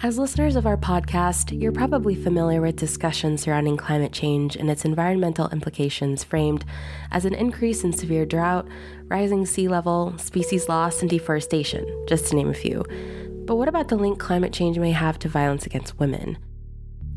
As 0.00 0.16
listeners 0.16 0.56
of 0.56 0.64
our 0.64 0.76
podcast, 0.76 1.60
you're 1.60 1.70
probably 1.70 2.14
familiar 2.14 2.62
with 2.62 2.76
discussions 2.76 3.42
surrounding 3.42 3.76
climate 3.76 4.12
change 4.12 4.56
and 4.56 4.70
its 4.70 4.86
environmental 4.86 5.50
implications 5.50 6.24
framed 6.24 6.64
as 7.10 7.26
an 7.26 7.34
increase 7.34 7.84
in 7.84 7.92
severe 7.92 8.24
drought, 8.24 8.66
rising 9.08 9.44
sea 9.44 9.68
level, 9.68 10.16
species 10.16 10.66
loss, 10.66 11.02
and 11.02 11.10
deforestation, 11.10 11.84
just 12.08 12.26
to 12.26 12.36
name 12.36 12.48
a 12.48 12.54
few. 12.54 12.84
But 13.44 13.56
what 13.56 13.68
about 13.68 13.88
the 13.88 13.96
link 13.96 14.18
climate 14.18 14.52
change 14.52 14.78
may 14.78 14.92
have 14.92 15.18
to 15.18 15.28
violence 15.28 15.66
against 15.66 15.98
women? 15.98 16.38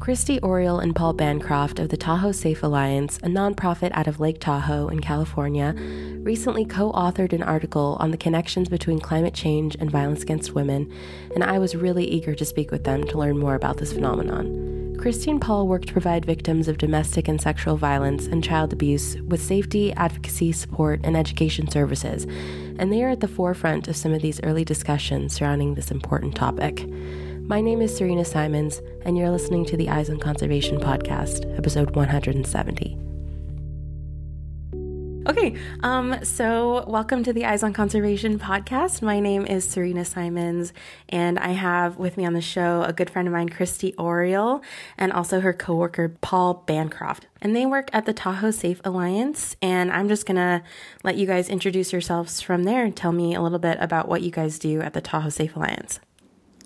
Kristy 0.01 0.39
Oriol 0.39 0.81
and 0.81 0.95
Paul 0.95 1.13
Bancroft 1.13 1.77
of 1.77 1.89
the 1.89 1.95
Tahoe 1.95 2.31
Safe 2.31 2.63
Alliance, 2.63 3.17
a 3.17 3.27
nonprofit 3.27 3.91
out 3.93 4.07
of 4.07 4.19
Lake 4.19 4.39
Tahoe 4.39 4.87
in 4.87 4.99
California, 4.99 5.75
recently 6.23 6.65
co 6.65 6.91
authored 6.93 7.33
an 7.33 7.43
article 7.43 7.97
on 7.99 8.09
the 8.09 8.17
connections 8.17 8.67
between 8.67 8.99
climate 8.99 9.35
change 9.35 9.77
and 9.79 9.91
violence 9.91 10.23
against 10.23 10.53
women, 10.53 10.91
and 11.35 11.43
I 11.43 11.59
was 11.59 11.75
really 11.75 12.03
eager 12.03 12.33
to 12.33 12.45
speak 12.45 12.71
with 12.71 12.83
them 12.83 13.03
to 13.09 13.17
learn 13.19 13.37
more 13.37 13.53
about 13.53 13.77
this 13.77 13.93
phenomenon. 13.93 14.95
Christy 14.99 15.29
and 15.29 15.39
Paul 15.39 15.67
work 15.67 15.85
to 15.85 15.93
provide 15.93 16.25
victims 16.25 16.67
of 16.67 16.79
domestic 16.79 17.27
and 17.27 17.39
sexual 17.39 17.77
violence 17.77 18.25
and 18.25 18.43
child 18.43 18.73
abuse 18.73 19.17
with 19.27 19.39
safety, 19.41 19.93
advocacy, 19.93 20.51
support, 20.51 21.01
and 21.03 21.15
education 21.15 21.69
services, 21.69 22.23
and 22.79 22.91
they 22.91 23.03
are 23.03 23.09
at 23.09 23.19
the 23.19 23.27
forefront 23.27 23.87
of 23.87 23.95
some 23.95 24.13
of 24.13 24.23
these 24.23 24.41
early 24.41 24.65
discussions 24.65 25.33
surrounding 25.33 25.75
this 25.75 25.91
important 25.91 26.33
topic. 26.33 26.87
My 27.51 27.59
name 27.59 27.81
is 27.81 27.93
Serena 27.93 28.23
Simons, 28.23 28.81
and 29.03 29.17
you're 29.17 29.29
listening 29.29 29.65
to 29.65 29.75
the 29.75 29.89
Eyes 29.89 30.09
on 30.09 30.19
Conservation 30.19 30.79
podcast, 30.79 31.53
episode 31.57 31.93
170. 31.97 32.97
Okay, 35.27 35.59
um, 35.83 36.23
so 36.23 36.85
welcome 36.87 37.25
to 37.25 37.33
the 37.33 37.43
Eyes 37.43 37.61
on 37.61 37.73
Conservation 37.73 38.39
podcast. 38.39 39.01
My 39.01 39.19
name 39.19 39.45
is 39.45 39.65
Serena 39.65 40.05
Simons, 40.05 40.71
and 41.09 41.37
I 41.39 41.49
have 41.49 41.97
with 41.97 42.15
me 42.15 42.25
on 42.25 42.31
the 42.31 42.39
show 42.39 42.83
a 42.83 42.93
good 42.93 43.09
friend 43.09 43.27
of 43.27 43.33
mine, 43.33 43.49
Kristy 43.49 43.93
Oriol, 43.95 44.63
and 44.97 45.11
also 45.11 45.41
her 45.41 45.51
coworker, 45.51 46.15
Paul 46.21 46.63
Bancroft. 46.65 47.27
And 47.41 47.53
they 47.53 47.65
work 47.65 47.89
at 47.91 48.05
the 48.05 48.13
Tahoe 48.13 48.51
Safe 48.51 48.79
Alliance, 48.85 49.57
and 49.61 49.91
I'm 49.91 50.07
just 50.07 50.25
gonna 50.25 50.63
let 51.03 51.17
you 51.17 51.27
guys 51.27 51.49
introduce 51.49 51.91
yourselves 51.91 52.39
from 52.39 52.63
there 52.63 52.85
and 52.85 52.95
tell 52.95 53.11
me 53.11 53.35
a 53.35 53.41
little 53.41 53.59
bit 53.59 53.77
about 53.81 54.07
what 54.07 54.21
you 54.21 54.31
guys 54.31 54.57
do 54.57 54.79
at 54.79 54.93
the 54.93 55.01
Tahoe 55.01 55.27
Safe 55.27 55.53
Alliance. 55.53 55.99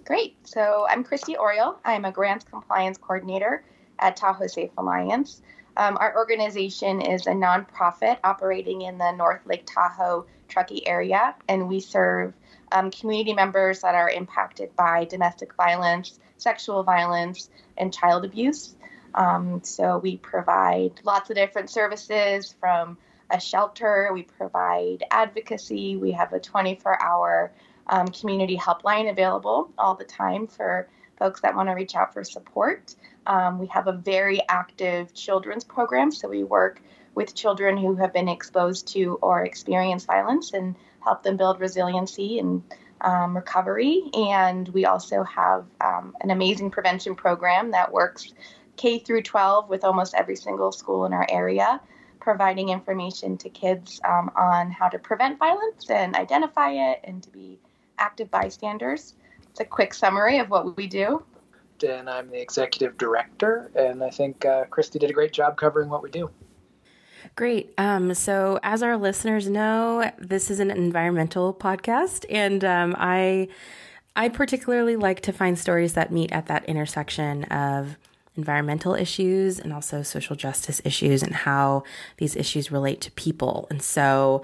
Great. 0.06 0.36
So 0.48 0.86
I'm 0.88 1.04
Kristy 1.04 1.36
Oriol. 1.36 1.78
I'm 1.84 2.06
a 2.06 2.12
grants 2.12 2.46
compliance 2.46 2.96
coordinator 3.00 3.64
at 3.98 4.16
Tahoe 4.16 4.46
Safe 4.46 4.70
Alliance. 4.78 5.42
Um, 5.78 5.98
our 6.00 6.16
organization 6.16 7.02
is 7.02 7.26
a 7.26 7.32
nonprofit 7.32 8.20
operating 8.24 8.84
in 8.84 9.00
the 9.00 9.14
North 9.14 9.44
Lake 9.48 9.64
Tahoe 9.66 10.28
Truckee 10.48 10.86
area, 10.86 11.34
and 11.50 11.68
we 11.68 11.80
serve 11.80 12.36
um, 12.72 12.92
community 12.92 13.34
members 13.34 13.82
that 13.82 13.96
are 13.96 14.08
impacted 14.08 14.76
by 14.76 15.06
domestic 15.06 15.56
violence, 15.56 16.20
sexual 16.38 16.84
violence, 16.84 17.50
and 17.76 17.92
child 17.92 18.26
abuse. 18.26 18.76
Um, 19.16 19.64
so 19.64 19.98
we 19.98 20.18
provide 20.18 20.92
lots 21.04 21.32
of 21.32 21.36
different 21.36 21.72
services 21.72 22.54
from 22.60 23.00
a 23.32 23.40
shelter, 23.40 24.12
we 24.14 24.22
provide 24.22 25.04
advocacy, 25.10 25.96
we 25.96 26.12
have 26.12 26.32
a 26.32 26.40
24 26.40 27.02
hour 27.02 27.52
um, 27.88 28.08
community 28.08 28.58
helpline 28.58 29.10
available 29.10 29.72
all 29.78 29.96
the 29.96 30.06
time 30.06 30.48
for 30.48 30.88
folks 31.18 31.42
that 31.42 31.56
want 31.56 31.70
to 31.70 31.74
reach 31.74 31.96
out 31.96 32.14
for 32.14 32.24
support. 32.24 32.96
Um, 33.28 33.60
we 33.60 33.68
have 33.68 33.88
a 33.88 33.94
very 33.94 34.42
active 34.50 35.14
children's 35.14 35.64
program, 35.64 36.12
so 36.12 36.28
we 36.28 36.44
work 36.44 36.82
with 37.16 37.34
children 37.34 37.78
who 37.78 37.96
have 37.96 38.14
been 38.14 38.28
exposed 38.28 38.88
to 38.90 39.18
or 39.22 39.46
experienced 39.46 40.06
violence 40.06 40.54
and 40.54 40.76
help 41.04 41.24
them 41.24 41.38
build 41.38 41.60
resiliency 41.60 42.40
and 42.40 42.62
um, 43.02 43.36
recovery. 43.36 44.04
And 44.14 44.68
we 44.70 44.86
also 44.86 45.24
have 45.24 45.66
um, 45.82 46.16
an 46.22 46.32
amazing 46.32 46.72
prevention 46.72 47.16
program 47.16 47.72
that 47.72 47.92
works 47.92 48.34
K 48.76 49.00
through 49.00 49.22
12 49.22 49.70
with 49.70 49.84
almost 49.84 50.14
every 50.14 50.36
single 50.36 50.72
school 50.72 51.06
in 51.06 51.14
our 51.14 51.26
area, 51.30 51.80
providing 52.20 52.70
information 52.70 53.38
to 53.38 53.50
kids 53.50 54.02
um, 54.04 54.32
on 54.36 54.72
how 54.72 54.90
to 54.90 55.00
prevent 55.00 55.40
violence 55.40 55.90
and 55.90 56.16
identify 56.16 56.72
it 56.72 57.00
and 57.04 57.24
to 57.24 57.30
be 57.30 57.60
active 57.98 58.30
bystanders. 58.32 59.16
It's 59.50 59.60
a 59.60 59.66
quick 59.66 59.94
summary 59.94 60.40
of 60.40 60.50
what 60.50 60.76
we 60.76 60.88
do. 60.88 61.24
And 61.88 62.10
I'm 62.10 62.30
the 62.30 62.42
executive 62.42 62.98
director, 62.98 63.70
and 63.76 64.04
I 64.04 64.10
think 64.10 64.46
uh, 64.46 64.66
Kristy 64.66 64.98
did 65.00 65.10
a 65.10 65.14
great 65.14 65.34
job 65.34 65.58
covering 65.58 65.90
what 65.90 66.02
we 66.02 66.10
do. 66.10 66.30
Great. 67.36 67.74
Um, 67.78 68.14
so, 68.14 68.60
as 68.64 68.82
our 68.82 68.96
listeners 68.98 69.50
know, 69.50 70.10
this 70.18 70.50
is 70.50 70.60
an 70.62 70.72
environmental 70.72 71.54
podcast, 71.54 72.26
and 72.30 72.64
um, 72.64 72.96
I, 72.98 73.50
I 74.16 74.30
particularly 74.30 74.96
like 74.96 75.22
to 75.22 75.34
find 75.34 75.60
stories 75.60 75.94
that 75.94 76.12
meet 76.12 76.32
at 76.32 76.46
that 76.48 76.64
intersection 76.66 77.44
of 77.46 77.98
environmental 78.38 78.94
issues 78.94 79.60
and 79.60 79.74
also 79.74 80.02
social 80.02 80.36
justice 80.36 80.82
issues 80.84 81.24
and 81.24 81.34
how 81.34 81.84
these 82.18 82.36
issues 82.36 82.72
relate 82.72 83.02
to 83.02 83.12
people. 83.12 83.68
And 83.70 83.82
so, 83.82 84.42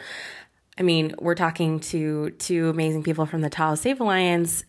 I 0.77 0.83
mean, 0.83 1.13
we're 1.19 1.35
talking 1.35 1.79
to 1.81 2.31
two 2.31 2.69
amazing 2.69 3.03
people 3.03 3.25
from 3.25 3.41
the 3.41 3.49
Tahoe 3.49 3.75
Safe 3.75 3.99
Alliance, 3.99 4.63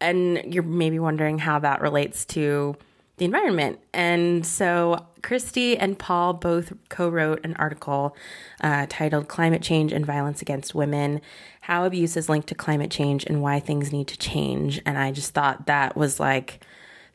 and 0.00 0.42
you're 0.44 0.62
maybe 0.62 0.98
wondering 0.98 1.38
how 1.38 1.58
that 1.60 1.80
relates 1.80 2.24
to 2.26 2.76
the 3.16 3.24
environment. 3.24 3.80
And 3.94 4.44
so, 4.44 5.06
Kristy 5.22 5.76
and 5.78 5.98
Paul 5.98 6.34
both 6.34 6.72
co 6.88 7.08
wrote 7.08 7.44
an 7.44 7.56
article 7.56 8.14
uh, 8.60 8.86
titled 8.88 9.28
Climate 9.28 9.62
Change 9.62 9.92
and 9.92 10.04
Violence 10.04 10.42
Against 10.42 10.74
Women 10.74 11.20
How 11.62 11.84
Abuse 11.84 12.16
is 12.16 12.28
Linked 12.28 12.48
to 12.48 12.54
Climate 12.54 12.90
Change 12.90 13.24
and 13.24 13.42
Why 13.42 13.58
Things 13.58 13.92
Need 13.92 14.08
to 14.08 14.18
Change. 14.18 14.80
And 14.84 14.98
I 14.98 15.12
just 15.12 15.32
thought 15.32 15.66
that 15.66 15.96
was 15.96 16.20
like 16.20 16.60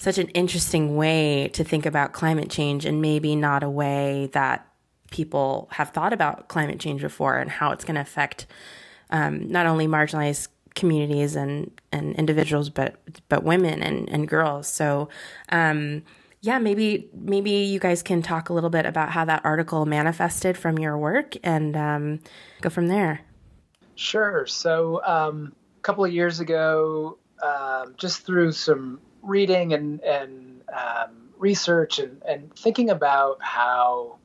such 0.02 0.18
an 0.18 0.30
interesting 0.30 0.96
way 0.96 1.50
to 1.54 1.64
think 1.64 1.86
about 1.86 2.12
climate 2.12 2.50
change 2.50 2.86
and 2.86 3.04
maybe 3.04 3.36
not 3.36 3.62
a 3.62 3.70
way 3.70 4.30
that 4.34 4.68
people 5.12 5.70
have 5.72 5.92
thought 5.92 6.14
about 6.14 6.48
climate 6.48 6.80
change 6.80 7.02
before 7.02 7.38
and 7.38 7.52
how 7.52 7.72
it's 7.72 7.86
going 7.86 7.96
to 7.96 8.02
affect 8.02 8.48
um, 9.12 9.48
not 9.48 9.68
only 9.68 9.88
marginalized 9.88 10.48
communities 10.74 11.36
and, 11.36 11.70
and 11.92 12.16
individuals, 12.16 12.70
but 12.70 12.96
but 13.30 13.44
women 13.44 13.84
and, 13.84 14.10
and 14.10 14.28
girls. 14.28 14.68
So 14.68 15.10
um, 15.50 16.04
yeah, 16.42 16.58
maybe 16.58 17.10
maybe 17.14 17.52
you 17.52 17.80
guys 17.80 18.02
can 18.02 18.22
talk 18.22 18.50
a 18.50 18.54
little 18.54 18.70
bit 18.70 18.86
about 18.86 19.10
how 19.10 19.26
that 19.26 19.46
article 19.46 19.86
manifested 19.86 20.58
from 20.58 20.80
your 20.80 20.98
work 20.98 21.36
and 21.44 21.78
um, 21.78 22.20
go 22.62 22.70
from 22.70 22.88
there. 22.88 23.22
Sure. 23.96 24.48
So 24.48 25.02
um, 25.06 25.54
a 25.78 25.82
couple 25.82 26.04
of 26.04 26.12
years 26.12 26.40
ago, 26.40 27.18
um, 27.44 27.94
just 27.98 28.26
through 28.26 28.54
some 28.54 29.00
reading 29.22 29.74
and 29.74 30.02
and 30.02 30.62
um, 30.74 31.30
research 31.38 32.00
and, 32.00 32.22
and 32.28 32.54
thinking 32.56 32.90
about 32.90 33.38
how 33.42 34.18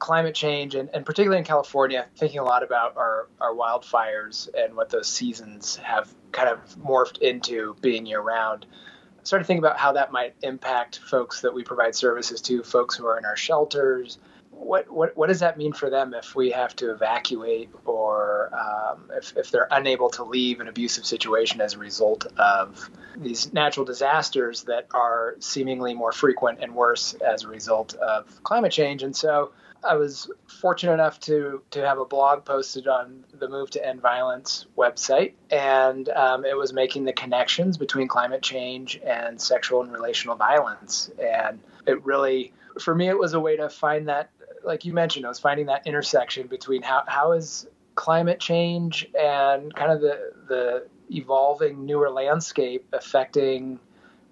climate 0.00 0.34
change 0.34 0.74
and, 0.74 0.88
and 0.92 1.06
particularly 1.06 1.38
in 1.38 1.44
California, 1.44 2.06
thinking 2.16 2.40
a 2.40 2.44
lot 2.44 2.64
about 2.64 2.96
our, 2.96 3.28
our 3.40 3.54
wildfires 3.54 4.48
and 4.54 4.74
what 4.74 4.88
those 4.88 5.06
seasons 5.06 5.76
have 5.76 6.12
kind 6.32 6.48
of 6.48 6.58
morphed 6.78 7.18
into 7.18 7.76
being 7.80 8.06
year 8.06 8.20
round. 8.20 8.66
I 8.72 9.24
started 9.24 9.44
thinking 9.44 9.62
about 9.62 9.78
how 9.78 9.92
that 9.92 10.10
might 10.10 10.34
impact 10.42 10.98
folks 10.98 11.42
that 11.42 11.54
we 11.54 11.62
provide 11.62 11.94
services 11.94 12.40
to, 12.42 12.62
folks 12.62 12.96
who 12.96 13.06
are 13.06 13.18
in 13.18 13.26
our 13.26 13.36
shelters. 13.36 14.18
What, 14.50 14.90
what, 14.90 15.16
what 15.16 15.28
does 15.28 15.40
that 15.40 15.58
mean 15.58 15.72
for 15.74 15.90
them 15.90 16.14
if 16.14 16.34
we 16.34 16.50
have 16.50 16.74
to 16.76 16.92
evacuate 16.92 17.70
or 17.84 18.50
um, 18.54 19.10
if, 19.14 19.36
if 19.36 19.50
they're 19.50 19.68
unable 19.70 20.08
to 20.10 20.24
leave 20.24 20.60
an 20.60 20.68
abusive 20.68 21.04
situation 21.04 21.60
as 21.60 21.74
a 21.74 21.78
result 21.78 22.26
of 22.38 22.90
these 23.16 23.52
natural 23.52 23.84
disasters 23.84 24.64
that 24.64 24.86
are 24.92 25.36
seemingly 25.40 25.94
more 25.94 26.12
frequent 26.12 26.58
and 26.62 26.74
worse 26.74 27.14
as 27.14 27.44
a 27.44 27.48
result 27.48 27.94
of 27.94 28.42
climate 28.42 28.72
change? 28.72 29.02
And 29.02 29.14
so 29.14 29.52
I 29.82 29.96
was 29.96 30.30
fortunate 30.46 30.94
enough 30.94 31.20
to 31.20 31.62
to 31.70 31.86
have 31.86 31.98
a 31.98 32.04
blog 32.04 32.44
posted 32.44 32.86
on 32.86 33.24
the 33.38 33.48
Move 33.48 33.70
to 33.70 33.86
End 33.86 34.00
Violence 34.00 34.66
website, 34.76 35.32
and 35.50 36.08
um, 36.10 36.44
it 36.44 36.56
was 36.56 36.72
making 36.72 37.04
the 37.04 37.12
connections 37.12 37.78
between 37.78 38.08
climate 38.08 38.42
change 38.42 39.00
and 39.04 39.40
sexual 39.40 39.82
and 39.82 39.92
relational 39.92 40.36
violence. 40.36 41.10
And 41.22 41.60
it 41.86 42.04
really, 42.04 42.52
for 42.80 42.94
me, 42.94 43.08
it 43.08 43.18
was 43.18 43.32
a 43.34 43.40
way 43.40 43.56
to 43.56 43.68
find 43.68 44.08
that, 44.08 44.30
like 44.64 44.84
you 44.84 44.92
mentioned, 44.92 45.24
I 45.24 45.28
was 45.28 45.38
finding 45.38 45.66
that 45.66 45.86
intersection 45.86 46.46
between 46.46 46.82
how 46.82 47.04
how 47.06 47.32
is 47.32 47.66
climate 47.94 48.40
change 48.40 49.08
and 49.18 49.74
kind 49.74 49.92
of 49.92 50.00
the 50.00 50.32
the 50.48 50.86
evolving 51.10 51.84
newer 51.84 52.10
landscape 52.10 52.86
affecting 52.92 53.80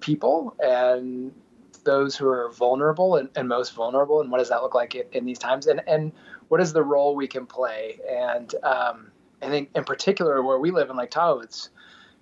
people 0.00 0.54
and 0.60 1.32
those 1.88 2.14
who 2.14 2.28
are 2.28 2.50
vulnerable 2.50 3.16
and, 3.16 3.30
and 3.34 3.48
most 3.48 3.72
vulnerable, 3.72 4.20
and 4.20 4.30
what 4.30 4.38
does 4.38 4.50
that 4.50 4.62
look 4.62 4.74
like 4.74 4.94
in, 4.94 5.04
in, 5.12 5.24
these 5.24 5.38
times, 5.38 5.66
and 5.66 5.80
and 5.86 6.12
what 6.48 6.60
is 6.60 6.74
the 6.74 6.82
role 6.82 7.16
we 7.16 7.26
can 7.26 7.46
play? 7.46 7.98
And 8.06 8.54
um, 8.62 9.10
I 9.40 9.48
think 9.48 9.70
in 9.74 9.84
particular 9.84 10.42
where 10.42 10.58
we 10.58 10.70
live 10.70 10.90
in 10.90 10.96
Lake 10.96 11.10
Tahoe, 11.10 11.40
it's 11.40 11.70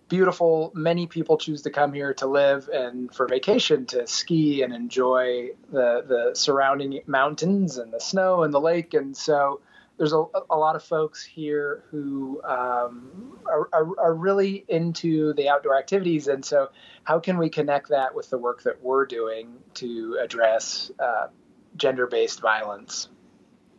beautiful. 0.08 0.70
Many 0.72 1.08
people 1.08 1.36
choose 1.36 1.62
to 1.62 1.70
come 1.70 1.92
here 1.92 2.14
to 2.14 2.26
live 2.28 2.68
and 2.72 3.12
for 3.12 3.26
vacation 3.26 3.86
to 3.86 4.06
ski 4.06 4.62
and 4.62 4.72
enjoy 4.72 5.50
the 5.72 6.04
the 6.06 6.30
surrounding 6.34 7.00
mountains 7.08 7.76
and 7.76 7.92
the 7.92 8.00
snow 8.00 8.44
and 8.44 8.54
the 8.54 8.60
lake. 8.60 8.94
And 8.94 9.16
so 9.16 9.60
there's 9.98 10.12
a, 10.12 10.24
a 10.50 10.56
lot 10.56 10.76
of 10.76 10.82
folks 10.82 11.24
here 11.24 11.84
who 11.90 12.40
um, 12.44 13.38
are, 13.46 13.68
are, 13.72 13.98
are, 13.98 14.14
really 14.14 14.64
into 14.68 15.32
the 15.34 15.48
outdoor 15.48 15.78
activities. 15.78 16.28
And 16.28 16.44
so, 16.44 16.68
how 17.04 17.18
can 17.18 17.38
we 17.38 17.48
connect 17.48 17.88
that 17.88 18.14
with 18.14 18.28
the 18.28 18.38
work 18.38 18.62
that 18.64 18.82
we're 18.82 19.06
doing 19.06 19.54
to 19.74 20.18
address 20.22 20.90
uh, 20.98 21.28
gender 21.76 22.06
based 22.06 22.40
violence? 22.40 23.08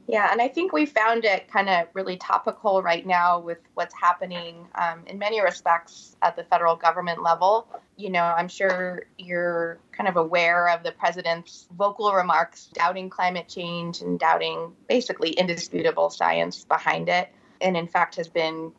Yeah, 0.07 0.30
and 0.31 0.42
I 0.42 0.48
think 0.48 0.71
we 0.71 0.86
found 0.86 1.25
it 1.25 1.50
kind 1.51 1.68
of 1.68 1.88
really 1.94 2.15
topical 2.15 2.81
right 2.81 3.06
now 3.06 3.39
with 3.39 3.57
what's 3.74 3.94
happening 3.94 4.65
um, 4.75 5.04
in 5.06 5.19
many 5.19 5.42
respects 5.42 6.15
at 6.21 6.38
the 6.38 6.45
federal 6.45 6.77
government 6.77 7.21
level. 7.21 7.68
You 7.98 8.12
know, 8.12 8.24
I'm 8.24 8.48
sure 8.48 9.07
you're 9.18 9.80
kind 9.92 10.07
of 10.07 10.15
aware 10.15 10.69
of 10.69 10.83
the 10.83 10.94
president's 10.94 11.68
vocal 11.77 12.13
remarks 12.13 12.69
doubting 12.74 13.09
climate 13.09 13.50
change 13.50 14.00
and 14.01 14.18
doubting 14.18 14.71
basically 14.88 15.31
indisputable 15.31 16.10
science 16.10 16.63
behind 16.63 17.10
it. 17.10 17.27
And 17.60 17.75
in 17.75 17.88
fact, 17.88 18.15
has 18.15 18.30
been 18.30 18.71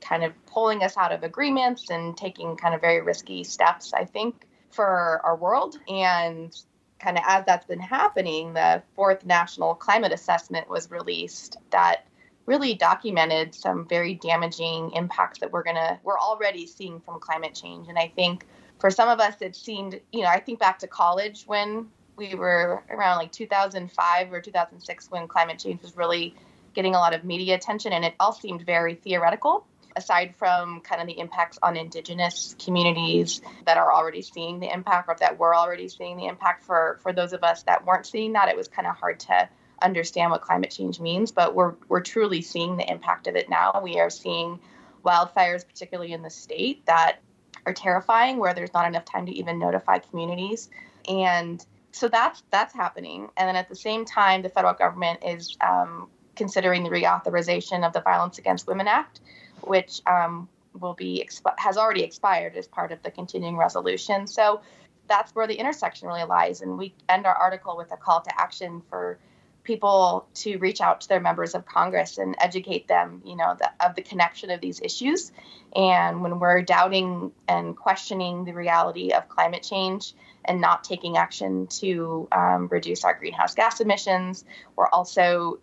kind 0.00 0.24
of 0.24 0.32
pulling 0.46 0.82
us 0.82 0.96
out 0.96 1.12
of 1.12 1.22
agreements 1.24 1.90
and 1.90 2.16
taking 2.16 2.56
kind 2.56 2.74
of 2.74 2.80
very 2.80 3.02
risky 3.02 3.44
steps, 3.44 3.92
I 3.92 4.06
think, 4.06 4.46
for 4.70 5.20
our 5.24 5.36
world. 5.36 5.78
And 5.88 6.56
kind 7.00 7.16
of 7.16 7.24
as 7.26 7.44
that's 7.46 7.66
been 7.66 7.80
happening, 7.80 8.52
the 8.52 8.82
fourth 8.94 9.24
national 9.24 9.74
climate 9.74 10.12
assessment 10.12 10.68
was 10.68 10.90
released 10.90 11.56
that 11.70 12.06
really 12.46 12.74
documented 12.74 13.54
some 13.54 13.86
very 13.88 14.14
damaging 14.14 14.90
impacts 14.92 15.38
that 15.40 15.52
we're 15.52 15.62
gonna 15.62 15.98
we're 16.02 16.18
already 16.18 16.66
seeing 16.66 17.00
from 17.00 17.20
climate 17.20 17.54
change. 17.54 17.88
And 17.88 17.98
I 17.98 18.12
think 18.14 18.46
for 18.78 18.90
some 18.90 19.08
of 19.08 19.20
us 19.20 19.40
it 19.40 19.56
seemed, 19.56 20.00
you 20.12 20.22
know, 20.22 20.28
I 20.28 20.40
think 20.40 20.58
back 20.58 20.78
to 20.80 20.86
college 20.86 21.44
when 21.46 21.86
we 22.16 22.34
were 22.34 22.82
around 22.90 23.18
like 23.18 23.32
2005 23.32 24.32
or 24.32 24.40
2006 24.40 25.10
when 25.10 25.26
climate 25.28 25.58
change 25.58 25.80
was 25.82 25.96
really 25.96 26.34
getting 26.74 26.94
a 26.94 26.98
lot 26.98 27.14
of 27.14 27.24
media 27.24 27.54
attention 27.54 27.92
and 27.92 28.04
it 28.04 28.14
all 28.20 28.32
seemed 28.32 28.62
very 28.62 28.94
theoretical 28.94 29.66
aside 29.96 30.34
from 30.36 30.80
kind 30.80 31.00
of 31.00 31.06
the 31.06 31.18
impacts 31.18 31.58
on 31.62 31.76
indigenous 31.76 32.54
communities 32.62 33.40
that 33.66 33.76
are 33.76 33.92
already 33.92 34.22
seeing 34.22 34.60
the 34.60 34.72
impact 34.72 35.08
or 35.08 35.16
that 35.20 35.38
were 35.38 35.54
already 35.54 35.88
seeing 35.88 36.16
the 36.16 36.26
impact 36.26 36.64
for 36.64 36.98
for 37.02 37.12
those 37.12 37.32
of 37.32 37.42
us 37.42 37.62
that 37.64 37.84
weren't 37.84 38.06
seeing 38.06 38.32
that 38.34 38.48
it 38.48 38.56
was 38.56 38.68
kind 38.68 38.86
of 38.86 38.96
hard 38.96 39.20
to 39.20 39.48
understand 39.82 40.30
what 40.30 40.42
climate 40.42 40.70
change 40.70 41.00
means 41.00 41.32
but 41.32 41.54
we're 41.54 41.74
we're 41.88 42.00
truly 42.00 42.42
seeing 42.42 42.76
the 42.76 42.90
impact 42.90 43.26
of 43.26 43.36
it 43.36 43.48
now. 43.48 43.80
We 43.82 43.98
are 44.00 44.10
seeing 44.10 44.60
wildfires 45.04 45.66
particularly 45.66 46.12
in 46.12 46.22
the 46.22 46.30
state 46.30 46.84
that 46.86 47.20
are 47.66 47.72
terrifying 47.72 48.38
where 48.38 48.54
there's 48.54 48.72
not 48.72 48.86
enough 48.86 49.04
time 49.04 49.26
to 49.26 49.32
even 49.32 49.58
notify 49.58 49.98
communities. 49.98 50.70
And 51.08 51.64
so 51.92 52.08
that's 52.08 52.42
that's 52.50 52.74
happening. 52.74 53.28
And 53.36 53.48
then 53.48 53.56
at 53.56 53.68
the 53.68 53.74
same 53.74 54.04
time 54.04 54.42
the 54.42 54.48
federal 54.48 54.74
government 54.74 55.20
is 55.24 55.56
um, 55.60 56.08
considering 56.36 56.84
the 56.84 56.90
reauthorization 56.90 57.86
of 57.86 57.92
the 57.92 58.00
violence 58.00 58.38
against 58.38 58.66
women 58.66 58.88
act 58.88 59.20
which 59.62 60.00
um, 60.06 60.48
will 60.78 60.94
be 60.94 61.24
expi- 61.26 61.58
has 61.58 61.76
already 61.76 62.02
expired 62.02 62.56
as 62.56 62.66
part 62.66 62.92
of 62.92 63.02
the 63.02 63.10
continuing 63.10 63.56
resolution. 63.56 64.26
So 64.26 64.60
that's 65.08 65.34
where 65.34 65.46
the 65.46 65.54
intersection 65.54 66.08
really 66.08 66.24
lies. 66.24 66.60
And 66.60 66.78
we 66.78 66.94
end 67.08 67.26
our 67.26 67.34
article 67.34 67.76
with 67.76 67.92
a 67.92 67.96
call 67.96 68.20
to 68.22 68.40
action 68.40 68.82
for 68.88 69.18
people 69.62 70.26
to 70.34 70.56
reach 70.58 70.80
out 70.80 71.02
to 71.02 71.08
their 71.08 71.20
members 71.20 71.54
of 71.54 71.66
Congress 71.66 72.18
and 72.18 72.34
educate 72.40 72.88
them, 72.88 73.22
you 73.24 73.36
know, 73.36 73.54
the, 73.58 73.70
of 73.84 73.94
the 73.94 74.02
connection 74.02 74.50
of 74.50 74.60
these 74.60 74.80
issues. 74.80 75.32
And 75.76 76.22
when 76.22 76.38
we're 76.38 76.62
doubting 76.62 77.32
and 77.46 77.76
questioning 77.76 78.44
the 78.44 78.52
reality 78.52 79.10
of 79.10 79.28
climate 79.28 79.62
change 79.62 80.14
and 80.44 80.60
not 80.60 80.84
taking 80.84 81.16
action 81.16 81.66
to 81.66 82.26
um, 82.32 82.68
reduce 82.68 83.04
our 83.04 83.14
greenhouse 83.14 83.54
gas 83.54 83.80
emissions, 83.80 84.44
we're 84.76 84.88
also 84.88 85.58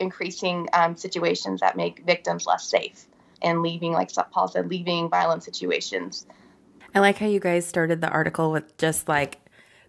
increasing 0.00 0.68
um, 0.72 0.96
situations 0.96 1.60
that 1.60 1.76
make 1.76 2.04
victims 2.04 2.46
less 2.46 2.68
safe 2.68 3.06
and 3.42 3.62
leaving, 3.62 3.92
like 3.92 4.10
Paul 4.30 4.48
said, 4.48 4.68
leaving 4.68 5.08
violent 5.08 5.42
situations. 5.44 6.26
I 6.94 7.00
like 7.00 7.18
how 7.18 7.26
you 7.26 7.40
guys 7.40 7.66
started 7.66 8.00
the 8.00 8.08
article 8.08 8.52
with 8.52 8.76
just 8.78 9.08
like, 9.08 9.40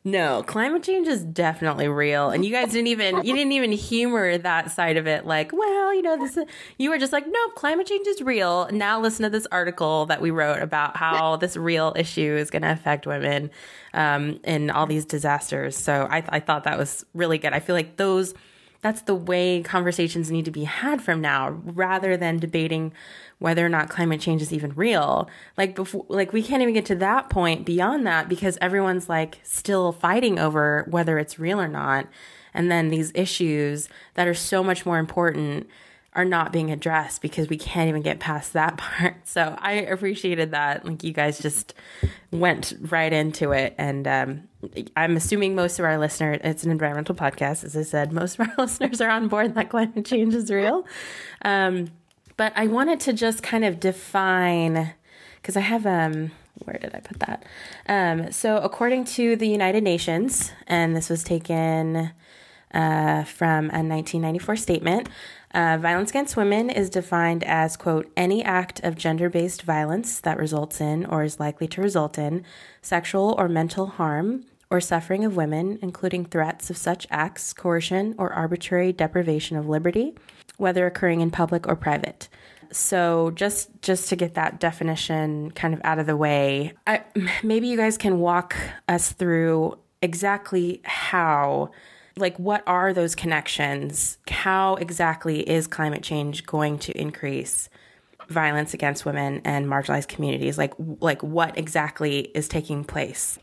no, 0.07 0.43
climate 0.43 0.83
change 0.83 1.07
is 1.07 1.23
definitely 1.23 1.87
real, 1.87 2.29
and 2.29 2.45
you 2.45 2.51
guys 2.51 2.71
didn't 2.71 2.87
even 2.87 3.23
you 3.25 3.33
didn't 3.33 3.53
even 3.53 3.71
humor 3.71 4.37
that 4.37 4.69
side 4.69 4.97
of 4.97 5.07
it. 5.07 5.25
Like, 5.25 5.51
well, 5.51 5.95
you 5.95 6.03
know, 6.03 6.15
this 6.15 6.37
is, 6.37 6.45
you 6.77 6.91
were 6.91 6.99
just 6.99 7.11
like, 7.11 7.25
no, 7.27 7.47
climate 7.55 7.87
change 7.87 8.05
is 8.05 8.21
real. 8.21 8.69
Now 8.71 8.99
listen 8.99 9.23
to 9.23 9.31
this 9.31 9.47
article 9.51 10.05
that 10.05 10.21
we 10.21 10.29
wrote 10.29 10.61
about 10.61 10.95
how 10.95 11.35
this 11.41 11.57
real 11.57 11.91
issue 11.95 12.35
is 12.37 12.51
going 12.51 12.61
to 12.61 12.71
affect 12.71 13.07
women 13.07 13.49
um, 13.95 14.39
in 14.43 14.69
all 14.69 14.85
these 14.85 15.05
disasters. 15.05 15.75
So 15.75 16.07
I, 16.09 16.23
I 16.29 16.39
thought 16.39 16.65
that 16.65 16.77
was 16.77 17.03
really 17.15 17.39
good. 17.39 17.53
I 17.53 17.59
feel 17.59 17.75
like 17.75 17.97
those 17.97 18.35
that's 18.85 19.01
the 19.01 19.15
way 19.15 19.63
conversations 19.63 20.29
need 20.29 20.45
to 20.45 20.51
be 20.51 20.65
had 20.65 21.01
from 21.01 21.19
now 21.19 21.49
rather 21.49 22.15
than 22.15 22.37
debating 22.37 22.93
whether 23.39 23.65
or 23.65 23.69
not 23.69 23.89
climate 23.89 24.21
change 24.21 24.43
is 24.43 24.53
even 24.53 24.71
real. 24.75 25.27
Like 25.57 25.73
before 25.73 26.05
like 26.07 26.33
we 26.33 26.43
can't 26.43 26.61
even 26.61 26.75
get 26.75 26.85
to 26.85 26.95
that 26.97 27.31
point 27.31 27.65
beyond 27.65 28.05
that 28.05 28.29
because 28.29 28.59
everyone's 28.61 29.09
like 29.09 29.39
still 29.41 29.91
fighting 29.91 30.37
over 30.37 30.85
whether 30.91 31.17
it's 31.17 31.39
real 31.39 31.59
or 31.59 31.67
not. 31.67 32.05
And 32.53 32.71
then 32.71 32.89
these 32.89 33.11
issues 33.15 33.89
that 34.13 34.27
are 34.27 34.35
so 34.35 34.63
much 34.63 34.85
more 34.85 34.99
important 34.99 35.67
are 36.15 36.25
not 36.25 36.53
being 36.53 36.71
addressed 36.71 37.21
because 37.21 37.49
we 37.49 37.57
can't 37.57 37.89
even 37.89 38.01
get 38.01 38.19
past 38.19 38.53
that 38.53 38.77
part. 38.77 39.27
So 39.27 39.55
I 39.59 39.73
appreciated 39.73 40.51
that. 40.51 40.85
Like 40.85 41.03
you 41.03 41.11
guys 41.11 41.39
just 41.39 41.73
went 42.31 42.73
right 42.79 43.11
into 43.11 43.51
it. 43.51 43.75
And 43.77 44.07
um, 44.07 44.43
I'm 44.95 45.17
assuming 45.17 45.55
most 45.55 45.77
of 45.77 45.85
our 45.85 45.97
listeners, 45.97 46.39
it's 46.43 46.63
an 46.63 46.71
environmental 46.71 47.15
podcast. 47.15 47.63
As 47.63 47.75
I 47.75 47.83
said, 47.83 48.13
most 48.13 48.39
of 48.39 48.47
our 48.47 48.55
listeners 48.57 49.01
are 49.01 49.09
on 49.09 49.27
board 49.27 49.55
that 49.55 49.69
climate 49.69 50.05
change 50.05 50.33
is 50.33 50.49
real. 50.49 50.85
Um, 51.43 51.91
but 52.37 52.53
I 52.55 52.67
wanted 52.67 52.99
to 53.01 53.13
just 53.13 53.43
kind 53.43 53.63
of 53.63 53.79
define, 53.79 54.93
because 55.41 55.55
I 55.55 55.61
have, 55.61 55.85
um, 55.85 56.31
where 56.63 56.77
did 56.77 56.93
I 56.93 56.99
put 56.99 57.19
that? 57.19 57.45
Um, 57.87 58.31
so 58.31 58.57
according 58.57 59.05
to 59.05 59.35
the 59.35 59.47
United 59.47 59.83
Nations, 59.83 60.51
and 60.67 60.95
this 60.95 61.09
was 61.09 61.23
taken 61.23 62.11
uh, 62.73 63.23
from 63.23 63.65
a 63.69 63.79
1994 63.79 64.55
statement, 64.57 65.09
uh, 65.55 65.77
violence 65.77 66.09
against 66.09 66.35
women 66.35 66.69
is 66.69 66.89
defined 66.89 67.43
as, 67.45 67.77
quote, 67.77 68.11
any 68.17 68.43
act 68.43 68.81
of 68.83 68.95
gender 68.95 69.29
based 69.29 69.61
violence 69.61 70.19
that 70.19 70.37
results 70.37 70.81
in 70.81 71.05
or 71.05 71.23
is 71.23 71.39
likely 71.39 71.67
to 71.69 71.81
result 71.81 72.17
in 72.17 72.43
sexual 72.81 73.33
or 73.37 73.47
mental 73.47 73.87
harm 73.87 74.45
or 74.69 74.81
suffering 74.81 75.23
of 75.23 75.37
women, 75.37 75.79
including 75.81 76.25
threats 76.25 76.69
of 76.69 76.75
such 76.75 77.07
acts, 77.09 77.53
coercion, 77.53 78.15
or 78.17 78.33
arbitrary 78.33 78.91
deprivation 78.91 79.55
of 79.55 79.69
liberty, 79.69 80.13
whether 80.57 80.85
occurring 80.85 81.21
in 81.21 81.31
public 81.31 81.67
or 81.67 81.75
private. 81.75 82.27
So 82.71 83.31
just 83.31 83.69
just 83.81 84.09
to 84.09 84.17
get 84.17 84.33
that 84.33 84.59
definition 84.59 85.51
kind 85.51 85.73
of 85.73 85.79
out 85.85 85.99
of 85.99 86.05
the 86.05 86.17
way, 86.17 86.73
I, 86.85 87.03
maybe 87.43 87.67
you 87.67 87.77
guys 87.77 87.97
can 87.97 88.19
walk 88.19 88.57
us 88.89 89.13
through 89.13 89.77
exactly 90.01 90.81
how 90.83 91.71
like 92.17 92.37
what 92.37 92.63
are 92.67 92.93
those 92.93 93.15
connections? 93.15 94.17
How 94.27 94.75
exactly 94.75 95.47
is 95.47 95.67
climate 95.67 96.03
change 96.03 96.45
going 96.45 96.79
to 96.79 96.97
increase 96.99 97.69
violence 98.29 98.73
against 98.73 99.05
women 99.05 99.41
and 99.43 99.67
marginalized 99.67 100.07
communities? 100.07 100.57
Like 100.57 100.73
like 100.77 101.21
what 101.23 101.57
exactly 101.57 102.19
is 102.19 102.47
taking 102.47 102.83
place? 102.83 103.37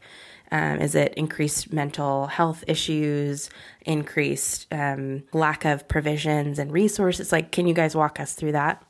Um, 0.51 0.81
is 0.81 0.95
it 0.95 1.15
increased 1.15 1.73
mental 1.73 2.27
health 2.27 2.63
issues, 2.67 3.49
increased 3.87 4.67
um, 4.71 5.23
lack 5.33 5.65
of 5.65 5.89
provisions 5.89 6.59
and 6.59 6.71
resources? 6.71 7.33
Like, 7.33 7.53
can 7.53 7.67
you 7.67 7.73
guys 7.73 7.97
walk 7.97 8.21
us 8.21 8.35
through 8.35 8.53
that? 8.53 8.85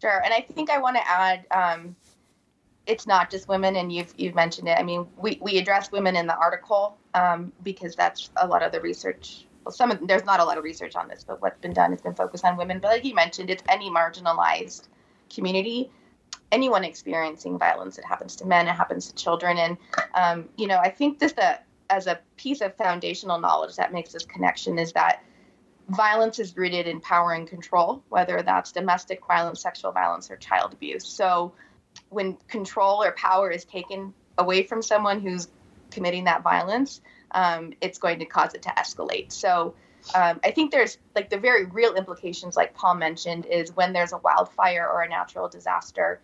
Sure. 0.00 0.22
And 0.24 0.32
I 0.32 0.42
think 0.42 0.70
I 0.70 0.78
want 0.78 0.96
to 0.96 1.10
add 1.10 1.46
um, 1.50 1.96
it's 2.88 3.06
not 3.06 3.30
just 3.30 3.48
women, 3.48 3.76
and 3.76 3.92
you've 3.92 4.12
you've 4.16 4.34
mentioned 4.34 4.66
it. 4.66 4.76
I 4.78 4.82
mean, 4.82 5.06
we 5.16 5.38
we 5.40 5.58
address 5.58 5.92
women 5.92 6.16
in 6.16 6.26
the 6.26 6.36
article 6.36 6.96
um, 7.14 7.52
because 7.62 7.94
that's 7.94 8.30
a 8.36 8.46
lot 8.46 8.62
of 8.62 8.72
the 8.72 8.80
research. 8.80 9.46
Well, 9.64 9.72
some 9.72 9.90
of, 9.90 10.06
there's 10.08 10.24
not 10.24 10.40
a 10.40 10.44
lot 10.44 10.56
of 10.56 10.64
research 10.64 10.96
on 10.96 11.06
this, 11.06 11.22
but 11.22 11.42
what's 11.42 11.60
been 11.60 11.74
done 11.74 11.90
has 11.90 12.00
been 12.00 12.14
focused 12.14 12.44
on 12.44 12.56
women. 12.56 12.78
But 12.80 12.88
like 12.88 13.04
you 13.04 13.14
mentioned, 13.14 13.50
it's 13.50 13.62
any 13.68 13.90
marginalized 13.90 14.88
community, 15.32 15.90
anyone 16.50 16.82
experiencing 16.82 17.58
violence. 17.58 17.98
It 17.98 18.06
happens 18.06 18.34
to 18.36 18.46
men, 18.46 18.66
it 18.66 18.72
happens 18.72 19.08
to 19.08 19.14
children, 19.14 19.58
and 19.58 19.76
um, 20.14 20.48
you 20.56 20.66
know, 20.66 20.78
I 20.78 20.88
think 20.88 21.18
this 21.18 21.34
uh, 21.36 21.58
as 21.90 22.06
a 22.06 22.18
piece 22.36 22.62
of 22.62 22.74
foundational 22.76 23.38
knowledge 23.38 23.76
that 23.76 23.92
makes 23.92 24.12
this 24.12 24.24
connection 24.24 24.78
is 24.78 24.92
that 24.92 25.22
violence 25.90 26.38
is 26.38 26.56
rooted 26.56 26.86
in 26.86 27.00
power 27.00 27.32
and 27.32 27.46
control, 27.46 28.02
whether 28.08 28.42
that's 28.42 28.72
domestic 28.72 29.26
violence, 29.26 29.60
sexual 29.60 29.92
violence, 29.92 30.30
or 30.30 30.36
child 30.36 30.72
abuse. 30.72 31.06
So 31.06 31.52
when 32.10 32.36
control 32.48 33.02
or 33.02 33.12
power 33.12 33.50
is 33.50 33.64
taken 33.64 34.14
away 34.38 34.62
from 34.62 34.82
someone 34.82 35.20
who's 35.20 35.48
committing 35.90 36.24
that 36.24 36.42
violence, 36.42 37.00
um, 37.32 37.72
it's 37.80 37.98
going 37.98 38.18
to 38.18 38.24
cause 38.24 38.54
it 38.54 38.62
to 38.62 38.70
escalate. 38.70 39.32
So 39.32 39.74
um, 40.14 40.40
I 40.44 40.50
think 40.50 40.70
there's 40.70 40.98
like 41.14 41.30
the 41.30 41.38
very 41.38 41.66
real 41.66 41.94
implications, 41.94 42.56
like 42.56 42.74
Paul 42.74 42.94
mentioned, 42.94 43.46
is 43.46 43.74
when 43.74 43.92
there's 43.92 44.12
a 44.12 44.18
wildfire 44.18 44.88
or 44.88 45.02
a 45.02 45.08
natural 45.08 45.48
disaster, 45.48 46.20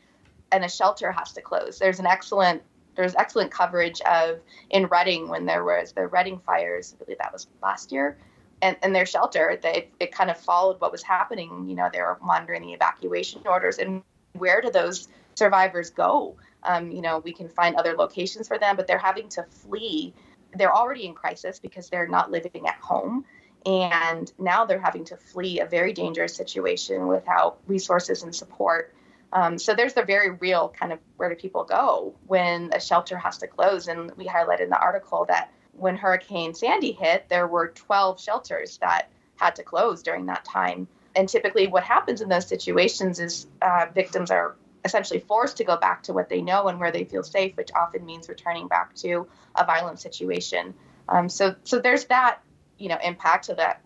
and 0.52 0.64
a 0.64 0.68
shelter 0.68 1.10
has 1.12 1.32
to 1.32 1.40
close. 1.40 1.78
There's 1.78 1.98
an 1.98 2.06
excellent 2.06 2.62
there's 2.96 3.16
excellent 3.16 3.50
coverage 3.50 4.00
of 4.02 4.38
in 4.70 4.86
Redding 4.86 5.28
when 5.28 5.46
there 5.46 5.64
was 5.64 5.92
the 5.92 6.06
Redding 6.06 6.38
fires. 6.38 6.94
I 6.94 7.04
believe 7.04 7.18
that 7.18 7.32
was 7.32 7.48
last 7.60 7.90
year, 7.90 8.16
and, 8.62 8.76
and 8.82 8.94
their 8.94 9.06
shelter 9.06 9.58
they 9.60 9.88
it 9.98 10.12
kind 10.12 10.30
of 10.30 10.38
followed 10.38 10.80
what 10.80 10.92
was 10.92 11.02
happening. 11.02 11.68
You 11.68 11.74
know, 11.74 11.90
they 11.92 12.00
were 12.00 12.18
monitoring 12.22 12.62
the 12.62 12.72
evacuation 12.72 13.42
orders 13.46 13.78
and 13.78 14.02
where 14.34 14.60
do 14.60 14.70
those 14.70 15.08
survivors 15.34 15.90
go? 15.90 16.36
Um, 16.62 16.90
you 16.90 17.02
know, 17.02 17.18
we 17.18 17.32
can 17.32 17.48
find 17.48 17.76
other 17.76 17.94
locations 17.94 18.48
for 18.48 18.58
them, 18.58 18.76
but 18.76 18.86
they're 18.86 18.98
having 18.98 19.28
to 19.30 19.42
flee. 19.44 20.14
They're 20.54 20.74
already 20.74 21.06
in 21.06 21.14
crisis 21.14 21.58
because 21.58 21.90
they're 21.90 22.08
not 22.08 22.30
living 22.30 22.66
at 22.66 22.76
home. 22.76 23.24
And 23.66 24.30
now 24.38 24.66
they're 24.66 24.80
having 24.80 25.04
to 25.06 25.16
flee 25.16 25.60
a 25.60 25.66
very 25.66 25.92
dangerous 25.92 26.34
situation 26.34 27.06
without 27.06 27.58
resources 27.66 28.22
and 28.22 28.34
support. 28.34 28.94
Um, 29.32 29.58
so 29.58 29.74
there's 29.74 29.94
the 29.94 30.04
very 30.04 30.30
real 30.30 30.68
kind 30.78 30.92
of 30.92 31.00
where 31.16 31.28
do 31.28 31.34
people 31.34 31.64
go 31.64 32.14
when 32.26 32.70
a 32.72 32.80
shelter 32.80 33.16
has 33.16 33.38
to 33.38 33.46
close? 33.46 33.88
And 33.88 34.12
we 34.16 34.26
highlighted 34.26 34.64
in 34.64 34.70
the 34.70 34.78
article 34.78 35.24
that 35.28 35.50
when 35.72 35.96
Hurricane 35.96 36.54
Sandy 36.54 36.92
hit, 36.92 37.28
there 37.28 37.46
were 37.46 37.68
12 37.74 38.20
shelters 38.20 38.78
that 38.78 39.10
had 39.36 39.56
to 39.56 39.62
close 39.62 40.02
during 40.02 40.26
that 40.26 40.44
time. 40.44 40.86
And 41.16 41.28
typically, 41.28 41.66
what 41.66 41.82
happens 41.82 42.20
in 42.20 42.28
those 42.28 42.46
situations 42.46 43.18
is 43.18 43.46
uh, 43.62 43.86
victims 43.92 44.30
are 44.30 44.56
essentially 44.84 45.20
forced 45.20 45.56
to 45.56 45.64
go 45.64 45.76
back 45.76 46.02
to 46.02 46.12
what 46.12 46.28
they 46.28 46.42
know 46.42 46.68
and 46.68 46.78
where 46.78 46.92
they 46.92 47.04
feel 47.04 47.22
safe, 47.22 47.56
which 47.56 47.70
often 47.74 48.04
means 48.04 48.28
returning 48.28 48.68
back 48.68 48.94
to 48.94 49.26
a 49.56 49.64
violent 49.64 49.98
situation. 49.98 50.74
Um, 51.08 51.28
so, 51.28 51.54
so 51.64 51.78
there's 51.78 52.04
that, 52.06 52.40
you 52.78 52.88
know, 52.88 52.98
impact. 53.02 53.46
So 53.46 53.54
that 53.54 53.82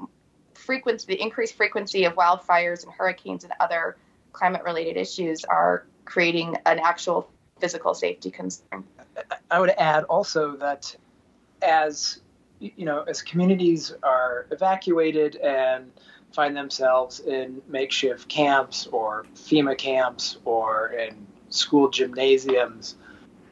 frequency, 0.55 1.07
the 1.07 1.21
increased 1.21 1.55
frequency 1.55 2.05
of 2.05 2.15
wildfires 2.15 2.85
and 2.85 2.93
hurricanes 2.93 3.45
and 3.45 3.53
other 3.61 3.97
climate-related 4.33 4.97
issues 4.97 5.45
are 5.45 5.87
creating 6.05 6.57
an 6.67 6.79
actual 6.79 7.31
physical 7.61 7.95
safety 7.95 8.31
concern. 8.31 8.85
I 9.51 9.61
would 9.61 9.71
add 9.71 10.05
also 10.05 10.57
that 10.57 10.95
as 11.63 12.21
you 12.61 12.85
know, 12.85 13.03
as 13.03 13.23
communities 13.23 13.95
are 14.03 14.47
evacuated 14.51 15.37
and 15.37 15.93
find 16.33 16.57
themselves 16.57 17.21
in 17.21 17.63
makeshift 17.69 18.29
camps 18.29 18.87
or 18.89 19.27
FEMA 19.35 19.77
camps 19.77 20.39
or 20.45 20.89
in 20.89 21.27
school 21.51 21.89
gymnasiums. 21.89 22.97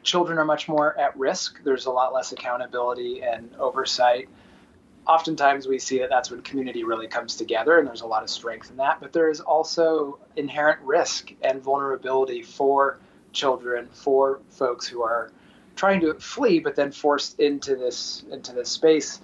Children 0.03 0.37
are 0.37 0.45
much 0.45 0.69
more 0.69 0.97
at 0.97 1.17
risk. 1.17 1.61
There's 1.63 1.85
a 1.85 1.91
lot 1.91 2.13
less 2.13 2.31
accountability 2.31 3.21
and 3.21 3.53
oversight. 3.59 4.29
Oftentimes, 5.05 5.67
we 5.67 5.79
see 5.79 5.99
that 5.99 6.09
that's 6.09 6.29
when 6.31 6.41
community 6.41 6.83
really 6.83 7.07
comes 7.07 7.35
together, 7.35 7.79
and 7.79 7.87
there's 7.87 8.01
a 8.01 8.07
lot 8.07 8.23
of 8.23 8.29
strength 8.29 8.69
in 8.69 8.77
that. 8.77 8.99
But 8.99 9.13
there 9.13 9.29
is 9.29 9.39
also 9.39 10.19
inherent 10.35 10.81
risk 10.81 11.33
and 11.41 11.61
vulnerability 11.61 12.41
for 12.41 12.99
children, 13.31 13.87
for 13.91 14.41
folks 14.49 14.85
who 14.85 15.01
are 15.01 15.31
trying 15.75 16.01
to 16.01 16.13
flee, 16.15 16.59
but 16.59 16.75
then 16.75 16.91
forced 16.91 17.39
into 17.39 17.75
this 17.75 18.25
into 18.31 18.51
this 18.53 18.69
space. 18.69 19.21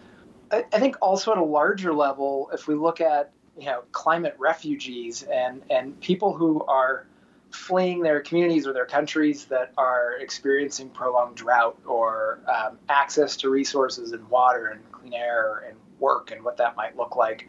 I, 0.51 0.65
I 0.71 0.79
think 0.79 0.95
also 1.01 1.31
at 1.31 1.37
a 1.37 1.43
larger 1.43 1.93
level, 1.93 2.49
if 2.53 2.67
we 2.67 2.75
look 2.75 3.01
at 3.01 3.31
you 3.57 3.65
know 3.65 3.83
climate 3.91 4.35
refugees 4.37 5.23
and 5.23 5.61
and 5.69 5.99
people 6.01 6.33
who 6.33 6.63
are 6.65 7.05
fleeing 7.51 8.01
their 8.01 8.19
communities 8.19 8.65
or 8.65 8.73
their 8.73 8.85
countries 8.85 9.45
that 9.45 9.71
are 9.77 10.13
experiencing 10.19 10.89
prolonged 10.89 11.35
drought 11.35 11.77
or 11.85 12.39
um, 12.47 12.79
access 12.89 13.37
to 13.37 13.49
resources 13.49 14.11
and 14.11 14.27
water 14.29 14.67
and 14.67 14.91
clean 14.91 15.13
air 15.13 15.63
and 15.67 15.77
work 15.99 16.31
and 16.31 16.43
what 16.43 16.57
that 16.57 16.75
might 16.75 16.97
look 16.97 17.15
like. 17.15 17.47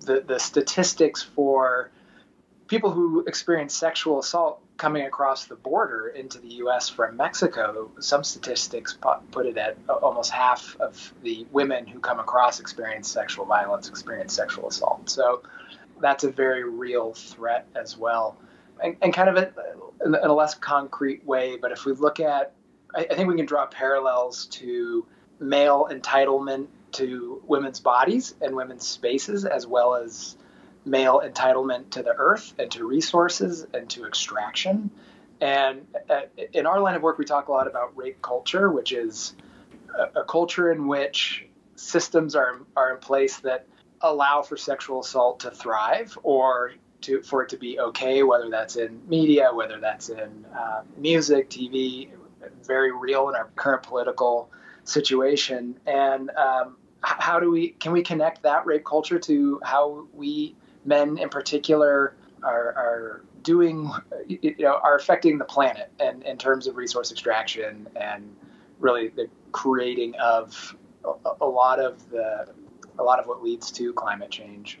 The 0.00 0.20
the 0.26 0.38
statistics 0.38 1.22
for 1.22 1.90
people 2.68 2.90
who 2.90 3.24
experience 3.26 3.74
sexual 3.74 4.18
assault 4.18 4.60
coming 4.76 5.06
across 5.06 5.46
the 5.46 5.54
border 5.54 6.08
into 6.08 6.38
the 6.38 6.48
U.S. 6.54 6.88
from 6.88 7.16
Mexico, 7.16 7.90
some 8.00 8.24
statistics 8.24 8.98
put 9.30 9.46
it 9.46 9.56
at 9.56 9.76
almost 9.88 10.30
half 10.30 10.76
of 10.80 11.14
the 11.22 11.46
women 11.52 11.86
who 11.86 11.98
come 11.98 12.18
across 12.18 12.60
experience 12.60 13.08
sexual 13.08 13.46
violence, 13.46 13.88
experience 13.88 14.32
sexual 14.32 14.68
assault. 14.68 15.08
So 15.08 15.42
that's 16.00 16.24
a 16.24 16.30
very 16.30 16.64
real 16.64 17.14
threat 17.14 17.66
as 17.74 17.96
well. 17.96 18.36
And, 18.82 18.96
and 19.00 19.14
kind 19.14 19.30
of 19.30 19.36
a, 19.36 19.52
in 20.04 20.14
a 20.14 20.32
less 20.32 20.54
concrete 20.54 21.24
way, 21.24 21.56
but 21.56 21.72
if 21.72 21.86
we 21.86 21.92
look 21.92 22.20
at, 22.20 22.52
I, 22.94 23.06
I 23.10 23.14
think 23.14 23.28
we 23.28 23.36
can 23.36 23.46
draw 23.46 23.66
parallels 23.66 24.46
to 24.46 25.06
male 25.40 25.88
entitlement 25.90 26.66
to 26.92 27.42
women's 27.46 27.80
bodies 27.80 28.34
and 28.40 28.54
women's 28.54 28.86
spaces, 28.86 29.44
as 29.44 29.66
well 29.66 29.94
as 29.94 30.36
male 30.86 31.20
entitlement 31.24 31.90
to 31.90 32.02
the 32.02 32.14
earth 32.16 32.54
and 32.58 32.70
to 32.70 32.86
resources 32.86 33.66
and 33.74 33.90
to 33.90 34.06
extraction. 34.06 34.90
And 35.40 35.86
uh, 36.08 36.22
in 36.52 36.64
our 36.64 36.80
line 36.80 36.94
of 36.94 37.02
work, 37.02 37.18
we 37.18 37.24
talk 37.24 37.48
a 37.48 37.52
lot 37.52 37.66
about 37.66 37.96
rape 37.96 38.22
culture, 38.22 38.70
which 38.70 38.92
is 38.92 39.34
a, 39.98 40.20
a 40.20 40.24
culture 40.24 40.72
in 40.72 40.86
which 40.86 41.46
systems 41.74 42.34
are, 42.34 42.60
are 42.76 42.94
in 42.94 43.00
place 43.00 43.38
that 43.40 43.66
allow 44.00 44.42
for 44.42 44.56
sexual 44.56 45.00
assault 45.00 45.40
to 45.40 45.50
thrive 45.50 46.16
or 46.22 46.72
to, 47.02 47.20
for 47.22 47.42
it 47.42 47.50
to 47.50 47.56
be 47.56 47.78
okay, 47.78 48.22
whether 48.22 48.48
that's 48.48 48.76
in 48.76 49.00
media, 49.08 49.50
whether 49.52 49.80
that's 49.80 50.08
in 50.08 50.46
uh, 50.56 50.82
music, 50.96 51.50
TV, 51.50 52.08
very 52.64 52.92
real 52.92 53.28
in 53.28 53.34
our 53.34 53.48
current 53.56 53.82
political 53.82 54.50
situation. 54.84 55.78
And 55.86 56.30
um, 56.30 56.76
how 57.02 57.38
do 57.40 57.50
we 57.50 57.70
can 57.70 57.92
we 57.92 58.02
connect 58.02 58.42
that 58.42 58.66
rape 58.66 58.84
culture 58.84 59.18
to 59.18 59.60
how 59.62 60.06
we 60.14 60.54
men 60.86 61.18
in 61.18 61.28
particular 61.28 62.16
are, 62.42 62.72
are 62.76 63.24
doing, 63.42 63.90
you 64.28 64.54
know, 64.58 64.78
are 64.82 64.96
affecting 64.96 65.38
the 65.38 65.44
planet 65.44 65.90
and 66.00 66.22
in 66.24 66.36
terms 66.36 66.66
of 66.66 66.76
resource 66.76 67.10
extraction 67.10 67.88
and 67.96 68.34
really 68.78 69.08
the 69.08 69.28
creating 69.52 70.14
of 70.16 70.76
a, 71.04 71.30
a 71.40 71.46
lot 71.46 71.78
of 71.78 72.08
the, 72.10 72.46
a 72.98 73.02
lot 73.02 73.18
of 73.18 73.26
what 73.26 73.42
leads 73.42 73.70
to 73.70 73.92
climate 73.92 74.30
change. 74.30 74.80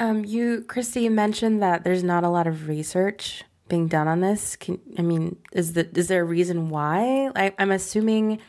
Um, 0.00 0.24
you, 0.24 0.64
Kristy, 0.66 1.10
mentioned 1.10 1.62
that 1.62 1.84
there's 1.84 2.02
not 2.02 2.24
a 2.24 2.28
lot 2.28 2.46
of 2.46 2.68
research 2.68 3.44
being 3.68 3.86
done 3.88 4.08
on 4.08 4.20
this. 4.20 4.56
Can, 4.56 4.80
I 4.98 5.02
mean, 5.02 5.36
is 5.52 5.74
the 5.74 5.88
is 5.96 6.08
there 6.08 6.22
a 6.22 6.24
reason 6.24 6.68
why? 6.68 7.30
I, 7.36 7.54
I'm 7.58 7.70
assuming 7.70 8.40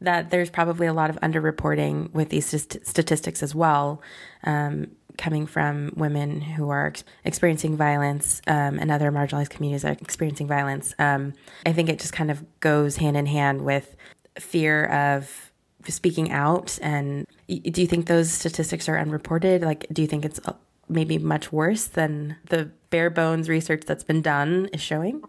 that 0.00 0.30
there's 0.30 0.50
probably 0.50 0.86
a 0.86 0.92
lot 0.92 1.10
of 1.10 1.16
underreporting 1.16 2.12
with 2.12 2.28
these 2.28 2.46
st- 2.46 2.86
statistics 2.86 3.42
as 3.42 3.54
well. 3.54 4.02
Um, 4.44 4.92
coming 5.18 5.46
from 5.46 5.92
women 5.96 6.40
who 6.40 6.70
are 6.70 6.88
ex- 6.88 7.04
experiencing 7.24 7.76
violence 7.76 8.42
um, 8.46 8.78
and 8.78 8.90
other 8.90 9.10
marginalized 9.10 9.50
communities 9.50 9.84
are 9.84 9.92
experiencing 9.92 10.46
violence. 10.46 10.94
Um, 10.98 11.34
I 11.64 11.72
think 11.72 11.88
it 11.88 11.98
just 11.98 12.12
kind 12.12 12.30
of 12.30 12.44
goes 12.60 12.96
hand 12.96 13.16
in 13.16 13.26
hand 13.26 13.62
with 13.62 13.96
fear 14.38 14.86
of 14.86 15.52
speaking 15.88 16.30
out. 16.30 16.78
And 16.82 17.26
do 17.48 17.80
you 17.80 17.86
think 17.86 18.06
those 18.06 18.30
statistics 18.32 18.88
are 18.88 18.98
unreported? 18.98 19.62
Like, 19.62 19.86
do 19.92 20.02
you 20.02 20.08
think 20.08 20.24
it's 20.24 20.40
uh, 20.46 20.54
maybe 20.88 21.18
much 21.18 21.52
worse 21.52 21.86
than 21.86 22.36
the 22.48 22.70
bare 22.90 23.10
bones 23.10 23.48
research 23.48 23.82
that's 23.86 24.04
been 24.04 24.22
done 24.22 24.68
is 24.72 24.80
showing? 24.80 25.22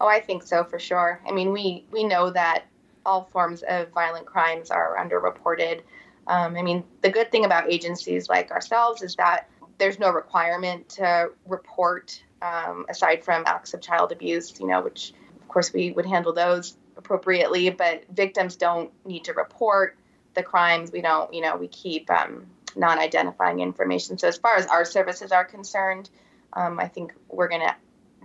Oh, 0.00 0.08
I 0.08 0.20
think 0.20 0.42
so 0.42 0.64
for 0.64 0.78
sure. 0.78 1.20
I 1.28 1.32
mean, 1.32 1.52
we 1.52 1.84
we 1.90 2.04
know 2.04 2.30
that 2.30 2.64
all 3.04 3.28
forms 3.32 3.62
of 3.68 3.90
violent 3.90 4.26
crimes 4.26 4.70
are 4.70 4.96
underreported. 4.96 5.82
Um, 6.30 6.56
I 6.56 6.62
mean, 6.62 6.84
the 7.02 7.10
good 7.10 7.32
thing 7.32 7.44
about 7.44 7.72
agencies 7.72 8.28
like 8.28 8.52
ourselves 8.52 9.02
is 9.02 9.16
that 9.16 9.50
there's 9.78 9.98
no 9.98 10.10
requirement 10.10 10.88
to 10.90 11.30
report 11.44 12.22
um, 12.40 12.86
aside 12.88 13.24
from 13.24 13.42
acts 13.46 13.74
of 13.74 13.80
child 13.80 14.12
abuse, 14.12 14.60
you 14.60 14.68
know, 14.68 14.80
which 14.80 15.12
of 15.40 15.48
course 15.48 15.72
we 15.72 15.90
would 15.90 16.06
handle 16.06 16.32
those 16.32 16.76
appropriately, 16.96 17.68
but 17.70 18.04
victims 18.14 18.54
don't 18.54 18.92
need 19.04 19.24
to 19.24 19.32
report 19.32 19.98
the 20.34 20.42
crimes. 20.44 20.92
We 20.92 21.00
don't, 21.00 21.34
you 21.34 21.40
know, 21.40 21.56
we 21.56 21.66
keep 21.66 22.08
um, 22.12 22.46
non 22.76 23.00
identifying 23.00 23.58
information. 23.58 24.16
So, 24.16 24.28
as 24.28 24.36
far 24.36 24.54
as 24.54 24.66
our 24.66 24.84
services 24.84 25.32
are 25.32 25.44
concerned, 25.44 26.10
um, 26.52 26.78
I 26.78 26.86
think 26.86 27.12
we're 27.28 27.48
going 27.48 27.62
to, 27.62 27.74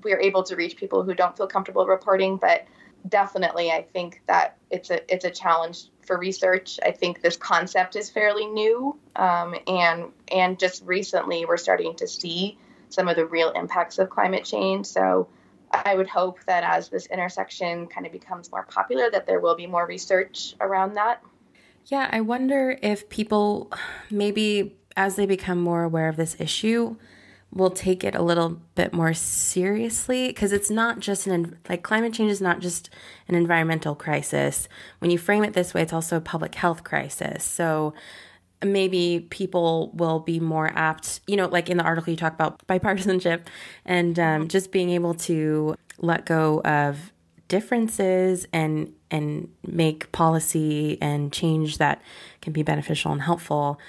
we 0.03 0.13
are 0.13 0.19
able 0.19 0.43
to 0.43 0.55
reach 0.55 0.77
people 0.77 1.01
who 1.01 1.15
don't 1.15 1.35
feel 1.35 1.47
comfortable 1.47 1.88
reporting, 1.88 2.38
but 2.38 2.67
definitely 3.09 3.71
I 3.71 3.81
think 3.81 4.21
that 4.27 4.57
it's 4.69 4.91
a 4.91 5.12
it's 5.12 5.25
a 5.25 5.31
challenge 5.31 5.85
for 6.05 6.17
research. 6.17 6.79
I 6.83 6.91
think 6.91 7.21
this 7.21 7.38
concept 7.38 7.95
is 7.95 8.09
fairly 8.09 8.45
new, 8.45 8.97
um, 9.15 9.55
and 9.67 10.12
and 10.31 10.59
just 10.59 10.83
recently 10.85 11.45
we're 11.45 11.57
starting 11.57 11.95
to 11.97 12.07
see 12.07 12.57
some 12.89 13.07
of 13.07 13.15
the 13.15 13.25
real 13.25 13.51
impacts 13.51 14.00
of 14.00 14.09
climate 14.09 14.45
change. 14.45 14.85
So 14.85 15.27
I 15.71 15.95
would 15.95 16.07
hope 16.07 16.39
that 16.45 16.63
as 16.63 16.89
this 16.89 17.07
intersection 17.07 17.88
kind 17.88 18.05
of 18.05 18.12
becomes 18.12 18.51
more 18.51 18.63
popular, 18.63 19.09
that 19.12 19.25
there 19.25 19.39
will 19.39 19.55
be 19.55 19.67
more 19.67 19.85
research 19.85 20.55
around 20.62 20.93
that. 20.93 21.21
Yeah, 21.88 22.09
I 22.12 22.21
wonder 22.21 22.79
if 22.81 23.09
people 23.09 23.71
maybe 24.09 24.75
as 24.97 25.15
they 25.15 25.25
become 25.25 25.59
more 25.59 25.83
aware 25.83 26.07
of 26.07 26.15
this 26.15 26.35
issue 26.39 26.95
will 27.55 27.71
take 27.71 28.03
it 28.03 28.13
a 28.13 28.21
little 28.21 28.62
bit 28.75 28.93
more 28.93 29.13
seriously 29.13 30.27
because 30.27 30.51
it's 30.51 30.69
not 30.69 31.00
just 31.00 31.25
an 31.25 31.57
like 31.69 31.81
climate 31.81 32.13
change 32.13 32.29
is 32.29 32.41
not 32.41 32.59
just 32.59 32.89
an 33.29 33.33
environmental 33.33 33.95
crisis. 33.95 34.67
When 35.00 35.09
you 35.09 35.17
frame 35.17 35.43
it 35.43 35.53
this 35.53 35.74
way 35.74 35.81
it's 35.81 35.93
also 35.93 36.17
a 36.17 36.21
public 36.21 36.53
health 36.53 36.83
crisis. 36.83 37.43
So 37.43 37.93
maybe 38.63 39.25
people 39.29 39.91
will 39.93 40.19
be 40.19 40.39
more 40.39 40.71
apt 40.75 41.21
you 41.27 41.35
know 41.35 41.47
like 41.47 41.69
in 41.69 41.77
the 41.77 41.83
article 41.83 42.12
you 42.12 42.17
talk 42.17 42.33
about 42.33 42.65
bipartisanship 42.67 43.41
and 43.85 44.19
um, 44.19 44.47
just 44.47 44.71
being 44.71 44.89
able 44.89 45.13
to 45.13 45.75
let 46.00 46.25
go 46.25 46.62
of 46.62 47.12
differences 47.47 48.47
and 48.51 48.91
and 49.12 49.50
make 49.65 50.12
policy 50.12 50.97
and 51.01 51.31
change 51.31 51.77
that 51.77 52.01
can 52.41 52.51
be 52.51 52.63
beneficial 52.63 53.12
and 53.12 53.21
helpful 53.21 53.79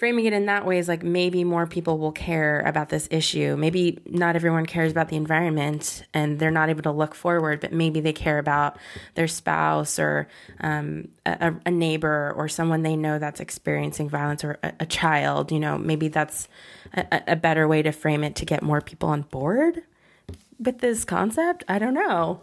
framing 0.00 0.24
it 0.24 0.32
in 0.32 0.46
that 0.46 0.64
way 0.64 0.78
is 0.78 0.88
like 0.88 1.02
maybe 1.02 1.44
more 1.44 1.66
people 1.66 1.98
will 1.98 2.10
care 2.10 2.60
about 2.60 2.88
this 2.88 3.06
issue. 3.10 3.54
Maybe 3.54 3.98
not 4.06 4.34
everyone 4.34 4.64
cares 4.64 4.90
about 4.90 5.10
the 5.10 5.16
environment 5.16 6.04
and 6.14 6.38
they're 6.38 6.50
not 6.50 6.70
able 6.70 6.80
to 6.84 6.90
look 6.90 7.14
forward, 7.14 7.60
but 7.60 7.70
maybe 7.70 8.00
they 8.00 8.14
care 8.14 8.38
about 8.38 8.78
their 9.14 9.28
spouse 9.28 9.98
or 9.98 10.26
um, 10.62 11.08
a, 11.26 11.52
a, 11.66 11.70
neighbor 11.70 12.32
or 12.34 12.48
someone 12.48 12.82
they 12.82 12.96
know 12.96 13.18
that's 13.18 13.40
experiencing 13.40 14.08
violence 14.08 14.42
or 14.42 14.58
a, 14.62 14.72
a 14.80 14.86
child. 14.86 15.52
You 15.52 15.60
know, 15.60 15.76
maybe 15.76 16.08
that's 16.08 16.48
a, 16.94 17.20
a 17.28 17.36
better 17.36 17.68
way 17.68 17.82
to 17.82 17.92
frame 17.92 18.24
it 18.24 18.36
to 18.36 18.46
get 18.46 18.62
more 18.62 18.80
people 18.80 19.10
on 19.10 19.20
board 19.20 19.82
with 20.58 20.78
this 20.78 21.04
concept. 21.04 21.62
I 21.68 21.78
don't 21.78 21.92
know. 21.92 22.40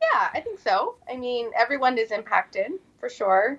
Yeah, 0.00 0.28
I 0.32 0.38
think 0.38 0.60
so. 0.60 0.94
I 1.10 1.16
mean, 1.16 1.50
everyone 1.58 1.98
is 1.98 2.12
impacted 2.12 2.70
for 3.00 3.08
sure 3.08 3.58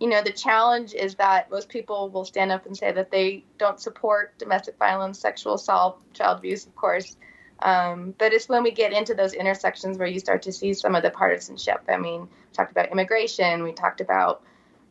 you 0.00 0.08
know, 0.08 0.22
the 0.22 0.32
challenge 0.32 0.94
is 0.94 1.16
that 1.16 1.50
most 1.50 1.68
people 1.68 2.08
will 2.10 2.24
stand 2.24 2.52
up 2.52 2.66
and 2.66 2.76
say 2.76 2.92
that 2.92 3.10
they 3.10 3.44
don't 3.58 3.80
support 3.80 4.38
domestic 4.38 4.78
violence, 4.78 5.18
sexual 5.18 5.54
assault, 5.54 5.98
child 6.14 6.38
abuse, 6.38 6.66
of 6.66 6.76
course. 6.76 7.16
Um, 7.60 8.14
but 8.16 8.32
it's 8.32 8.48
when 8.48 8.62
we 8.62 8.70
get 8.70 8.92
into 8.92 9.14
those 9.14 9.34
intersections 9.34 9.98
where 9.98 10.06
you 10.06 10.20
start 10.20 10.42
to 10.42 10.52
see 10.52 10.72
some 10.74 10.94
of 10.94 11.02
the 11.02 11.10
partisanship. 11.10 11.82
I 11.88 11.96
mean, 11.96 12.22
we 12.22 12.28
talked 12.52 12.70
about 12.70 12.92
immigration, 12.92 13.64
we 13.64 13.72
talked 13.72 14.00
about 14.00 14.42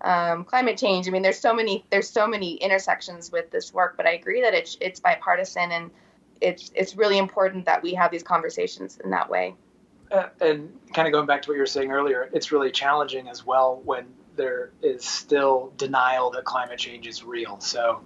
um, 0.01 0.43
climate 0.43 0.77
change. 0.77 1.07
I 1.07 1.11
mean, 1.11 1.21
there's 1.21 1.39
so 1.39 1.53
many 1.53 1.85
there's 1.89 2.09
so 2.09 2.27
many 2.27 2.55
intersections 2.55 3.31
with 3.31 3.49
this 3.51 3.73
work. 3.73 3.95
But 3.95 4.05
I 4.05 4.11
agree 4.11 4.41
that 4.41 4.53
it's 4.53 4.77
it's 4.81 4.99
bipartisan 4.99 5.71
and 5.71 5.91
it's 6.41 6.71
it's 6.75 6.95
really 6.95 7.17
important 7.17 7.65
that 7.65 7.81
we 7.81 7.93
have 7.93 8.11
these 8.11 8.23
conversations 8.23 8.99
in 9.03 9.11
that 9.11 9.29
way. 9.29 9.55
Uh, 10.11 10.27
and 10.39 10.77
kind 10.93 11.07
of 11.07 11.13
going 11.13 11.25
back 11.25 11.41
to 11.41 11.49
what 11.49 11.55
you 11.55 11.61
were 11.61 11.65
saying 11.65 11.91
earlier, 11.91 12.29
it's 12.33 12.51
really 12.51 12.71
challenging 12.71 13.27
as 13.27 13.45
well 13.45 13.81
when 13.83 14.05
there 14.37 14.71
is 14.81 15.03
still 15.03 15.73
denial 15.77 16.31
that 16.31 16.45
climate 16.45 16.79
change 16.79 17.07
is 17.07 17.23
real. 17.23 17.59
So 17.59 18.01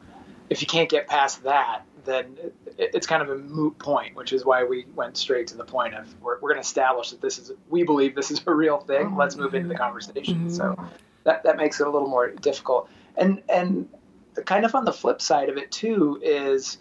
if 0.49 0.61
you 0.61 0.67
can't 0.67 0.89
get 0.89 1.07
past 1.07 1.43
that, 1.43 1.83
then 2.05 2.37
it's 2.77 3.05
kind 3.05 3.21
of 3.21 3.29
a 3.29 3.37
moot 3.37 3.77
point, 3.77 4.15
which 4.15 4.33
is 4.33 4.43
why 4.43 4.63
we 4.63 4.85
went 4.95 5.17
straight 5.17 5.47
to 5.47 5.57
the 5.57 5.63
point 5.63 5.93
of 5.93 6.07
we're, 6.21 6.39
we're 6.39 6.49
going 6.49 6.55
to 6.55 6.67
establish 6.67 7.11
that 7.11 7.21
this 7.21 7.37
is 7.37 7.51
we 7.69 7.83
believe 7.83 8.15
this 8.15 8.31
is 8.31 8.41
a 8.47 8.53
real 8.53 8.79
thing. 8.79 9.07
Mm-hmm. 9.07 9.19
Let's 9.19 9.35
move 9.35 9.53
into 9.53 9.67
the 9.67 9.75
conversation. 9.75 10.35
Mm-hmm. 10.35 10.49
So 10.49 10.89
that 11.23 11.43
that 11.43 11.57
makes 11.57 11.79
it 11.79 11.87
a 11.87 11.89
little 11.89 12.07
more 12.07 12.31
difficult. 12.31 12.89
And 13.17 13.43
and 13.49 13.87
kind 14.45 14.65
of 14.65 14.73
on 14.75 14.85
the 14.85 14.93
flip 14.93 15.21
side 15.21 15.49
of 15.49 15.57
it 15.57 15.71
too 15.71 16.19
is 16.23 16.77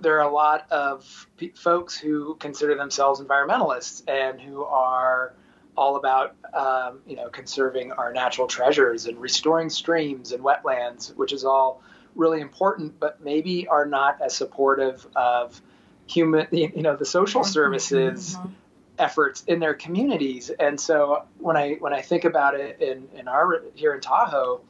there 0.00 0.18
are 0.20 0.28
a 0.28 0.32
lot 0.32 0.70
of 0.70 1.26
folks 1.54 1.96
who 1.96 2.36
consider 2.36 2.76
themselves 2.76 3.20
environmentalists 3.20 4.02
and 4.08 4.40
who 4.40 4.64
are 4.64 5.34
all 5.76 5.96
about 5.96 6.36
um, 6.52 7.00
you 7.06 7.16
know 7.16 7.28
conserving 7.28 7.92
our 7.92 8.12
natural 8.12 8.46
treasures 8.46 9.06
and 9.06 9.20
restoring 9.20 9.70
streams 9.70 10.32
and 10.32 10.42
wetlands, 10.42 11.14
which 11.16 11.32
is 11.32 11.44
all 11.44 11.82
really 12.14 12.40
important, 12.40 12.98
but 13.00 13.22
maybe 13.22 13.66
are 13.66 13.86
not 13.86 14.20
as 14.22 14.36
supportive 14.36 15.06
of 15.16 15.60
human 16.06 16.46
you 16.52 16.82
know 16.82 16.96
the 16.96 17.04
social 17.04 17.42
mm-hmm. 17.42 17.50
services 17.50 18.36
mm-hmm. 18.36 18.48
efforts 18.98 19.44
in 19.46 19.58
their 19.58 19.74
communities. 19.74 20.50
And 20.50 20.80
so 20.80 21.24
when 21.38 21.56
I 21.56 21.74
when 21.74 21.92
I 21.92 22.02
think 22.02 22.24
about 22.24 22.54
it 22.54 22.80
in 22.80 23.08
in 23.18 23.28
our 23.28 23.62
here 23.74 23.94
in 23.94 24.00
Tahoe. 24.00 24.60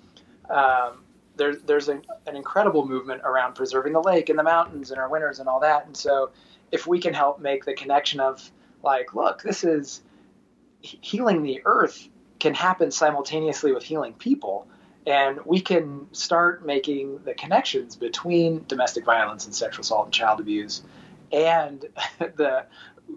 Um, 0.48 1.00
there, 1.36 1.56
there's 1.56 1.88
a, 1.88 2.00
an 2.28 2.36
incredible 2.36 2.86
movement 2.86 3.22
around 3.24 3.54
preserving 3.54 3.92
the 3.92 4.00
lake 4.00 4.28
and 4.28 4.38
the 4.38 4.44
mountains 4.44 4.92
and 4.92 5.00
our 5.00 5.08
winters 5.08 5.40
and 5.40 5.48
all 5.48 5.58
that. 5.60 5.84
And 5.84 5.96
so, 5.96 6.30
if 6.70 6.86
we 6.86 7.00
can 7.00 7.12
help 7.12 7.40
make 7.40 7.64
the 7.64 7.74
connection 7.74 8.20
of 8.20 8.52
like, 8.84 9.14
look, 9.14 9.42
this 9.42 9.64
is 9.64 10.02
healing 10.84 11.42
the 11.42 11.62
earth 11.64 12.08
can 12.38 12.54
happen 12.54 12.90
simultaneously 12.90 13.72
with 13.72 13.82
healing 13.82 14.12
people. 14.14 14.66
And 15.06 15.40
we 15.44 15.60
can 15.60 16.06
start 16.12 16.64
making 16.64 17.20
the 17.24 17.34
connections 17.34 17.96
between 17.96 18.64
domestic 18.68 19.04
violence 19.04 19.44
and 19.44 19.54
sexual 19.54 19.82
assault 19.82 20.06
and 20.06 20.14
child 20.14 20.40
abuse 20.40 20.82
and 21.32 21.84
the 22.18 22.66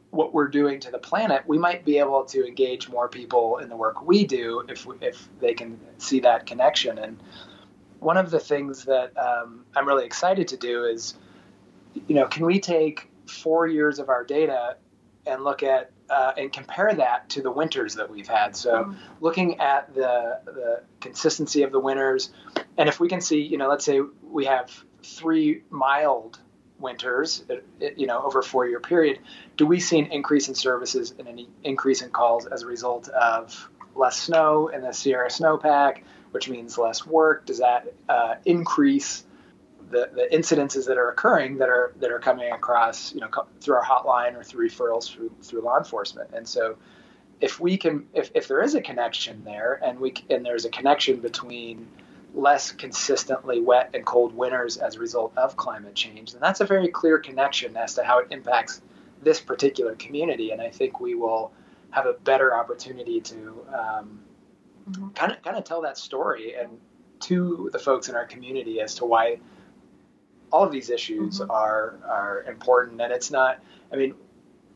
what 0.09 0.33
we're 0.33 0.47
doing 0.47 0.79
to 0.81 0.91
the 0.91 0.97
planet, 0.97 1.43
we 1.47 1.57
might 1.57 1.85
be 1.85 1.97
able 1.97 2.25
to 2.25 2.45
engage 2.45 2.89
more 2.89 3.07
people 3.07 3.57
in 3.57 3.69
the 3.69 3.75
work 3.75 4.05
we 4.05 4.25
do 4.25 4.63
if 4.67 4.85
if 5.01 5.29
they 5.39 5.53
can 5.53 5.79
see 5.97 6.19
that 6.21 6.45
connection. 6.45 6.97
And 6.97 7.17
one 7.99 8.17
of 8.17 8.29
the 8.31 8.39
things 8.39 8.85
that 8.85 9.17
um, 9.17 9.65
I'm 9.75 9.87
really 9.87 10.05
excited 10.05 10.47
to 10.49 10.57
do 10.57 10.85
is, 10.85 11.15
you 12.07 12.15
know, 12.15 12.27
can 12.27 12.45
we 12.45 12.59
take 12.59 13.09
four 13.27 13.67
years 13.67 13.99
of 13.99 14.09
our 14.09 14.23
data 14.23 14.77
and 15.25 15.43
look 15.43 15.63
at 15.63 15.91
uh, 16.09 16.33
and 16.37 16.51
compare 16.51 16.93
that 16.93 17.29
to 17.29 17.41
the 17.41 17.51
winters 17.51 17.95
that 17.95 18.09
we've 18.09 18.27
had. 18.27 18.55
So, 18.55 18.83
mm-hmm. 18.83 18.93
looking 19.21 19.59
at 19.59 19.93
the 19.93 20.39
the 20.45 20.83
consistency 21.01 21.63
of 21.63 21.71
the 21.71 21.79
winters, 21.79 22.31
and 22.77 22.87
if 22.89 22.99
we 22.99 23.09
can 23.09 23.21
see, 23.21 23.41
you 23.41 23.57
know, 23.57 23.67
let's 23.67 23.85
say 23.85 23.99
we 24.23 24.45
have 24.45 24.71
three 25.03 25.63
mild 25.69 26.39
winters, 26.79 27.43
uh, 27.49 27.55
you 27.95 28.07
know, 28.07 28.21
over 28.23 28.39
a 28.39 28.43
four 28.43 28.67
year 28.67 28.79
period, 28.79 29.19
do 29.55 29.65
we 29.65 29.79
see 29.79 29.99
an 29.99 30.07
increase 30.07 30.47
in 30.47 30.55
services 30.55 31.13
and 31.17 31.27
an 31.27 31.47
increase 31.63 32.01
in 32.01 32.09
calls 32.09 32.45
as 32.45 32.63
a 32.63 32.67
result 32.67 33.09
of 33.09 33.69
less 33.95 34.17
snow 34.17 34.67
in 34.67 34.81
the 34.81 34.93
Sierra 34.93 35.29
snowpack, 35.29 36.03
which 36.31 36.49
means 36.49 36.77
less 36.77 37.05
work? 37.05 37.45
Does 37.45 37.59
that 37.59 37.93
uh, 38.07 38.35
increase 38.45 39.23
the, 39.89 40.09
the 40.13 40.27
incidences 40.35 40.87
that 40.87 40.97
are 40.97 41.09
occurring 41.09 41.57
that 41.57 41.69
are 41.69 41.93
that 41.99 42.11
are 42.11 42.19
coming 42.19 42.51
across 42.51 43.13
you 43.13 43.21
know 43.21 43.29
through 43.61 43.75
our 43.75 43.83
hotline 43.83 44.35
or 44.35 44.43
through 44.43 44.67
referrals 44.67 45.09
through 45.09 45.31
through 45.41 45.61
law 45.61 45.77
enforcement 45.77 46.29
and 46.33 46.47
so 46.47 46.77
if 47.39 47.59
we 47.59 47.77
can 47.77 48.05
if, 48.13 48.31
if 48.33 48.47
there 48.47 48.61
is 48.61 48.75
a 48.75 48.81
connection 48.81 49.43
there 49.43 49.79
and 49.83 49.99
we 49.99 50.13
and 50.29 50.45
there's 50.45 50.65
a 50.65 50.69
connection 50.69 51.19
between 51.19 51.87
less 52.33 52.71
consistently 52.71 53.61
wet 53.61 53.89
and 53.93 54.05
cold 54.05 54.35
winters 54.35 54.77
as 54.77 54.95
a 54.95 54.99
result 54.99 55.31
of 55.37 55.55
climate 55.55 55.95
change 55.95 56.33
then 56.33 56.41
that's 56.41 56.59
a 56.59 56.65
very 56.65 56.89
clear 56.89 57.17
connection 57.17 57.75
as 57.77 57.93
to 57.93 58.03
how 58.03 58.19
it 58.19 58.27
impacts 58.31 58.81
this 59.23 59.39
particular 59.39 59.95
community 59.95 60.51
and 60.51 60.61
i 60.61 60.69
think 60.69 60.99
we 60.99 61.15
will 61.15 61.51
have 61.91 62.05
a 62.05 62.13
better 62.13 62.53
opportunity 62.53 63.21
to 63.21 63.65
um, 63.69 64.19
mm-hmm. 64.89 65.07
kind 65.09 65.31
of 65.31 65.41
kind 65.41 65.55
of 65.55 65.63
tell 65.63 65.81
that 65.81 65.97
story 65.97 66.55
and 66.55 66.77
to 67.19 67.69
the 67.73 67.79
folks 67.79 68.09
in 68.09 68.15
our 68.15 68.25
community 68.25 68.79
as 68.81 68.95
to 68.95 69.05
why 69.05 69.37
all 70.51 70.63
of 70.63 70.71
these 70.71 70.89
issues 70.89 71.39
mm-hmm. 71.39 71.51
are 71.51 71.97
are 72.05 72.43
important, 72.47 73.01
and 73.01 73.11
it's 73.11 73.31
not. 73.31 73.59
I 73.91 73.95
mean, 73.95 74.15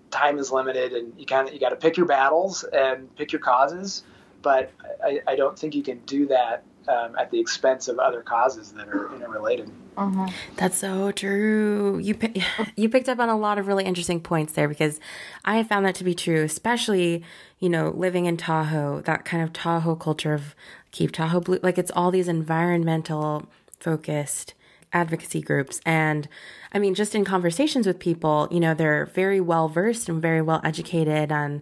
time 0.09 0.37
is 0.37 0.51
limited, 0.51 0.93
and 0.93 1.13
you 1.17 1.25
kind 1.25 1.47
of 1.47 1.53
you 1.53 1.59
got 1.59 1.69
to 1.69 1.75
pick 1.75 1.97
your 1.97 2.05
battles 2.05 2.63
and 2.63 3.13
pick 3.15 3.31
your 3.31 3.41
causes. 3.41 4.03
But 4.41 4.71
I, 5.03 5.21
I 5.27 5.35
don't 5.35 5.57
think 5.57 5.75
you 5.75 5.83
can 5.83 5.99
do 6.05 6.25
that 6.27 6.63
um, 6.87 7.15
at 7.17 7.31
the 7.31 7.39
expense 7.39 7.87
of 7.87 7.99
other 7.99 8.21
causes 8.21 8.71
that 8.73 8.87
are 8.87 9.13
interrelated. 9.13 9.69
Mm-hmm. 9.95 10.27
That's 10.55 10.77
so 10.77 11.11
true. 11.11 11.99
You 11.99 12.17
you 12.75 12.89
picked 12.89 13.09
up 13.09 13.19
on 13.19 13.29
a 13.29 13.37
lot 13.37 13.57
of 13.57 13.67
really 13.67 13.85
interesting 13.85 14.19
points 14.19 14.53
there 14.53 14.67
because 14.67 14.99
I 15.45 15.57
have 15.57 15.67
found 15.67 15.85
that 15.85 15.95
to 15.95 16.03
be 16.03 16.15
true, 16.15 16.43
especially 16.43 17.23
you 17.59 17.69
know 17.69 17.93
living 17.95 18.25
in 18.25 18.37
Tahoe, 18.37 19.01
that 19.01 19.25
kind 19.25 19.43
of 19.43 19.53
Tahoe 19.53 19.95
culture 19.95 20.33
of 20.33 20.55
keep 20.91 21.11
Tahoe 21.11 21.39
blue, 21.39 21.59
like 21.61 21.77
it's 21.77 21.91
all 21.91 22.11
these 22.11 22.27
environmental 22.27 23.47
focused 23.79 24.53
advocacy 24.93 25.41
groups. 25.41 25.79
And 25.85 26.27
I 26.71 26.79
mean, 26.79 26.93
just 26.93 27.15
in 27.15 27.25
conversations 27.25 27.87
with 27.87 27.99
people, 27.99 28.47
you 28.51 28.59
know, 28.59 28.73
they're 28.73 29.05
very 29.07 29.39
well 29.41 29.67
versed 29.67 30.09
and 30.09 30.21
very 30.21 30.41
well 30.41 30.61
educated 30.63 31.31
on 31.31 31.61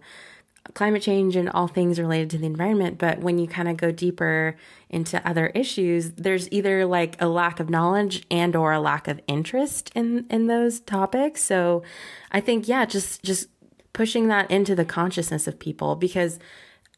climate 0.73 1.01
change 1.01 1.35
and 1.35 1.49
all 1.49 1.67
things 1.67 1.99
related 1.99 2.29
to 2.31 2.37
the 2.37 2.45
environment. 2.45 2.97
But 2.97 3.19
when 3.19 3.39
you 3.39 3.47
kind 3.47 3.67
of 3.67 3.77
go 3.77 3.91
deeper 3.91 4.55
into 4.89 5.25
other 5.27 5.47
issues, 5.47 6.11
there's 6.11 6.51
either 6.51 6.85
like 6.85 7.19
a 7.21 7.27
lack 7.27 7.59
of 7.59 7.69
knowledge 7.69 8.25
and 8.29 8.55
or 8.55 8.73
a 8.73 8.79
lack 8.79 9.07
of 9.07 9.19
interest 9.27 9.91
in, 9.95 10.25
in 10.29 10.47
those 10.47 10.79
topics. 10.79 11.41
So 11.41 11.83
I 12.31 12.39
think, 12.39 12.67
yeah, 12.67 12.85
just, 12.85 13.23
just 13.23 13.47
pushing 13.93 14.27
that 14.27 14.49
into 14.51 14.75
the 14.75 14.85
consciousness 14.85 15.47
of 15.47 15.59
people 15.59 15.95
because 15.95 16.39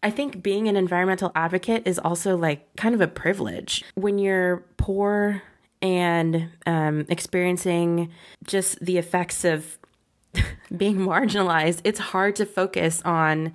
I 0.04 0.10
think 0.10 0.42
being 0.42 0.68
an 0.68 0.76
environmental 0.76 1.32
advocate 1.36 1.84
is 1.86 2.00
also 2.00 2.36
like 2.36 2.76
kind 2.76 2.96
of 2.96 3.02
a 3.02 3.08
privilege. 3.08 3.84
When 3.96 4.18
you're 4.18 4.66
poor 4.78 5.44
and 5.82 6.50
um, 6.66 7.06
experiencing 7.10 8.12
just 8.46 8.84
the 8.84 8.98
effects 8.98 9.44
of 9.44 9.78
being 10.76 10.98
marginalized, 10.98 11.82
it's 11.84 12.00
hard 12.00 12.36
to 12.38 12.46
focus 12.46 13.02
on 13.04 13.54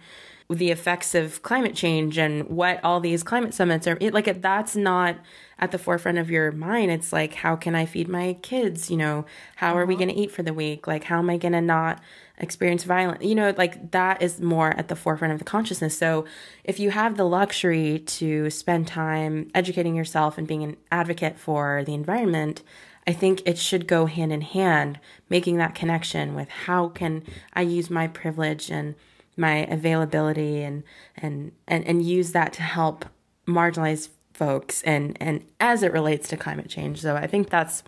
the 0.48 0.70
effects 0.70 1.14
of 1.14 1.42
climate 1.42 1.74
change 1.74 2.18
and 2.18 2.48
what 2.48 2.78
all 2.84 3.00
these 3.00 3.22
climate 3.22 3.52
summits 3.52 3.86
are 3.86 3.98
it, 4.00 4.14
like 4.14 4.40
that's 4.40 4.76
not 4.76 5.16
at 5.58 5.72
the 5.72 5.78
forefront 5.78 6.18
of 6.18 6.30
your 6.30 6.52
mind. 6.52 6.90
It's 6.90 7.12
like 7.12 7.34
how 7.34 7.56
can 7.56 7.74
i 7.74 7.84
feed 7.84 8.08
my 8.08 8.36
kids? 8.42 8.90
You 8.90 8.96
know 8.96 9.26
how 9.56 9.76
are 9.76 9.84
we 9.84 9.94
uh-huh. 9.94 10.04
going 10.04 10.14
to 10.14 10.20
eat 10.20 10.30
for 10.30 10.42
the 10.42 10.54
week? 10.54 10.86
Like 10.86 11.04
how 11.04 11.18
am 11.18 11.30
i 11.30 11.36
going 11.36 11.52
to 11.52 11.60
not 11.60 12.00
experience 12.38 12.84
violence 12.84 13.24
you 13.24 13.34
know 13.34 13.54
like 13.56 13.92
that 13.92 14.20
is 14.20 14.42
more 14.42 14.68
at 14.76 14.88
the 14.88 14.94
forefront 14.96 15.32
of 15.32 15.38
the 15.38 15.44
consciousness. 15.44 15.98
So 15.98 16.26
if 16.64 16.78
you 16.78 16.90
have 16.90 17.16
the 17.16 17.24
luxury 17.24 17.98
to 18.00 18.50
spend 18.50 18.86
time 18.86 19.50
educating 19.54 19.96
yourself 19.96 20.38
and 20.38 20.46
being 20.46 20.62
an 20.62 20.76
advocate 20.92 21.38
for 21.38 21.82
the 21.84 21.94
environment 21.94 22.62
I 23.06 23.12
think 23.12 23.42
it 23.46 23.56
should 23.56 23.86
go 23.86 24.06
hand 24.06 24.32
in 24.32 24.40
hand, 24.40 24.98
making 25.30 25.58
that 25.58 25.76
connection 25.76 26.34
with 26.34 26.48
how 26.48 26.88
can 26.88 27.22
I 27.54 27.62
use 27.62 27.88
my 27.88 28.08
privilege 28.08 28.68
and 28.68 28.96
my 29.36 29.66
availability 29.66 30.62
and 30.62 30.82
and 31.16 31.52
and, 31.68 31.86
and 31.86 32.02
use 32.02 32.32
that 32.32 32.52
to 32.54 32.62
help 32.62 33.04
marginalized 33.46 34.08
folks 34.32 34.82
and 34.82 35.16
and 35.20 35.44
as 35.60 35.82
it 35.82 35.92
relates 35.92 36.28
to 36.28 36.36
climate 36.36 36.68
change. 36.68 37.00
So 37.00 37.16
I 37.16 37.26
think 37.26 37.50
that's 37.50 37.82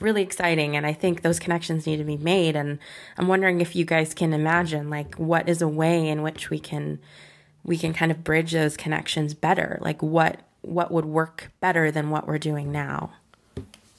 really 0.00 0.22
exciting 0.22 0.76
and 0.76 0.84
I 0.84 0.92
think 0.92 1.22
those 1.22 1.38
connections 1.38 1.86
need 1.86 1.96
to 1.98 2.04
be 2.04 2.16
made 2.16 2.56
and 2.56 2.78
I'm 3.16 3.28
wondering 3.28 3.60
if 3.60 3.76
you 3.76 3.84
guys 3.84 4.12
can 4.12 4.32
imagine 4.32 4.90
like 4.90 5.14
what 5.14 5.48
is 5.48 5.62
a 5.62 5.68
way 5.68 6.08
in 6.08 6.22
which 6.22 6.50
we 6.50 6.58
can 6.58 6.98
we 7.64 7.78
can 7.78 7.92
kind 7.92 8.10
of 8.10 8.24
bridge 8.24 8.52
those 8.52 8.76
connections 8.76 9.34
better. 9.34 9.78
Like 9.80 10.02
what 10.02 10.40
what 10.62 10.90
would 10.90 11.04
work 11.04 11.50
better 11.60 11.90
than 11.90 12.10
what 12.10 12.26
we're 12.26 12.38
doing 12.38 12.72
now. 12.72 13.12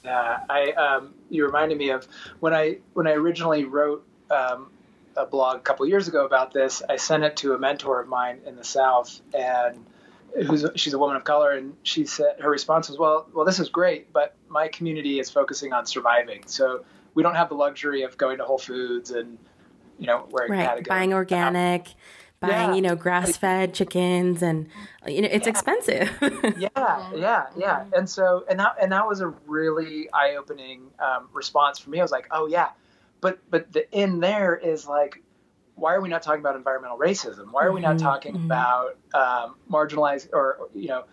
Yeah, 0.04 0.40
I 0.50 0.72
um, 0.72 1.14
you 1.30 1.44
reminded 1.46 1.78
me 1.78 1.90
of 1.90 2.06
when 2.40 2.54
I 2.54 2.78
when 2.92 3.06
I 3.06 3.12
originally 3.12 3.64
wrote 3.64 4.06
um, 4.30 4.70
a 5.16 5.26
blog 5.26 5.56
a 5.56 5.60
couple 5.60 5.86
years 5.86 6.08
ago 6.08 6.24
about 6.24 6.52
this. 6.52 6.82
I 6.88 6.96
sent 6.96 7.24
it 7.24 7.36
to 7.38 7.54
a 7.54 7.58
mentor 7.58 8.00
of 8.00 8.08
mine 8.08 8.40
in 8.46 8.56
the 8.56 8.64
South, 8.64 9.20
and 9.32 9.84
who's 10.46 10.64
she's 10.76 10.94
a 10.94 10.98
woman 10.98 11.16
of 11.16 11.24
color, 11.24 11.52
and 11.52 11.74
she 11.82 12.06
said 12.06 12.40
her 12.40 12.50
response 12.50 12.88
was, 12.88 12.98
"Well, 12.98 13.28
well, 13.32 13.44
this 13.44 13.60
is 13.60 13.68
great, 13.68 14.12
but 14.12 14.34
my 14.48 14.68
community 14.68 15.18
is 15.18 15.30
focusing 15.30 15.72
on 15.72 15.86
surviving, 15.86 16.42
so 16.46 16.84
we 17.14 17.22
don't 17.22 17.36
have 17.36 17.48
the 17.48 17.54
luxury 17.54 18.02
of 18.02 18.16
going 18.16 18.38
to 18.38 18.44
Whole 18.44 18.58
Foods 18.58 19.10
and 19.10 19.38
you 19.98 20.06
know 20.06 20.26
wearing 20.30 20.52
right, 20.52 20.86
buying 20.86 21.12
organic." 21.12 21.94
buying, 22.40 22.70
yeah. 22.70 22.74
you 22.74 22.82
know, 22.82 22.96
grass 22.96 23.36
fed 23.36 23.74
chickens 23.74 24.42
and 24.42 24.68
you 25.06 25.22
know, 25.22 25.28
it's 25.30 25.46
yeah. 25.46 25.50
expensive. 25.50 26.10
yeah, 26.58 27.14
yeah, 27.14 27.46
yeah. 27.56 27.84
And 27.92 28.08
so 28.08 28.44
and 28.48 28.58
that 28.60 28.76
and 28.80 28.92
that 28.92 29.06
was 29.06 29.20
a 29.20 29.28
really 29.46 30.08
eye 30.12 30.36
opening 30.36 30.90
um, 30.98 31.28
response 31.32 31.78
for 31.78 31.90
me. 31.90 31.98
I 31.98 32.02
was 32.02 32.10
like, 32.10 32.28
oh 32.30 32.46
yeah. 32.46 32.70
But 33.24 33.38
but 33.50 33.72
the 33.72 33.90
in 33.90 34.20
there 34.20 34.54
is 34.54 34.86
like 34.86 35.22
why 35.76 35.94
are 35.94 36.00
we 36.02 36.10
not 36.10 36.22
talking 36.22 36.40
about 36.40 36.56
environmental 36.56 36.98
racism? 36.98 37.52
Why 37.52 37.64
are 37.64 37.72
we 37.72 37.80
not 37.80 37.96
mm-hmm. 37.96 38.06
talking 38.06 38.34
mm-hmm. 38.34 38.44
about 38.44 38.98
um, 39.14 39.56
marginalized 39.70 40.28
or 40.34 40.68
you 40.74 40.88
know 40.88 41.04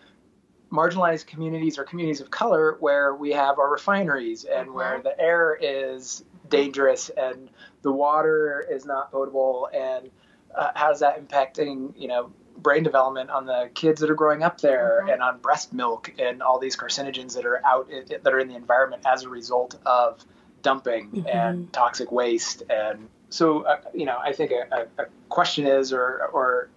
marginalized 0.70 1.26
communities 1.26 1.78
or 1.78 1.84
communities 1.84 2.20
of 2.20 2.30
color 2.30 2.76
where 2.80 3.14
we 3.14 3.30
have 3.30 3.58
our 3.58 3.70
refineries 3.70 4.44
and 4.44 4.66
mm-hmm. 4.66 4.76
where 4.76 5.00
the 5.00 5.18
air 5.18 5.56
is 5.58 6.22
dangerous 6.50 7.08
and 7.08 7.48
the 7.80 7.90
water 7.90 8.62
is 8.70 8.84
not 8.84 9.10
potable 9.10 9.70
and 9.72 10.10
uh, 10.54 10.70
how's 10.74 11.00
that 11.00 11.18
impacting 11.18 11.98
you 11.98 12.08
know 12.08 12.30
brain 12.58 12.82
development 12.82 13.30
on 13.30 13.46
the 13.46 13.70
kids 13.72 14.02
that 14.02 14.10
are 14.10 14.14
growing 14.14 14.42
up 14.42 14.60
there 14.60 14.98
mm-hmm. 15.00 15.14
and 15.14 15.22
on 15.22 15.38
breast 15.38 15.72
milk 15.72 16.12
and 16.18 16.42
all 16.42 16.58
these 16.58 16.76
carcinogens 16.76 17.36
that 17.36 17.46
are 17.46 17.64
out 17.64 17.90
that 18.22 18.34
are 18.34 18.38
in 18.38 18.48
the 18.48 18.54
environment 18.54 19.02
as 19.06 19.22
a 19.22 19.30
result 19.30 19.78
of 19.86 20.22
dumping 20.62 21.10
mm-hmm. 21.10 21.28
and 21.28 21.72
toxic 21.72 22.10
waste 22.12 22.62
and 22.70 23.08
so 23.30 23.62
uh, 23.62 23.80
you 23.94 24.06
know 24.06 24.18
i 24.18 24.32
think 24.32 24.50
a, 24.50 24.86
a, 24.98 25.06
question 25.28 25.66
is 25.66 25.92
or 25.92 26.26
or 26.32 26.68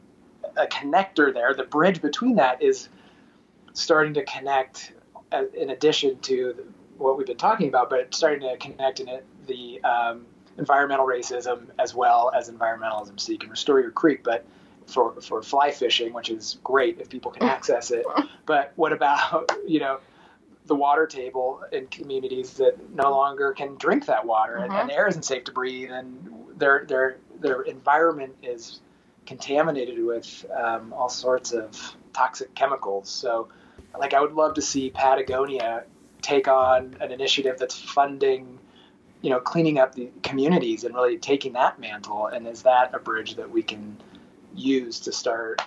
a 0.57 0.67
connector 0.67 1.33
there 1.33 1.53
the 1.53 1.63
bridge 1.63 2.01
between 2.01 2.35
that 2.35 2.61
is 2.61 2.89
starting 3.73 4.13
to 4.13 4.23
connect 4.23 4.93
uh, 5.31 5.43
in 5.53 5.69
addition 5.69 6.17
to 6.19 6.55
what 6.97 7.17
we've 7.17 7.27
been 7.27 7.37
talking 7.37 7.67
about 7.67 7.89
but 7.89 8.13
starting 8.13 8.47
to 8.47 8.57
connect 8.57 8.99
in 8.99 9.09
it 9.09 9.25
the 9.47 9.81
um, 9.83 10.25
environmental 10.57 11.05
racism 11.05 11.67
as 11.79 11.93
well 11.93 12.31
as 12.35 12.49
environmentalism. 12.49 13.19
So 13.19 13.31
you 13.31 13.37
can 13.37 13.49
restore 13.49 13.79
your 13.81 13.91
creek, 13.91 14.23
but 14.23 14.45
for 14.87 15.19
for 15.21 15.41
fly 15.41 15.71
fishing, 15.71 16.13
which 16.13 16.29
is 16.29 16.57
great 16.63 16.99
if 16.99 17.09
people 17.09 17.31
can 17.31 17.43
access 17.49 17.91
it. 17.91 18.05
But 18.45 18.73
what 18.75 18.93
about 18.93 19.51
you 19.67 19.79
know 19.79 19.99
the 20.65 20.75
water 20.75 21.05
table 21.05 21.61
in 21.71 21.87
communities 21.87 22.53
that 22.53 22.77
no 22.91 23.11
longer 23.11 23.53
can 23.53 23.75
drink 23.75 24.05
that 24.07 24.25
water 24.25 24.55
and, 24.55 24.65
and 24.65 24.73
mm-hmm. 24.73 24.87
the 24.87 24.93
air 24.93 25.07
isn't 25.07 25.23
safe 25.23 25.43
to 25.43 25.51
breathe 25.51 25.91
and 25.91 26.29
their 26.57 26.85
their 26.87 27.17
their 27.39 27.61
environment 27.63 28.35
is 28.41 28.79
contaminated 29.25 30.03
with 30.03 30.45
um, 30.55 30.93
all 30.93 31.09
sorts 31.09 31.51
of 31.51 31.75
toxic 32.13 32.53
chemicals. 32.55 33.09
So, 33.09 33.49
like, 33.97 34.13
I 34.13 34.21
would 34.21 34.33
love 34.33 34.53
to 34.53 34.61
see 34.61 34.91
Patagonia 34.91 35.83
take 36.21 36.47
on 36.47 36.95
an 37.01 37.11
initiative 37.11 37.57
that's 37.57 37.77
funding 37.77 38.59
you 39.25 39.31
know, 39.31 39.39
cleaning 39.39 39.79
up 39.79 39.95
the 39.95 40.11
communities 40.21 40.83
and 40.83 40.93
really 40.93 41.17
taking 41.17 41.53
that 41.53 41.79
mantle? 41.79 42.27
And 42.27 42.47
is 42.47 42.61
that 42.61 42.93
a 42.93 42.99
bridge 42.99 43.35
that 43.37 43.49
we 43.49 43.63
can 43.63 43.97
use 44.53 44.99
to 44.99 45.11
start 45.11 45.63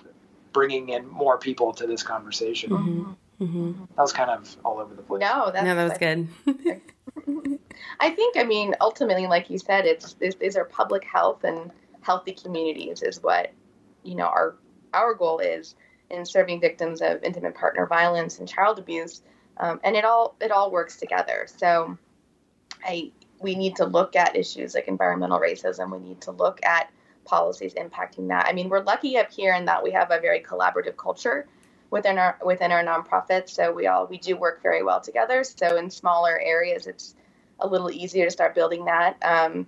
bringing 0.53 0.91
in 0.91 1.09
more 1.09 1.39
people 1.39 1.73
to 1.73 1.87
this 1.89 2.05
conversation? 2.05 2.71
Mm-hmm. 2.71 3.13
Mm-hmm. 3.41 3.85
That 3.97 4.03
was 4.03 4.13
kind 4.13 4.31
of 4.31 4.57
all 4.65 4.81
over 4.81 4.95
the 4.95 5.03
place. 5.03 5.21
No, 5.21 5.51
that's, 5.53 5.65
no, 5.65 5.75
that 5.75 5.89
was 5.89 5.99
good. 5.99 6.29
I 8.01 8.11
think, 8.11 8.37
I 8.37 8.45
mean, 8.45 8.75
ultimately, 8.81 9.27
like 9.27 9.49
you 9.49 9.59
said, 9.59 9.87
it's 9.87 10.15
these 10.15 10.57
are 10.57 10.65
public 10.65 11.05
health 11.05 11.45
and 11.45 11.71
healthy 12.01 12.33
communities 12.33 13.03
is 13.03 13.23
what 13.23 13.53
you 14.03 14.15
know 14.15 14.27
our 14.27 14.57
our 14.95 15.15
goal 15.15 15.39
is 15.39 15.75
in 16.11 16.25
serving 16.25 16.61
victims 16.61 17.03
of 17.03 17.23
intimate 17.23 17.55
partner 17.55 17.87
violence 17.87 18.39
and 18.39 18.49
child 18.49 18.79
abuse, 18.79 19.23
um, 19.59 19.81
and 19.85 19.95
it 19.95 20.05
all 20.05 20.35
it 20.41 20.51
all 20.51 20.71
works 20.73 20.97
together. 20.97 21.47
So, 21.47 21.97
I 22.85 23.13
we 23.41 23.55
need 23.55 23.77
to 23.77 23.85
look 23.85 24.17
at 24.17 24.35
issues 24.35 24.75
like 24.75 24.89
environmental 24.89 25.39
racism. 25.39 25.93
We 25.93 26.01
need 26.01 26.21
to 26.23 26.33
look 26.33 26.65
at 26.65 26.91
policies 27.25 27.75
impacting 27.75 28.29
that. 28.29 28.47
I 28.49 28.53
mean, 28.53 28.69
we're 28.69 28.83
lucky 28.83 29.17
up 29.17 29.31
here 29.31 29.55
in 29.55 29.67
that 29.67 29.83
we 29.85 29.93
have 29.93 30.11
a 30.11 30.19
very 30.19 30.41
collaborative 30.41 30.97
culture 30.97 31.47
within 31.91 32.19
our 32.19 32.39
within 32.45 32.73
our 32.73 32.85
nonprofit. 32.85 33.49
So 33.49 33.73
we 33.73 33.87
all 33.87 34.07
we 34.07 34.19
do 34.19 34.37
work 34.37 34.63
very 34.63 34.83
well 34.83 35.01
together. 35.01 35.45
So 35.45 35.77
in 35.77 35.91
smaller 35.91 36.39
areas, 36.39 36.87
it's 36.87 37.15
a 37.61 37.67
little 37.67 37.91
easier 37.91 38.25
to 38.25 38.31
start 38.31 38.55
building 38.55 38.85
that. 38.87 39.17
Um, 39.23 39.67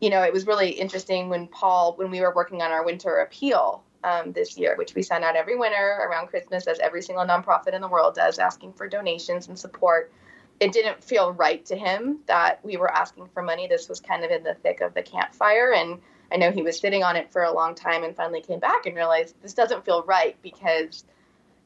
you 0.00 0.10
know, 0.10 0.22
it 0.22 0.32
was 0.32 0.46
really 0.46 0.70
interesting 0.70 1.30
when 1.30 1.46
Paul, 1.46 1.94
when 1.96 2.10
we 2.10 2.20
were 2.20 2.34
working 2.34 2.60
on 2.60 2.70
our 2.70 2.84
winter 2.84 3.20
appeal 3.20 3.82
um, 4.04 4.32
this 4.32 4.58
year, 4.58 4.76
which 4.76 4.94
we 4.94 5.02
send 5.02 5.24
out 5.24 5.36
every 5.36 5.56
winter 5.56 5.98
around 6.06 6.26
Christmas, 6.26 6.66
as 6.66 6.78
every 6.80 7.00
single 7.00 7.24
nonprofit 7.24 7.72
in 7.72 7.80
the 7.80 7.88
world 7.88 8.14
does, 8.14 8.38
asking 8.38 8.74
for 8.74 8.86
donations 8.88 9.48
and 9.48 9.58
support 9.58 10.12
it 10.60 10.72
didn't 10.72 11.02
feel 11.04 11.32
right 11.32 11.64
to 11.66 11.76
him 11.76 12.20
that 12.26 12.64
we 12.64 12.76
were 12.76 12.90
asking 12.90 13.28
for 13.28 13.42
money. 13.42 13.66
This 13.66 13.88
was 13.88 14.00
kind 14.00 14.24
of 14.24 14.30
in 14.30 14.42
the 14.42 14.54
thick 14.54 14.80
of 14.80 14.94
the 14.94 15.02
campfire. 15.02 15.72
And 15.72 16.00
I 16.32 16.36
know 16.36 16.50
he 16.50 16.62
was 16.62 16.78
sitting 16.78 17.02
on 17.02 17.16
it 17.16 17.30
for 17.30 17.42
a 17.42 17.52
long 17.52 17.74
time 17.74 18.04
and 18.04 18.16
finally 18.16 18.40
came 18.40 18.58
back 18.58 18.86
and 18.86 18.96
realized 18.96 19.34
this 19.42 19.54
doesn't 19.54 19.84
feel 19.84 20.02
right 20.04 20.36
because, 20.42 21.04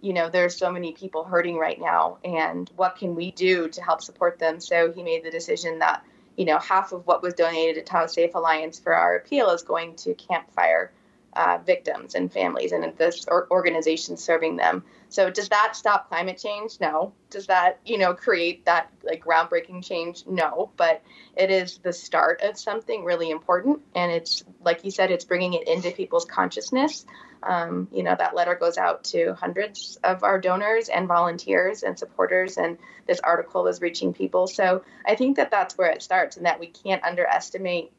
you 0.00 0.12
know, 0.12 0.28
there's 0.28 0.56
so 0.56 0.70
many 0.70 0.92
people 0.92 1.24
hurting 1.24 1.56
right 1.56 1.80
now. 1.80 2.18
And 2.24 2.70
what 2.76 2.96
can 2.96 3.14
we 3.14 3.30
do 3.32 3.68
to 3.68 3.82
help 3.82 4.02
support 4.02 4.38
them? 4.38 4.60
So 4.60 4.92
he 4.92 5.02
made 5.02 5.24
the 5.24 5.30
decision 5.30 5.80
that, 5.80 6.04
you 6.36 6.44
know, 6.44 6.58
half 6.58 6.92
of 6.92 7.06
what 7.06 7.22
was 7.22 7.34
donated 7.34 7.74
to 7.76 7.82
Tahoe 7.82 8.06
Safe 8.06 8.34
Alliance 8.34 8.78
for 8.78 8.94
our 8.94 9.16
appeal 9.16 9.50
is 9.50 9.62
going 9.62 9.96
to 9.96 10.14
campfire 10.14 10.92
uh, 11.34 11.58
victims 11.64 12.14
and 12.14 12.32
families 12.32 12.72
and 12.72 12.92
this 12.96 13.26
organization 13.28 14.16
serving 14.16 14.56
them. 14.56 14.84
So 15.08 15.30
does 15.30 15.48
that 15.48 15.74
stop 15.74 16.08
climate 16.08 16.38
change? 16.38 16.78
No. 16.80 17.12
Does 17.30 17.46
that, 17.46 17.80
you 17.84 17.98
know, 17.98 18.14
create 18.14 18.64
that 18.66 18.90
like 19.02 19.24
groundbreaking 19.24 19.84
change? 19.84 20.24
No. 20.26 20.70
But 20.76 21.02
it 21.36 21.50
is 21.50 21.78
the 21.78 21.92
start 21.92 22.42
of 22.42 22.58
something 22.58 23.04
really 23.04 23.30
important. 23.30 23.82
And 23.94 24.12
it's, 24.12 24.44
like 24.64 24.84
you 24.84 24.90
said, 24.90 25.10
it's 25.10 25.24
bringing 25.24 25.54
it 25.54 25.68
into 25.68 25.90
people's 25.90 26.24
consciousness. 26.24 27.04
Um, 27.42 27.88
you 27.90 28.02
know, 28.02 28.14
that 28.18 28.34
letter 28.34 28.54
goes 28.54 28.76
out 28.76 29.04
to 29.04 29.34
hundreds 29.34 29.98
of 30.04 30.24
our 30.24 30.38
donors 30.38 30.90
and 30.90 31.08
volunteers 31.08 31.82
and 31.82 31.98
supporters, 31.98 32.58
and 32.58 32.76
this 33.06 33.18
article 33.20 33.66
is 33.66 33.80
reaching 33.80 34.12
people. 34.12 34.46
So 34.46 34.84
I 35.06 35.14
think 35.14 35.38
that 35.38 35.50
that's 35.50 35.78
where 35.78 35.90
it 35.90 36.02
starts, 36.02 36.36
and 36.36 36.44
that 36.44 36.60
we 36.60 36.66
can't 36.66 37.02
underestimate 37.02 37.92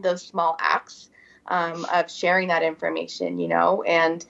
those 0.00 0.22
small 0.22 0.56
acts 0.60 1.10
um, 1.52 1.86
of 1.92 2.10
sharing 2.10 2.48
that 2.48 2.62
information, 2.62 3.38
you 3.38 3.46
know, 3.46 3.82
and 3.82 4.24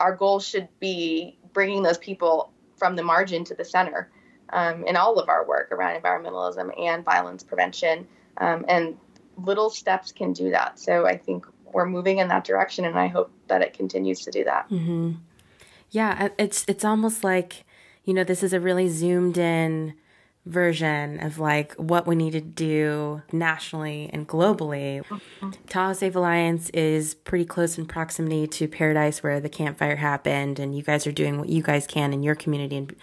our 0.00 0.16
goal 0.16 0.40
should 0.40 0.68
be 0.80 1.38
bringing 1.52 1.82
those 1.82 1.98
people 1.98 2.50
from 2.76 2.96
the 2.96 3.02
margin 3.02 3.44
to 3.44 3.54
the 3.54 3.64
center 3.64 4.10
um, 4.54 4.84
in 4.86 4.96
all 4.96 5.18
of 5.18 5.28
our 5.28 5.46
work 5.46 5.70
around 5.70 6.00
environmentalism 6.00 6.72
and 6.80 7.04
violence 7.04 7.42
prevention. 7.42 8.08
Um, 8.38 8.64
and 8.68 8.96
little 9.36 9.68
steps 9.68 10.12
can 10.12 10.32
do 10.32 10.50
that. 10.50 10.78
So 10.78 11.06
I 11.06 11.18
think 11.18 11.46
we're 11.72 11.86
moving 11.86 12.18
in 12.18 12.28
that 12.28 12.44
direction, 12.44 12.86
and 12.86 12.98
I 12.98 13.06
hope 13.06 13.30
that 13.48 13.60
it 13.60 13.74
continues 13.74 14.20
to 14.22 14.30
do 14.30 14.44
that. 14.44 14.68
Mm-hmm. 14.70 15.12
Yeah, 15.90 16.30
it's 16.38 16.64
it's 16.66 16.86
almost 16.86 17.22
like 17.22 17.64
you 18.04 18.14
know 18.14 18.24
this 18.24 18.42
is 18.42 18.54
a 18.54 18.60
really 18.60 18.88
zoomed 18.88 19.36
in 19.36 19.92
version 20.44 21.20
of 21.20 21.38
like 21.38 21.72
what 21.74 22.06
we 22.06 22.16
need 22.16 22.32
to 22.32 22.40
do 22.40 23.22
nationally 23.32 24.10
and 24.12 24.26
globally. 24.26 25.04
Tahoe 25.68 25.92
Safe 25.92 26.16
Alliance 26.16 26.68
is 26.70 27.14
pretty 27.14 27.44
close 27.44 27.78
in 27.78 27.86
proximity 27.86 28.46
to 28.48 28.66
Paradise 28.66 29.22
where 29.22 29.38
the 29.38 29.48
campfire 29.48 29.96
happened 29.96 30.58
and 30.58 30.76
you 30.76 30.82
guys 30.82 31.06
are 31.06 31.12
doing 31.12 31.38
what 31.38 31.48
you 31.48 31.62
guys 31.62 31.86
can 31.86 32.12
in 32.12 32.22
your 32.22 32.34
community 32.34 32.76
and 32.76 32.96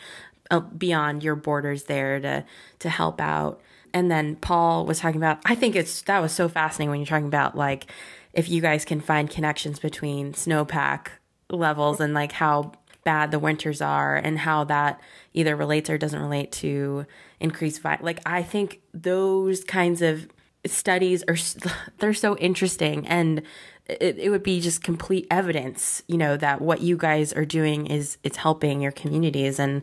uh, 0.52 0.60
beyond 0.60 1.24
your 1.24 1.36
borders 1.36 1.84
there 1.84 2.20
to 2.20 2.44
to 2.80 2.90
help 2.90 3.22
out. 3.22 3.62
And 3.94 4.12
then 4.12 4.36
Paul 4.36 4.86
was 4.86 5.00
talking 5.00 5.20
about 5.20 5.40
I 5.46 5.56
think 5.56 5.76
it's 5.76 6.02
that 6.04 6.20
was 6.20 6.34
so 6.34 6.50
fascinating 6.50 6.90
when 6.90 7.00
you're 7.00 7.08
talking 7.08 7.28
about 7.28 7.56
like 7.56 7.90
if 8.34 8.50
you 8.50 8.62
guys 8.62 8.84
can 8.84 9.00
find 9.00 9.30
connections 9.30 9.80
between 9.80 10.34
snowpack 10.34 11.08
levels 11.50 12.00
and 12.00 12.14
like 12.14 12.34
how 12.34 12.74
bad 13.10 13.32
the 13.32 13.40
winters 13.40 13.82
are 13.82 14.16
and 14.16 14.38
how 14.38 14.64
that 14.64 15.02
either 15.34 15.56
relates 15.56 15.90
or 15.90 15.98
doesn't 15.98 16.22
relate 16.22 16.52
to 16.52 17.08
increased 17.40 17.82
vi- 17.82 17.98
like 18.02 18.20
I 18.24 18.44
think 18.44 18.82
those 18.94 19.64
kinds 19.64 20.04
of 20.04 20.28
studies 20.68 21.24
are 21.28 21.36
they're 21.98 22.14
so 22.14 22.38
interesting 22.38 23.08
and 23.08 23.42
it, 23.88 24.20
it 24.20 24.30
would 24.30 24.44
be 24.44 24.62
just 24.62 24.84
complete 24.84 25.26
evidence 25.32 26.04
you 26.08 26.18
know 26.18 26.38
that 26.38 26.62
what 26.62 26.82
you 26.82 26.98
guys 26.98 27.34
are 27.34 27.46
doing 27.46 27.88
is 27.88 28.20
it's 28.24 28.38
helping 28.38 28.80
your 28.80 28.92
communities 28.92 29.58
and 29.58 29.82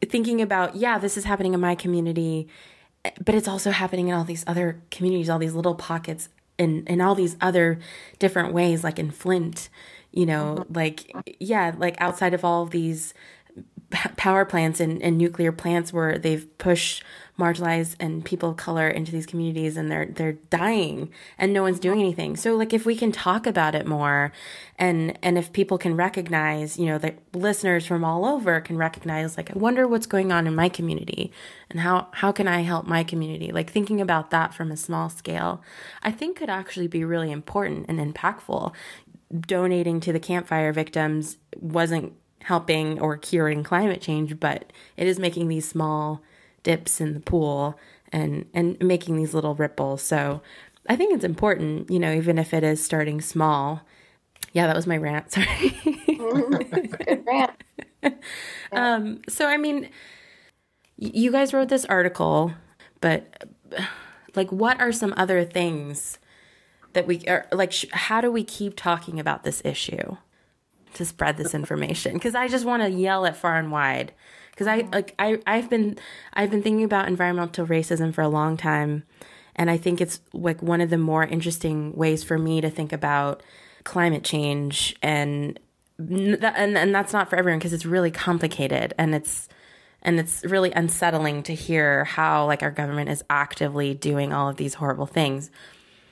thinking 0.00 0.40
about 0.40 0.76
yeah 0.76 0.96
this 0.96 1.18
is 1.18 1.24
happening 1.24 1.52
in 1.52 1.60
my 1.60 1.74
community 1.74 2.48
but 3.22 3.34
it's 3.34 3.48
also 3.48 3.70
happening 3.70 4.08
in 4.08 4.14
all 4.14 4.24
these 4.24 4.44
other 4.46 4.80
communities 4.90 5.28
all 5.28 5.38
these 5.38 5.52
little 5.52 5.74
pockets 5.74 6.30
in 6.56 6.86
in 6.86 7.02
all 7.02 7.14
these 7.14 7.36
other 7.42 7.78
different 8.18 8.54
ways 8.54 8.82
like 8.82 8.98
in 8.98 9.10
Flint 9.10 9.68
you 10.14 10.26
know 10.26 10.56
mm-hmm. 10.60 10.72
like 10.74 11.12
yeah 11.40 11.74
like 11.76 12.00
outside 12.00 12.34
of 12.34 12.44
all 12.44 12.62
of 12.62 12.70
these 12.70 13.14
power 14.16 14.44
plants 14.44 14.80
and, 14.80 15.02
and 15.02 15.18
nuclear 15.18 15.52
plants 15.52 15.92
where 15.92 16.18
they've 16.18 16.46
pushed 16.58 17.04
marginalized 17.38 17.96
and 17.98 18.24
people 18.24 18.50
of 18.50 18.56
color 18.56 18.88
into 18.88 19.10
these 19.10 19.26
communities 19.26 19.76
and 19.76 19.90
they're 19.90 20.06
they're 20.06 20.34
dying 20.50 21.10
and 21.36 21.52
no 21.52 21.62
one's 21.62 21.80
doing 21.80 21.98
anything. 21.98 22.36
So 22.36 22.54
like 22.54 22.72
if 22.72 22.86
we 22.86 22.94
can 22.94 23.10
talk 23.10 23.46
about 23.46 23.74
it 23.74 23.86
more 23.86 24.32
and 24.78 25.18
and 25.20 25.36
if 25.36 25.52
people 25.52 25.76
can 25.76 25.96
recognize, 25.96 26.78
you 26.78 26.86
know, 26.86 26.98
that 26.98 27.18
listeners 27.32 27.86
from 27.86 28.04
all 28.04 28.24
over 28.24 28.60
can 28.60 28.76
recognize 28.76 29.36
like 29.36 29.50
I 29.50 29.58
wonder 29.58 29.88
what's 29.88 30.06
going 30.06 30.30
on 30.30 30.46
in 30.46 30.54
my 30.54 30.68
community 30.68 31.32
and 31.70 31.80
how 31.80 32.08
how 32.12 32.30
can 32.30 32.46
I 32.46 32.60
help 32.60 32.86
my 32.86 33.02
community? 33.02 33.50
Like 33.50 33.70
thinking 33.70 34.00
about 34.00 34.30
that 34.30 34.54
from 34.54 34.70
a 34.70 34.76
small 34.76 35.08
scale, 35.08 35.60
I 36.04 36.12
think 36.12 36.38
could 36.38 36.50
actually 36.50 36.86
be 36.86 37.04
really 37.04 37.32
important 37.32 37.86
and 37.88 37.98
impactful. 37.98 38.72
Donating 39.46 40.00
to 40.00 40.12
the 40.12 40.20
campfire 40.20 40.72
victims 40.72 41.38
wasn't 41.58 42.12
helping 42.42 43.00
or 43.00 43.16
curing 43.16 43.64
climate 43.64 44.00
change, 44.00 44.38
but 44.38 44.72
it 44.96 45.06
is 45.06 45.18
making 45.18 45.48
these 45.48 45.66
small 45.66 46.22
dips 46.62 47.00
in 47.00 47.14
the 47.14 47.20
pool 47.20 47.78
and 48.12 48.46
and 48.54 48.76
making 48.80 49.16
these 49.16 49.34
little 49.34 49.54
ripples. 49.54 50.02
So 50.02 50.42
I 50.88 50.96
think 50.96 51.14
it's 51.14 51.24
important, 51.24 51.90
you 51.90 51.98
know, 51.98 52.12
even 52.12 52.38
if 52.38 52.52
it 52.52 52.62
is 52.62 52.84
starting 52.84 53.20
small. 53.20 53.82
Yeah, 54.52 54.66
that 54.66 54.76
was 54.76 54.86
my 54.86 54.96
rant. 54.96 55.32
Sorry. 55.32 55.70
Good 56.06 57.24
rant. 57.26 57.64
um, 58.72 59.22
so 59.28 59.46
I 59.46 59.56
mean, 59.56 59.88
you 60.96 61.32
guys 61.32 61.52
wrote 61.52 61.68
this 61.68 61.84
article, 61.86 62.52
but 63.00 63.44
like, 64.34 64.52
what 64.52 64.80
are 64.80 64.92
some 64.92 65.14
other 65.16 65.44
things 65.44 66.18
that 66.94 67.06
we 67.06 67.24
are 67.26 67.46
like? 67.52 67.72
Sh- 67.72 67.86
how 67.92 68.20
do 68.20 68.30
we 68.32 68.44
keep 68.44 68.76
talking 68.76 69.20
about 69.20 69.44
this 69.44 69.62
issue? 69.64 70.16
to 70.94 71.04
spread 71.04 71.36
this 71.36 71.54
information 71.54 72.14
because 72.14 72.34
I 72.34 72.48
just 72.48 72.64
want 72.64 72.82
to 72.82 72.90
yell 72.90 73.24
it 73.24 73.36
far 73.36 73.58
and 73.58 73.70
wide. 73.70 74.12
Because 74.50 74.66
I 74.66 74.88
like 74.92 75.14
I 75.18 75.40
I've 75.46 75.68
been 75.68 75.98
I've 76.32 76.50
been 76.50 76.62
thinking 76.62 76.84
about 76.84 77.08
environmental 77.08 77.66
racism 77.66 78.14
for 78.14 78.22
a 78.22 78.28
long 78.28 78.56
time, 78.56 79.02
and 79.56 79.70
I 79.70 79.76
think 79.76 80.00
it's 80.00 80.20
like 80.32 80.62
one 80.62 80.80
of 80.80 80.90
the 80.90 80.98
more 80.98 81.24
interesting 81.24 81.92
ways 81.94 82.22
for 82.22 82.38
me 82.38 82.60
to 82.60 82.70
think 82.70 82.92
about 82.92 83.42
climate 83.82 84.22
change 84.22 84.96
and 85.02 85.58
and 85.98 86.44
and 86.78 86.94
that's 86.94 87.12
not 87.12 87.28
for 87.28 87.36
everyone 87.36 87.58
because 87.58 87.72
it's 87.72 87.84
really 87.84 88.10
complicated 88.10 88.94
and 88.96 89.14
it's 89.14 89.48
and 90.02 90.20
it's 90.20 90.44
really 90.44 90.70
unsettling 90.72 91.42
to 91.42 91.54
hear 91.54 92.04
how 92.04 92.46
like 92.46 92.62
our 92.62 92.70
government 92.70 93.10
is 93.10 93.24
actively 93.28 93.92
doing 93.92 94.32
all 94.32 94.48
of 94.48 94.56
these 94.56 94.74
horrible 94.74 95.06
things. 95.06 95.50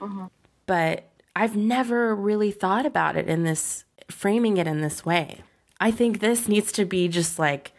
Mm-hmm. 0.00 0.26
But 0.72 1.04
I've 1.36 1.54
never 1.54 2.16
really 2.16 2.50
thought 2.50 2.86
about 2.86 3.14
it 3.14 3.28
in 3.28 3.42
this 3.42 3.84
framing 4.10 4.56
it 4.56 4.66
in 4.66 4.80
this 4.80 5.04
way. 5.04 5.42
I 5.78 5.90
think 5.90 6.20
this 6.20 6.48
needs 6.48 6.72
to 6.72 6.86
be 6.86 7.08
just 7.08 7.38
like 7.38 7.72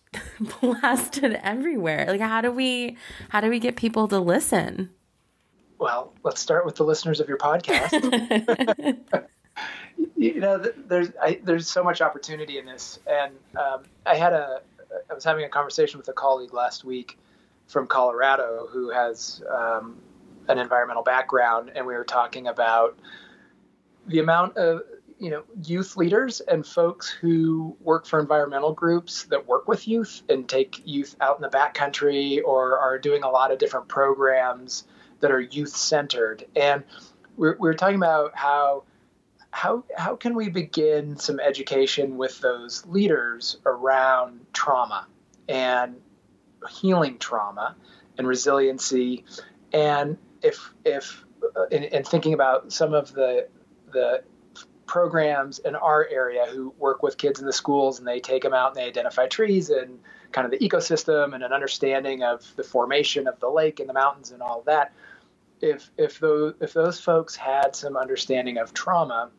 blasted 0.60 1.38
everywhere. 1.44 2.06
Like 2.08 2.20
how 2.20 2.40
do 2.40 2.50
we 2.50 2.96
how 3.28 3.40
do 3.40 3.50
we 3.50 3.60
get 3.60 3.76
people 3.76 4.08
to 4.08 4.18
listen? 4.18 4.90
Well, 5.78 6.12
let's 6.24 6.40
start 6.40 6.66
with 6.66 6.74
the 6.74 6.82
listeners 6.82 7.20
of 7.20 7.28
your 7.28 7.38
podcast. 7.38 7.92
you 10.16 10.40
know, 10.40 10.58
there's 10.88 11.10
I, 11.22 11.38
there's 11.44 11.68
so 11.68 11.84
much 11.84 12.00
opportunity 12.00 12.58
in 12.58 12.66
this, 12.66 12.98
and 13.06 13.32
um, 13.56 13.84
I 14.04 14.16
had 14.16 14.32
a 14.32 14.60
I 15.08 15.14
was 15.14 15.22
having 15.22 15.44
a 15.44 15.48
conversation 15.48 15.98
with 15.98 16.08
a 16.08 16.14
colleague 16.14 16.52
last 16.52 16.82
week 16.82 17.16
from 17.68 17.86
Colorado 17.86 18.66
who 18.72 18.90
has 18.90 19.40
um, 19.48 20.00
an 20.50 20.58
environmental 20.58 21.02
background, 21.02 21.72
and 21.74 21.86
we 21.86 21.94
were 21.94 22.04
talking 22.04 22.46
about 22.46 22.98
the 24.06 24.18
amount 24.18 24.56
of 24.56 24.82
you 25.18 25.30
know 25.30 25.42
youth 25.64 25.96
leaders 25.96 26.40
and 26.40 26.66
folks 26.66 27.08
who 27.08 27.76
work 27.80 28.06
for 28.06 28.20
environmental 28.20 28.72
groups 28.72 29.24
that 29.24 29.46
work 29.46 29.68
with 29.68 29.86
youth 29.86 30.22
and 30.28 30.48
take 30.48 30.82
youth 30.84 31.14
out 31.20 31.36
in 31.36 31.42
the 31.42 31.48
backcountry 31.48 32.40
or 32.44 32.78
are 32.78 32.98
doing 32.98 33.22
a 33.22 33.28
lot 33.28 33.52
of 33.52 33.58
different 33.58 33.86
programs 33.86 34.84
that 35.20 35.30
are 35.30 35.40
youth 35.40 35.76
centered 35.76 36.46
and 36.56 36.84
we're, 37.36 37.56
we're 37.58 37.74
talking 37.74 37.96
about 37.96 38.32
how 38.34 38.84
how 39.50 39.84
how 39.96 40.16
can 40.16 40.34
we 40.34 40.48
begin 40.48 41.16
some 41.16 41.40
education 41.40 42.16
with 42.16 42.40
those 42.40 42.86
leaders 42.86 43.56
around 43.66 44.46
trauma 44.52 45.06
and 45.48 45.96
healing 46.68 47.18
trauma 47.18 47.74
and 48.16 48.26
resiliency? 48.26 49.24
And 49.72 50.18
if 50.42 50.72
if 50.84 51.24
uh, 51.56 51.66
in, 51.70 51.84
in 51.84 52.04
thinking 52.04 52.34
about 52.34 52.72
some 52.72 52.94
of 52.94 53.12
the 53.12 53.48
the 53.92 54.22
programs 54.86 55.60
in 55.60 55.76
our 55.76 56.08
area 56.10 56.46
who 56.46 56.74
work 56.78 57.00
with 57.00 57.16
kids 57.16 57.38
in 57.38 57.46
the 57.46 57.52
schools 57.52 58.00
and 58.00 58.08
they 58.08 58.18
take 58.18 58.42
them 58.42 58.52
out 58.52 58.68
and 58.68 58.76
they 58.76 58.88
identify 58.88 59.26
trees 59.26 59.70
and 59.70 60.00
kind 60.32 60.44
of 60.44 60.50
the 60.50 60.58
ecosystem 60.58 61.32
and 61.32 61.44
an 61.44 61.52
understanding 61.52 62.24
of 62.24 62.44
the 62.56 62.64
formation 62.64 63.28
of 63.28 63.38
the 63.38 63.48
lake 63.48 63.78
and 63.78 63.88
the 63.88 63.92
mountains 63.92 64.32
and 64.32 64.42
all 64.42 64.62
that. 64.62 64.92
If 65.60 65.90
if 65.96 66.18
those 66.18 66.54
if 66.60 66.72
those 66.72 66.98
folks 67.00 67.36
had 67.36 67.76
some 67.76 67.96
understanding 67.96 68.58
of 68.58 68.74
trauma, 68.74 69.30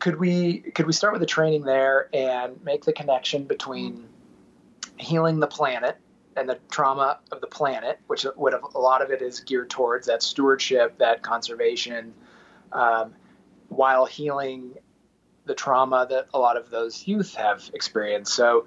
could 0.00 0.18
we 0.18 0.58
could 0.58 0.86
we 0.86 0.92
start 0.92 1.12
with 1.12 1.20
the 1.20 1.26
training 1.26 1.62
there 1.62 2.08
and 2.12 2.62
make 2.64 2.84
the 2.84 2.92
connection 2.92 3.44
between 3.44 4.08
healing 4.96 5.38
the 5.38 5.46
planet 5.46 5.98
and 6.40 6.48
the 6.48 6.58
trauma 6.70 7.18
of 7.30 7.42
the 7.42 7.46
planet, 7.46 8.00
which 8.06 8.22
have, 8.22 8.32
a 8.36 8.78
lot 8.78 9.02
of 9.02 9.10
it 9.10 9.20
is 9.20 9.40
geared 9.40 9.68
towards 9.68 10.06
that 10.06 10.22
stewardship, 10.22 10.96
that 10.96 11.22
conservation, 11.22 12.14
um, 12.72 13.12
while 13.68 14.06
healing 14.06 14.72
the 15.44 15.54
trauma 15.54 16.06
that 16.08 16.28
a 16.32 16.38
lot 16.38 16.56
of 16.56 16.70
those 16.70 17.06
youth 17.06 17.34
have 17.34 17.70
experienced. 17.74 18.32
So, 18.32 18.66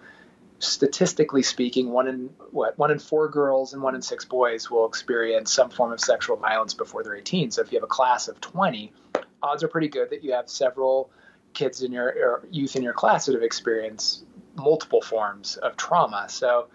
statistically 0.60 1.42
speaking, 1.42 1.90
one 1.90 2.08
in 2.08 2.30
what 2.52 2.78
one 2.78 2.92
in 2.92 3.00
four 3.00 3.28
girls 3.28 3.74
and 3.74 3.82
one 3.82 3.96
in 3.96 4.04
six 4.04 4.24
boys 4.24 4.70
will 4.70 4.86
experience 4.86 5.52
some 5.52 5.72
form 5.72 5.92
of 5.92 6.00
sexual 6.00 6.38
violence 6.38 6.76
before 6.76 7.04
they're 7.04 7.16
18. 7.16 7.50
So, 7.50 7.64
if 7.64 7.72
you 7.72 7.78
have 7.78 7.84
a 7.84 7.88
class 7.88 8.28
of 8.28 8.40
20, 8.40 8.94
odds 9.42 9.64
are 9.64 9.68
pretty 9.68 9.88
good 9.88 10.12
that 10.12 10.24
you 10.24 10.34
have 10.34 10.48
several 10.48 11.10
kids 11.54 11.82
in 11.82 11.92
your 11.92 12.46
youth 12.52 12.76
in 12.76 12.84
your 12.84 12.94
class 12.94 13.26
that 13.26 13.34
have 13.34 13.44
experienced 13.44 14.26
multiple 14.56 15.02
forms 15.02 15.58
of 15.58 15.76
trauma. 15.76 16.28
So, 16.30 16.68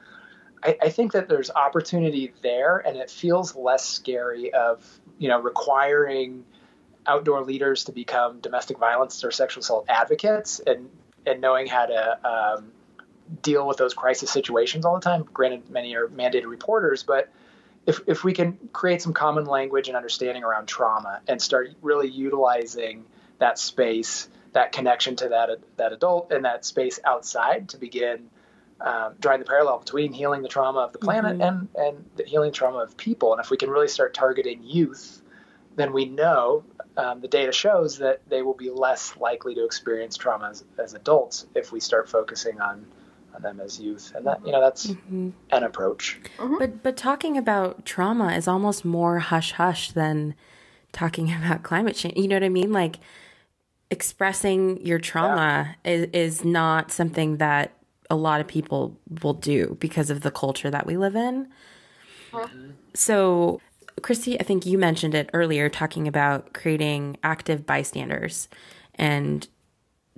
I, 0.62 0.76
I 0.82 0.88
think 0.90 1.12
that 1.12 1.28
there's 1.28 1.50
opportunity 1.50 2.32
there, 2.42 2.78
and 2.78 2.96
it 2.96 3.10
feels 3.10 3.54
less 3.54 3.88
scary 3.88 4.52
of 4.52 4.84
you 5.18 5.28
know 5.28 5.40
requiring 5.40 6.44
outdoor 7.06 7.42
leaders 7.42 7.84
to 7.84 7.92
become 7.92 8.40
domestic 8.40 8.78
violence 8.78 9.24
or 9.24 9.30
sexual 9.30 9.62
assault 9.62 9.86
advocates 9.88 10.60
and 10.60 10.88
and 11.26 11.40
knowing 11.40 11.66
how 11.66 11.86
to 11.86 12.28
um, 12.28 12.72
deal 13.42 13.66
with 13.66 13.76
those 13.76 13.94
crisis 13.94 14.30
situations 14.30 14.84
all 14.84 14.94
the 14.94 15.00
time. 15.00 15.24
Granted, 15.32 15.68
many 15.70 15.94
are 15.94 16.08
mandated 16.08 16.46
reporters, 16.46 17.02
but 17.02 17.28
if, 17.86 18.00
if 18.06 18.24
we 18.24 18.32
can 18.32 18.58
create 18.72 19.02
some 19.02 19.12
common 19.12 19.44
language 19.44 19.88
and 19.88 19.96
understanding 19.96 20.44
around 20.44 20.66
trauma 20.66 21.20
and 21.26 21.40
start 21.40 21.70
really 21.82 22.08
utilizing 22.08 23.04
that 23.38 23.58
space, 23.58 24.28
that 24.52 24.72
connection 24.72 25.16
to 25.16 25.28
that 25.28 25.50
that 25.76 25.92
adult 25.92 26.32
and 26.32 26.44
that 26.44 26.64
space 26.64 27.00
outside 27.04 27.70
to 27.70 27.78
begin 27.78 28.30
um, 28.80 29.14
drawing 29.18 29.40
the 29.40 29.46
parallel 29.46 29.78
between 29.78 30.12
healing 30.12 30.42
the 30.42 30.48
trauma 30.48 30.80
of 30.80 30.92
the 30.92 30.98
planet 30.98 31.38
mm-hmm. 31.38 31.42
and 31.42 31.68
and 31.76 32.04
the 32.16 32.24
healing 32.24 32.52
trauma 32.52 32.78
of 32.78 32.96
people. 32.96 33.32
And 33.32 33.40
if 33.42 33.50
we 33.50 33.56
can 33.56 33.70
really 33.70 33.88
start 33.88 34.14
targeting 34.14 34.62
youth, 34.62 35.20
then 35.76 35.92
we 35.92 36.04
know 36.04 36.64
um, 36.96 37.20
the 37.20 37.28
data 37.28 37.52
shows 37.52 37.98
that 37.98 38.20
they 38.28 38.42
will 38.42 38.54
be 38.54 38.70
less 38.70 39.16
likely 39.16 39.54
to 39.54 39.64
experience 39.64 40.16
trauma 40.16 40.50
as, 40.50 40.64
as, 40.78 40.94
adults 40.94 41.46
if 41.54 41.70
we 41.70 41.78
start 41.78 42.08
focusing 42.08 42.60
on 42.60 42.84
on 43.34 43.42
them 43.42 43.60
as 43.60 43.78
youth, 43.78 44.12
and 44.14 44.26
that 44.26 44.44
you 44.44 44.52
know 44.52 44.60
that's 44.60 44.86
mm-hmm. 44.86 45.30
an 45.50 45.62
approach. 45.64 46.20
Mm-hmm. 46.38 46.58
But 46.58 46.82
but 46.82 46.96
talking 46.96 47.36
about 47.36 47.84
trauma 47.84 48.32
is 48.32 48.48
almost 48.48 48.84
more 48.84 49.18
hush 49.18 49.52
hush 49.52 49.92
than 49.92 50.34
talking 50.92 51.32
about 51.44 51.62
climate 51.62 51.96
change. 51.96 52.16
You 52.16 52.28
know 52.28 52.36
what 52.36 52.44
I 52.44 52.48
mean? 52.48 52.72
Like 52.72 52.96
expressing 53.90 54.84
your 54.84 54.98
trauma 54.98 55.76
yeah. 55.84 55.90
is 55.90 56.08
is 56.12 56.44
not 56.44 56.92
something 56.92 57.38
that 57.38 57.77
a 58.10 58.16
lot 58.16 58.40
of 58.40 58.48
people 58.48 58.98
will 59.22 59.34
do 59.34 59.76
because 59.80 60.10
of 60.10 60.22
the 60.22 60.30
culture 60.30 60.70
that 60.70 60.86
we 60.86 60.96
live 60.96 61.14
in. 61.14 61.48
Mm-hmm. 62.32 62.70
So, 62.94 63.60
Kristy, 64.00 64.36
I 64.40 64.44
think 64.44 64.64
you 64.66 64.78
mentioned 64.78 65.14
it 65.14 65.30
earlier, 65.32 65.68
talking 65.68 66.08
about 66.08 66.52
creating 66.52 67.18
active 67.22 67.66
bystanders 67.66 68.48
and 68.94 69.46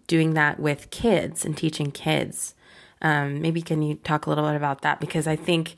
doing 0.06 0.34
that 0.34 0.58
with 0.60 0.90
kids 0.90 1.44
and 1.44 1.56
teaching 1.56 1.90
kids. 1.90 2.54
Um, 3.02 3.40
maybe 3.40 3.62
can 3.62 3.82
you 3.82 3.94
talk 3.94 4.26
a 4.26 4.28
little 4.28 4.46
bit 4.46 4.56
about 4.56 4.82
that? 4.82 5.00
Because 5.00 5.26
I 5.26 5.36
think, 5.36 5.76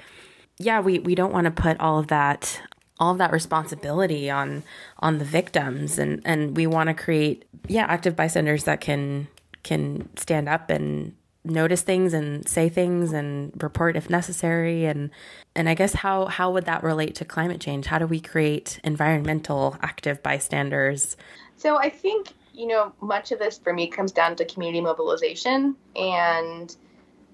yeah, 0.59 0.81
we, 0.81 0.99
we 0.99 1.15
don't 1.15 1.33
want 1.33 1.45
to 1.45 1.51
put 1.51 1.79
all 1.81 1.99
of 1.99 2.09
that 2.09 2.61
all 2.99 3.11
of 3.11 3.19
that 3.19 3.33
responsibility 3.33 4.31
on 4.31 4.63
on 5.01 5.19
the 5.19 5.25
victims 5.25 5.99
and 5.99 6.23
and 6.25 6.57
we 6.57 6.69
want 6.69 6.87
to 6.89 6.95
create 6.95 7.45
yeah 7.67 7.85
active 7.89 8.15
bystanders 8.15 8.63
that 8.63 8.81
can 8.81 9.27
can 9.65 10.09
stand 10.17 10.49
up 10.49 10.71
and 10.71 11.13
notice 11.45 11.83
things 11.83 12.13
and 12.13 12.47
say 12.49 12.69
things 12.69 13.13
and 13.13 13.53
report 13.63 13.97
if 13.97 14.09
necessary 14.09 14.85
and 14.85 15.11
and 15.55 15.69
I 15.69 15.75
guess 15.75 15.93
how 15.93 16.27
how 16.27 16.53
would 16.53 16.67
that 16.67 16.83
relate 16.83 17.15
to 17.17 17.25
climate 17.25 17.61
change? 17.61 17.87
How 17.87 17.99
do 17.99 18.07
we 18.07 18.21
create 18.21 18.79
environmental 18.85 19.77
active 19.83 20.23
bystanders? 20.23 21.17
So 21.57 21.77
I 21.77 21.89
think 21.89 22.29
you 22.55 22.67
know 22.67 22.93
much 23.01 23.33
of 23.33 23.39
this 23.39 23.59
for 23.59 23.73
me 23.73 23.89
comes 23.89 24.13
down 24.13 24.37
to 24.37 24.45
community 24.45 24.81
mobilization 24.81 25.77
and 25.97 26.75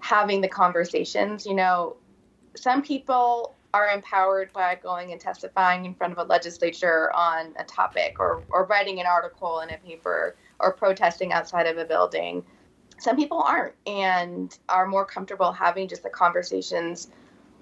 having 0.01 0.41
the 0.41 0.49
conversations. 0.49 1.45
You 1.45 1.55
know, 1.55 1.97
some 2.57 2.83
people 2.83 3.55
are 3.75 3.89
empowered 3.89 4.53
by 4.53 4.75
going 4.77 5.13
and 5.13 5.21
testifying 5.21 5.85
in 5.85 5.95
front 5.95 6.13
of 6.13 6.19
a 6.19 6.23
legislature 6.23 7.13
on 7.15 7.55
a 7.59 7.65
topic 7.65 8.17
or, 8.19 8.43
or 8.49 8.65
writing 8.65 8.99
an 8.99 9.07
article 9.07 9.61
in 9.61 9.71
a 9.71 9.77
paper 9.79 10.37
or 10.59 10.73
protesting 10.73 11.33
outside 11.33 11.67
of 11.67 11.77
a 11.77 11.85
building 11.85 12.43
some 12.99 13.17
people 13.17 13.41
aren't 13.41 13.75
and 13.87 14.59
are 14.69 14.87
more 14.87 15.05
comfortable 15.05 15.53
having 15.53 15.89
just 15.89 16.03
the 16.03 16.11
conversations 16.11 17.09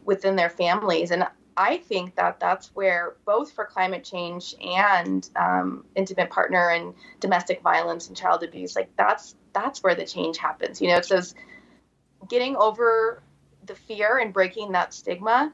within 0.05 0.37
their 0.37 0.51
families. 0.51 1.11
And 1.11 1.27
i 1.57 1.79
think 1.79 2.15
that 2.17 2.39
that's 2.39 2.69
where 2.75 3.15
both 3.25 3.53
for 3.53 3.65
climate 3.65 4.05
change 4.05 4.55
and 4.63 5.31
um, 5.37 5.85
intimate 5.95 6.31
partner 6.31 6.71
and 6.71 6.95
domestic 7.21 7.63
violence 7.63 8.09
and 8.09 8.17
child 8.17 8.43
abuse 8.43 8.77
like 8.77 8.91
that's 8.97 9.35
that's 9.53 9.83
where 9.83 9.95
the 9.95 10.05
change 10.05 10.37
happens. 10.37 10.83
You 10.83 10.89
know 10.89 10.97
it's 10.97 11.09
those 11.09 11.35
getting 12.29 12.57
over 12.57 13.23
the 13.65 13.75
fear 13.75 14.19
and 14.19 14.33
breaking 14.33 14.73
that 14.73 14.93
stigma 14.93 15.53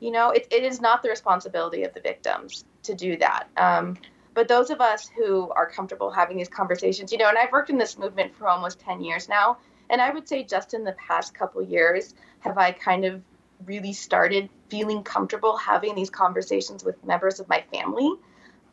you 0.00 0.10
know 0.10 0.30
it, 0.30 0.46
it 0.50 0.64
is 0.64 0.80
not 0.80 1.02
the 1.02 1.10
responsibility 1.10 1.82
of 1.84 1.92
the 1.92 2.00
victims 2.00 2.64
to 2.84 2.94
do 2.94 3.16
that. 3.18 3.48
Um, 3.56 3.96
but 4.34 4.48
those 4.48 4.70
of 4.70 4.80
us 4.80 5.10
who 5.16 5.50
are 5.50 5.68
comfortable 5.68 6.10
having 6.10 6.36
these 6.36 6.48
conversations, 6.48 7.12
you 7.12 7.18
know, 7.18 7.28
and 7.28 7.36
I've 7.36 7.52
worked 7.52 7.70
in 7.70 7.78
this 7.78 7.98
movement 7.98 8.34
for 8.34 8.48
almost 8.48 8.80
10 8.80 9.02
years 9.02 9.28
now. 9.28 9.58
And 9.90 10.00
I 10.00 10.10
would 10.10 10.26
say 10.26 10.42
just 10.42 10.74
in 10.74 10.84
the 10.84 10.92
past 10.92 11.34
couple 11.34 11.62
years 11.62 12.14
have 12.40 12.56
I 12.56 12.72
kind 12.72 13.04
of 13.04 13.22
really 13.66 13.92
started 13.92 14.48
feeling 14.68 15.02
comfortable 15.02 15.56
having 15.56 15.94
these 15.94 16.10
conversations 16.10 16.82
with 16.82 17.02
members 17.04 17.40
of 17.40 17.48
my 17.48 17.62
family. 17.72 18.10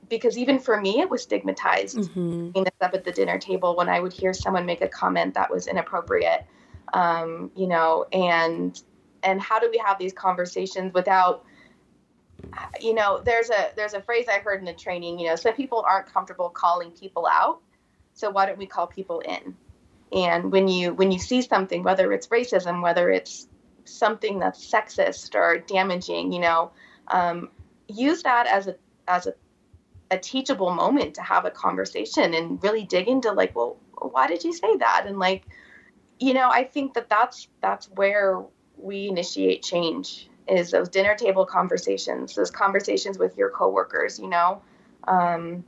Because 0.08 0.38
even 0.38 0.60
for 0.60 0.80
me, 0.80 1.02
it 1.02 1.10
was 1.10 1.22
stigmatized 1.22 1.98
mm-hmm. 1.98 2.52
this 2.64 2.74
up 2.82 2.94
at 2.94 3.04
the 3.04 3.12
dinner 3.12 3.38
table 3.38 3.76
when 3.76 3.90
I 3.90 4.00
would 4.00 4.14
hear 4.14 4.34
someone 4.34 4.66
make 4.66 4.82
a 4.82 4.88
comment 4.88 5.36
that 5.36 5.52
was 5.52 5.68
inappropriate, 5.68 6.46
um, 6.94 7.52
you 7.56 7.68
know, 7.68 8.08
and 8.12 8.82
and 9.22 9.40
how 9.40 9.60
do 9.60 9.70
we 9.70 9.78
have 9.86 10.00
these 10.00 10.14
conversations 10.14 10.94
without 10.94 11.44
you 12.82 12.94
know, 12.94 13.22
there's 13.24 13.50
a 13.50 13.72
there's 13.76 13.94
a 13.94 14.02
phrase 14.02 14.26
I 14.28 14.40
heard 14.40 14.60
in 14.60 14.66
the 14.66 14.74
training. 14.74 15.20
You 15.20 15.30
know, 15.30 15.36
some 15.36 15.54
people 15.54 15.84
aren't 15.88 16.12
comfortable 16.12 16.50
calling 16.50 16.92
people 16.92 17.28
out, 17.28 17.62
so 18.14 18.30
why 18.30 18.46
don't 18.46 18.58
we 18.58 18.66
call 18.66 18.88
people 18.88 19.20
in? 19.22 19.56
And 20.12 20.52
when 20.52 20.68
you 20.68 20.94
when 20.94 21.12
you 21.12 21.20
see 21.20 21.42
something, 21.42 21.84
whether 21.84 22.12
it's 22.12 22.28
racism, 22.28 22.82
whether 22.82 23.10
it's 23.10 23.48
something 23.86 24.40
that's 24.40 24.66
sexist 24.66 25.36
or 25.36 25.60
damaging, 25.60 26.32
you 26.32 26.40
know, 26.40 26.72
um, 27.10 27.50
use 27.88 28.24
that 28.24 28.48
as 28.48 28.68
a 28.68 28.76
as 29.08 29.28
a, 29.28 29.34
a 30.12 30.18
teachable 30.18 30.72
moment 30.72 31.16
to 31.16 31.22
have 31.22 31.46
a 31.46 31.52
conversation 31.52 32.34
and 32.34 32.64
really 32.64 32.86
dig 32.86 33.08
into 33.08 33.32
like, 33.32 33.56
well, 33.56 33.78
why 33.98 34.28
did 34.28 34.44
you 34.44 34.54
say 34.54 34.78
that? 34.78 35.06
And 35.06 35.20
like, 35.20 35.44
you 36.20 36.34
know, 36.34 36.50
I 36.50 36.64
think 36.64 36.94
that 36.94 37.10
that's 37.10 37.48
that's 37.62 37.88
where 37.88 38.44
we 38.78 39.10
initiate 39.10 39.62
change 39.62 40.29
is 40.50 40.72
those 40.72 40.90
dinner 40.90 41.16
table 41.16 41.46
conversations, 41.46 42.36
those 42.36 42.52
conversations 42.52 43.18
with 43.18 43.38
your 43.38 43.50
coworkers, 43.50 44.20
you 44.20 44.28
know, 44.28 44.62
um, 45.08 45.64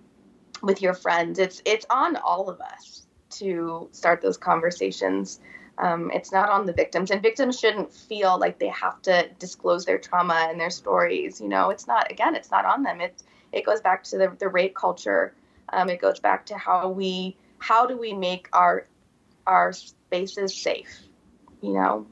with 0.62 0.82
your 0.82 0.94
friends. 0.94 1.40
It's 1.40 1.62
it's 1.66 1.86
on 1.90 2.16
all 2.18 2.50
of 2.50 2.60
us 2.62 3.06
to 3.32 3.90
start 3.92 4.22
those 4.22 4.38
conversations. 4.38 5.40
Um, 5.78 6.12
it's 6.14 6.32
not 6.32 6.50
on 6.50 6.66
the 6.66 6.74
victims, 6.74 7.12
and 7.12 7.22
victims 7.22 7.60
shouldn't 7.60 7.94
feel 7.94 8.38
like 8.40 8.60
they 8.60 8.68
have 8.68 9.02
to 9.04 9.30
disclose 9.40 9.86
their 9.86 9.98
trauma 9.98 10.48
and 10.50 10.60
their 10.60 10.70
stories. 10.70 11.40
You 11.40 11.48
know, 11.48 11.70
it's 11.70 11.88
not. 11.88 12.12
Again, 12.12 12.36
it's 12.36 12.52
not 12.52 12.66
on 12.66 12.84
them. 12.84 13.02
It 13.02 13.24
it 13.52 13.66
goes 13.66 13.82
back 13.82 14.04
to 14.06 14.18
the 14.18 14.36
the 14.40 14.50
rape 14.50 14.76
culture. 14.76 15.34
Um, 15.70 15.90
it 15.90 16.02
goes 16.02 16.20
back 16.20 16.46
to 16.48 16.58
how 16.58 16.90
we 16.90 17.38
how 17.60 17.86
do 17.86 17.98
we 17.98 18.14
make 18.14 18.50
our 18.54 18.88
our 19.48 19.74
spaces 19.74 20.56
safe. 20.56 21.04
You 21.62 21.74
know, 21.74 22.06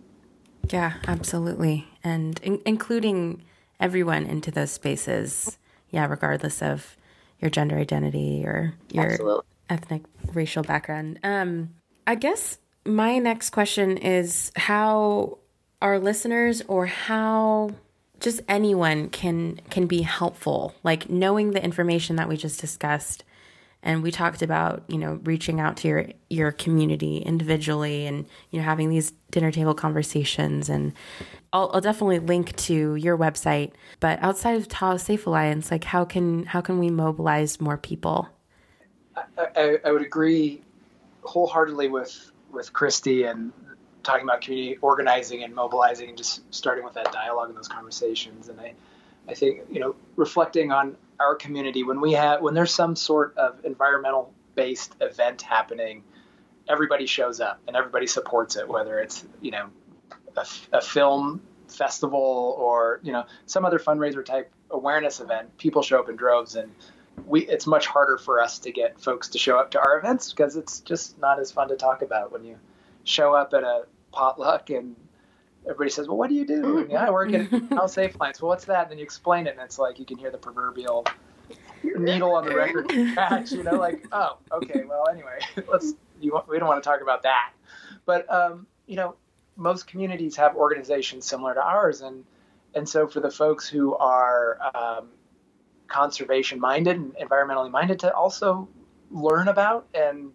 yeah, 0.71 0.93
absolutely. 1.07 1.88
And 2.03 2.39
in- 2.41 2.61
including 2.65 3.43
everyone 3.79 4.25
into 4.25 4.51
those 4.51 4.71
spaces. 4.71 5.57
Yeah, 5.89 6.05
regardless 6.05 6.61
of 6.61 6.95
your 7.39 7.49
gender 7.49 7.77
identity 7.77 8.43
or 8.45 8.73
your 8.91 9.11
absolutely. 9.11 9.45
ethnic 9.69 10.03
racial 10.33 10.63
background. 10.63 11.19
Um, 11.23 11.69
I 12.05 12.15
guess 12.15 12.57
my 12.85 13.17
next 13.19 13.51
question 13.51 13.97
is 13.97 14.51
how 14.55 15.39
our 15.81 15.99
listeners 15.99 16.61
or 16.67 16.85
how 16.85 17.71
just 18.19 18.41
anyone 18.49 19.09
can 19.09 19.57
can 19.69 19.87
be 19.87 20.01
helpful 20.01 20.75
like 20.83 21.09
knowing 21.09 21.51
the 21.51 21.63
information 21.63 22.17
that 22.17 22.27
we 22.27 22.35
just 22.35 22.59
discussed 22.59 23.23
and 23.81 24.03
we 24.03 24.11
talked 24.11 24.41
about 24.41 24.83
you 24.87 24.97
know 24.97 25.19
reaching 25.23 25.59
out 25.59 25.77
to 25.77 25.87
your 25.87 26.05
your 26.29 26.51
community 26.51 27.17
individually 27.17 28.05
and 28.05 28.25
you 28.51 28.59
know 28.59 28.65
having 28.65 28.89
these 28.89 29.11
dinner 29.31 29.51
table 29.51 29.73
conversations. 29.73 30.69
And 30.69 30.93
I'll, 31.53 31.71
I'll 31.73 31.81
definitely 31.81 32.19
link 32.19 32.55
to 32.57 32.95
your 32.95 33.17
website. 33.17 33.71
But 33.99 34.21
outside 34.21 34.57
of 34.57 34.67
Tahoe 34.67 34.97
Safe 34.97 35.25
Alliance 35.25 35.71
like 35.71 35.83
how 35.83 36.05
can 36.05 36.45
how 36.45 36.61
can 36.61 36.79
we 36.79 36.89
mobilize 36.89 37.61
more 37.61 37.77
people? 37.77 38.27
I, 39.15 39.23
I, 39.55 39.77
I 39.85 39.91
would 39.91 40.01
agree 40.01 40.61
wholeheartedly 41.21 41.89
with 41.89 42.31
with 42.51 42.73
Kristy 42.73 43.29
and 43.29 43.53
talking 44.03 44.23
about 44.23 44.41
community 44.41 44.77
organizing 44.81 45.43
and 45.43 45.53
mobilizing 45.53 46.09
and 46.09 46.17
just 46.17 46.41
starting 46.53 46.83
with 46.83 46.93
that 46.95 47.11
dialogue 47.11 47.49
and 47.49 47.57
those 47.57 47.67
conversations. 47.67 48.49
And 48.49 48.59
I 48.59 48.73
I 49.29 49.33
think 49.33 49.61
you 49.71 49.79
know 49.79 49.95
reflecting 50.17 50.71
on 50.73 50.97
our 51.19 51.35
community 51.35 51.83
when 51.83 51.99
we 52.01 52.13
have 52.13 52.41
when 52.41 52.53
there's 52.53 52.73
some 52.73 52.95
sort 52.95 53.37
of 53.37 53.63
environmental 53.65 54.33
based 54.55 54.95
event 55.01 55.41
happening 55.41 56.03
everybody 56.67 57.05
shows 57.05 57.39
up 57.39 57.59
and 57.67 57.75
everybody 57.75 58.07
supports 58.07 58.55
it 58.55 58.67
whether 58.67 58.99
it's 58.99 59.25
you 59.41 59.51
know 59.51 59.69
a, 60.37 60.45
a 60.73 60.81
film 60.81 61.41
festival 61.67 62.55
or 62.57 62.99
you 63.03 63.11
know 63.11 63.25
some 63.45 63.65
other 63.65 63.79
fundraiser 63.79 64.23
type 64.23 64.51
awareness 64.71 65.19
event 65.19 65.55
people 65.57 65.81
show 65.81 65.99
up 65.99 66.09
in 66.09 66.15
droves 66.15 66.55
and 66.55 66.71
we 67.25 67.41
it's 67.47 67.67
much 67.67 67.85
harder 67.85 68.17
for 68.17 68.41
us 68.41 68.59
to 68.59 68.71
get 68.71 68.99
folks 68.99 69.29
to 69.29 69.37
show 69.37 69.57
up 69.57 69.71
to 69.71 69.79
our 69.79 69.99
events 69.99 70.31
because 70.31 70.55
it's 70.55 70.79
just 70.81 71.19
not 71.19 71.39
as 71.39 71.51
fun 71.51 71.67
to 71.67 71.75
talk 71.75 72.01
about 72.01 72.31
when 72.31 72.43
you 72.43 72.57
show 73.03 73.33
up 73.33 73.53
at 73.53 73.63
a 73.63 73.83
potluck 74.11 74.69
and 74.69 74.95
everybody 75.65 75.89
says, 75.89 76.07
"Well, 76.07 76.17
what 76.17 76.29
do 76.29 76.35
you 76.35 76.45
do?" 76.45 76.79
And, 76.79 76.91
yeah, 76.91 77.05
I 77.05 77.09
work 77.09 77.33
at 77.33 77.49
Tahoe 77.69 77.87
Safe 77.87 78.15
Alliance. 78.15 78.41
Well, 78.41 78.49
what's 78.49 78.65
that? 78.65 78.83
And 78.83 78.91
then 78.91 78.97
you 78.97 79.03
explain 79.03 79.47
it, 79.47 79.51
and 79.51 79.61
it's 79.61 79.79
like 79.79 79.99
you 79.99 80.05
can 80.05 80.17
hear 80.17 80.31
the 80.31 80.37
proverbial 80.37 81.05
needle 81.83 82.33
on 82.35 82.45
the 82.45 82.55
record 82.55 82.91
scratch. 83.11 83.51
You 83.51 83.63
know, 83.63 83.75
like, 83.75 84.05
oh, 84.11 84.37
okay. 84.51 84.83
Well, 84.87 85.07
anyway, 85.09 85.39
let's. 85.71 85.93
You, 86.21 86.39
we 86.49 86.59
don't 86.59 86.67
want 86.67 86.83
to 86.83 86.89
talk 86.89 87.01
about 87.01 87.23
that, 87.23 87.51
but 88.05 88.31
um, 88.33 88.67
you 88.87 88.97
know, 88.97 89.15
most 89.55 89.87
communities 89.87 90.35
have 90.35 90.55
organizations 90.55 91.25
similar 91.25 91.53
to 91.53 91.61
ours, 91.61 92.01
and 92.01 92.25
and 92.75 92.87
so 92.87 93.07
for 93.07 93.19
the 93.19 93.31
folks 93.31 93.67
who 93.67 93.95
are 93.95 94.59
um, 94.75 95.09
conservation 95.87 96.59
minded 96.59 96.97
and 96.97 97.15
environmentally 97.15 97.71
minded 97.71 97.99
to 97.99 98.13
also 98.13 98.67
learn 99.11 99.47
about 99.47 99.87
and 99.93 100.31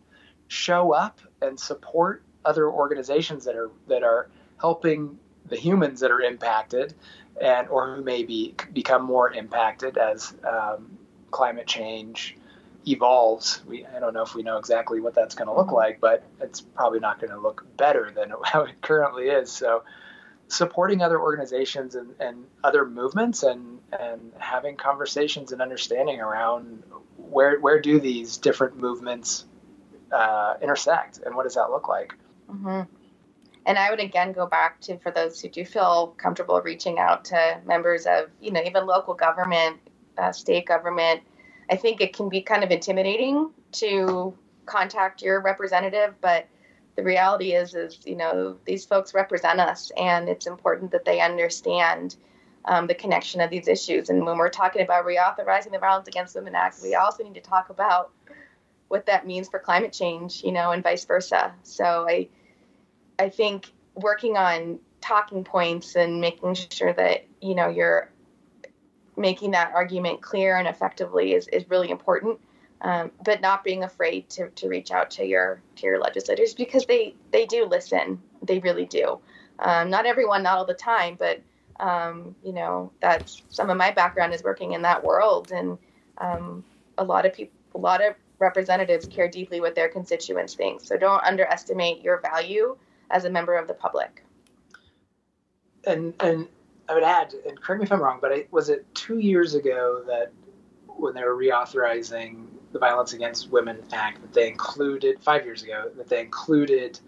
show 0.49 0.93
up 0.93 1.21
and 1.41 1.59
support 1.59 2.23
other 2.45 2.71
organizations 2.71 3.45
that 3.45 3.57
are 3.57 3.71
that 3.89 4.03
are 4.03 4.29
helping 4.65 5.19
the 5.45 5.57
humans 5.57 6.01
that 6.01 6.11
are 6.11 6.23
impacted 6.23 6.95
and 7.39 7.69
or 7.69 7.95
who 7.95 8.03
may 8.03 8.23
be 8.23 8.55
become 8.73 9.05
more 9.05 9.31
impacted 9.31 9.99
as 9.99 10.35
um, 10.49 10.97
climate 11.31 11.67
change 11.67 12.35
evolves. 12.89 13.61
We 13.67 13.85
I 13.85 14.01
don't 14.01 14.15
know 14.15 14.23
if 14.23 14.35
we 14.35 14.43
know 14.43 14.57
exactly 14.57 15.01
what 15.03 15.15
that's 15.15 15.35
going 15.35 15.49
to 15.49 15.55
look 15.55 15.71
like, 15.71 16.01
but 16.01 16.25
it's 16.41 16.63
probably 16.63 16.99
not 16.99 17.21
going 17.21 17.33
to 17.33 17.39
look 17.39 17.67
better 17.77 18.11
than 18.11 18.33
how 18.45 18.63
it 18.63 18.81
currently 18.81 19.27
is. 19.27 19.53
So 19.53 19.83
supporting 20.49 21.03
other 21.03 21.21
organizations 21.21 21.95
and, 21.95 22.15
and 22.19 22.47
other 22.63 22.87
movements 22.87 23.43
and 23.43 23.81
and 23.93 24.33
having 24.39 24.77
conversations 24.77 25.53
and 25.53 25.61
understanding 25.61 26.21
around 26.21 26.83
where 27.19 27.61
where 27.61 27.81
do 27.83 28.01
these 28.01 28.39
different 28.39 28.79
movements 28.79 29.45
uh, 30.11 30.55
intersect 30.63 31.19
and 31.19 31.35
what 31.35 31.43
does 31.43 31.57
that 31.57 31.69
look 31.71 31.87
like 31.87 32.15
mm-hmm. 32.51 32.83
And 33.67 33.79
i 33.79 33.91
would 33.91 34.01
again 34.01 34.33
go 34.33 34.47
back 34.47 34.81
to 34.81 34.99
for 34.99 35.11
those 35.11 35.41
who 35.41 35.49
do 35.49 35.65
feel 35.65 36.09
comfortable 36.19 36.61
reaching 36.63 36.99
out 36.99 37.25
to 37.25 37.61
members 37.67 38.07
of 38.07 38.31
you 38.41 38.51
know 38.53 38.63
even 38.65 38.87
local 38.87 39.15
government 39.15 39.79
uh, 40.19 40.33
state 40.33 40.67
government 40.67 41.21
i 41.71 41.77
think 41.77 42.01
it 42.01 42.15
can 42.15 42.29
be 42.29 42.43
kind 42.43 42.65
of 42.65 42.71
intimidating 42.71 43.51
to 43.73 44.35
contact 44.67 45.23
your 45.23 45.41
representative 45.43 46.15
but 46.21 46.49
the 46.97 47.03
reality 47.03 47.53
is 47.55 47.75
is 47.75 48.01
you 48.07 48.17
know 48.17 48.57
these 48.67 48.85
folks 48.85 49.15
represent 49.15 49.61
us 49.61 49.93
and 49.97 50.29
it's 50.29 50.47
important 50.47 50.91
that 50.93 51.05
they 51.05 51.21
understand 51.21 52.17
um, 52.67 52.87
the 52.87 52.95
connection 52.95 53.43
of 53.43 53.51
these 53.51 53.69
issues. 53.69 54.11
And 54.11 54.27
when 54.27 54.39
we're 54.39 54.51
talking 54.51 54.83
about 54.83 55.07
reauthorizing 55.07 55.73
the 55.73 55.81
violence 55.81 56.09
against 56.09 56.37
women 56.37 56.55
act 56.55 56.79
we 56.83 56.95
also 56.97 57.25
need 57.25 57.35
to 57.35 57.43
talk 57.43 57.71
about 57.71 58.13
what 58.89 59.07
that 59.07 59.27
means 59.27 59.49
for 59.49 59.59
climate 59.61 59.93
change 59.93 60.43
you 60.45 60.53
know 60.53 60.73
and 60.73 60.83
vice 60.83 61.05
versa. 61.05 61.55
So 61.65 62.07
i 62.09 62.29
i 63.19 63.29
think 63.29 63.73
working 63.95 64.37
on 64.37 64.79
talking 65.01 65.45
points 65.45 65.97
and 65.97 66.21
making 66.21 66.55
sure 66.55 66.93
that 66.93 67.27
you 67.41 67.55
know 67.55 67.69
you're 67.69 68.11
making 69.17 69.53
that 69.53 69.73
argument 69.75 70.21
clear 70.21 70.57
and 70.57 70.67
effectively 70.67 71.35
is, 71.35 71.49
is 71.49 71.69
really 71.69 71.91
important. 71.91 72.39
Um, 72.81 73.13
but 73.25 73.41
not 73.41 73.65
being 73.65 73.83
afraid 73.83 74.29
to, 74.31 74.51
to 74.51 74.69
reach 74.69 74.91
out 74.91 75.11
to 75.13 75.25
your 75.25 75.63
to 75.77 75.87
your 75.87 76.01
legislators 76.01 76.53
because 76.53 76.85
they 76.85 77.15
they 77.31 77.47
do 77.47 77.65
listen. 77.65 78.21
They 78.43 78.59
really 78.59 78.85
do. 78.85 79.21
Um, 79.59 79.89
not 79.89 80.05
everyone 80.05 80.43
not 80.43 80.59
all 80.59 80.67
the 80.67 80.75
time 80.75 81.17
but 81.19 81.41
um, 81.81 82.35
you 82.45 82.53
know 82.53 82.93
that's 83.01 83.43
some 83.49 83.71
of 83.71 83.79
my 83.79 83.91
background 83.91 84.35
is 84.35 84.43
working 84.43 84.73
in 84.73 84.83
that 84.83 85.03
world 85.03 85.51
and 85.51 85.79
um, 86.19 86.65
a 86.99 87.05
lot 87.05 87.25
of 87.25 87.33
people 87.33 87.55
a 87.75 87.79
lot 87.79 88.05
of 88.05 88.17
representatives 88.39 89.07
care 89.07 89.29
deeply 89.29 89.61
what 89.61 89.75
their 89.75 89.89
constituents 89.89 90.55
think. 90.55 90.83
So 90.83 90.99
don't 90.99 91.23
underestimate 91.25 92.03
your 92.03 92.21
value 92.21 92.77
as 93.11 93.25
a 93.25 93.31
member 93.31 93.57
of 93.57 93.69
the 93.69 93.75
public 93.75 94.25
and 95.87 96.15
and 96.21 96.49
I 96.89 96.95
would 96.95 97.03
add, 97.03 97.35
and 97.47 97.61
correct 97.61 97.81
me 97.81 97.85
if 97.87 97.93
I'm 97.93 98.03
wrong, 98.03 98.19
but 98.21 98.33
I, 98.33 98.47
was 98.51 98.69
it 98.69 98.87
two 98.95 99.19
years 99.19 99.55
ago 99.55 100.03
that 100.07 100.33
when 100.87 101.15
they 101.15 101.25
were 101.25 101.37
reauthorizing 101.37 102.47
the 102.73 102.79
Violence 102.79 103.15
Against 103.15 103.51
Women 103.51 103.83
Act 103.93 104.21
that 104.21 104.33
they 104.33 104.49
included 104.49 105.23
five 105.23 105.45
years 105.45 105.63
ago 105.63 105.91
that 105.97 106.09
they 106.09 106.21
included 106.21 106.99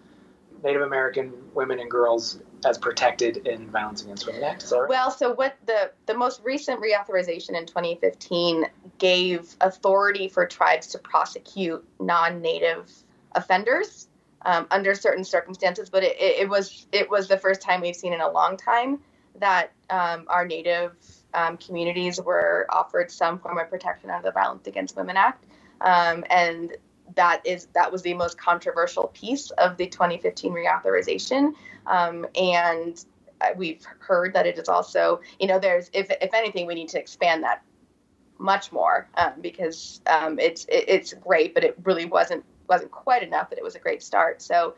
Native 0.63 0.81
American 0.81 1.33
women 1.53 1.79
and 1.79 1.91
girls 1.91 2.39
as 2.65 2.77
protected 2.77 3.45
in 3.45 3.69
Violence 3.69 4.01
Against 4.01 4.25
Women 4.25 4.43
Act. 4.43 4.65
Right? 4.71 4.89
Well, 4.89 5.11
so 5.11 5.33
what 5.33 5.57
the 5.65 5.91
the 6.07 6.15
most 6.15 6.41
recent 6.43 6.81
reauthorization 6.81 7.55
in 7.55 7.65
2015 7.67 8.65
gave 8.97 9.55
authority 9.61 10.27
for 10.27 10.45
tribes 10.47 10.87
to 10.87 10.97
prosecute 10.97 11.85
non-native 11.99 12.91
offenders 13.33 14.06
um, 14.47 14.65
under 14.71 14.95
certain 14.95 15.23
circumstances, 15.23 15.89
but 15.89 16.03
it, 16.03 16.15
it, 16.19 16.49
was 16.49 16.87
it 16.91 17.09
was 17.09 17.27
the 17.27 17.37
first 17.37 17.61
time 17.61 17.81
we've 17.81 17.95
seen 17.95 18.13
in 18.13 18.21
a 18.21 18.31
long 18.31 18.57
time 18.57 18.99
that 19.39 19.71
um, 19.91 20.25
our 20.27 20.47
native 20.47 20.95
um, 21.35 21.57
communities 21.57 22.19
were 22.19 22.65
offered 22.71 23.11
some 23.11 23.37
form 23.37 23.59
of 23.59 23.69
protection 23.69 24.09
under 24.09 24.29
the 24.29 24.31
Violence 24.31 24.65
Against 24.65 24.95
Women 24.95 25.17
Act 25.17 25.45
um, 25.81 26.23
and 26.29 26.75
that 27.15 27.45
is 27.45 27.67
that 27.73 27.91
was 27.91 28.01
the 28.01 28.13
most 28.13 28.37
controversial 28.37 29.07
piece 29.13 29.51
of 29.51 29.77
the 29.77 29.87
2015 29.87 30.51
reauthorization. 30.51 31.53
Um, 31.85 32.25
and 32.35 33.03
we've 33.55 33.85
heard 33.99 34.33
that 34.33 34.45
it 34.45 34.57
is 34.57 34.67
also, 34.67 35.21
you 35.39 35.47
know, 35.47 35.59
there's 35.59 35.89
if 35.93 36.09
if 36.21 36.33
anything, 36.33 36.65
we 36.65 36.75
need 36.75 36.89
to 36.89 36.99
expand 36.99 37.43
that 37.43 37.63
much 38.39 38.71
more 38.71 39.09
um, 39.15 39.33
because 39.41 40.01
um, 40.07 40.39
it's 40.39 40.65
it, 40.65 40.85
it's 40.87 41.13
great, 41.13 41.53
but 41.53 41.63
it 41.63 41.75
really 41.83 42.05
wasn't 42.05 42.43
wasn't 42.67 42.91
quite 42.91 43.23
enough. 43.23 43.49
But 43.49 43.57
it 43.57 43.63
was 43.63 43.75
a 43.75 43.79
great 43.79 44.03
start. 44.03 44.41
So 44.41 44.75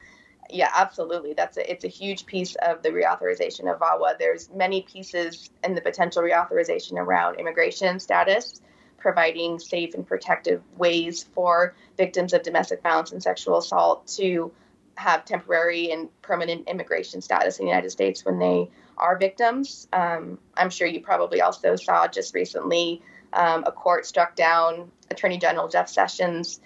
yeah, 0.50 0.72
absolutely. 0.76 1.34
That's 1.34 1.58
a, 1.58 1.72
it's 1.72 1.84
a 1.84 1.90
huge 1.90 2.26
piece 2.26 2.56
of 2.56 2.82
the 2.82 2.90
reauthorization 2.90 3.72
of 3.72 3.80
VAWA. 3.80 4.18
There's 4.18 4.50
many 4.52 4.82
pieces 4.82 5.50
in 5.64 5.76
the 5.76 5.82
potential 5.82 6.24
reauthorization 6.24 6.94
around 6.94 7.40
immigration 7.40 8.00
status 8.00 8.62
providing 9.00 9.60
safe 9.60 9.94
and 9.94 10.06
protective 10.06 10.62
ways 10.78 11.24
for 11.34 11.74
victims 11.98 12.34
of 12.34 12.44
domestic 12.44 12.84
violence 12.84 13.12
and 13.12 13.24
sexual 13.24 13.58
assault 13.58 14.08
to 14.08 14.52
have 14.96 15.24
temporary 15.24 15.92
and 15.92 16.10
permanent 16.22 16.68
immigration 16.68 17.22
status 17.22 17.60
in 17.60 17.66
the 17.66 17.72
United 17.72 17.90
States 17.90 18.26
when 18.26 18.38
they 18.38 18.70
are 18.98 19.18
victims. 19.18 19.88
Um, 19.94 20.38
I'm 20.58 20.70
sure 20.70 20.88
you 20.88 21.00
probably 21.00 21.42
also 21.42 21.78
saw 21.78 22.08
just 22.08 22.34
recently 22.36 23.02
um, 23.32 23.64
a 23.66 23.72
court 23.72 24.06
struck 24.06 24.36
down 24.36 24.92
Attorney 25.10 25.38
General 25.38 25.70
Jeff 25.70 25.88
Sessions' 25.88 26.60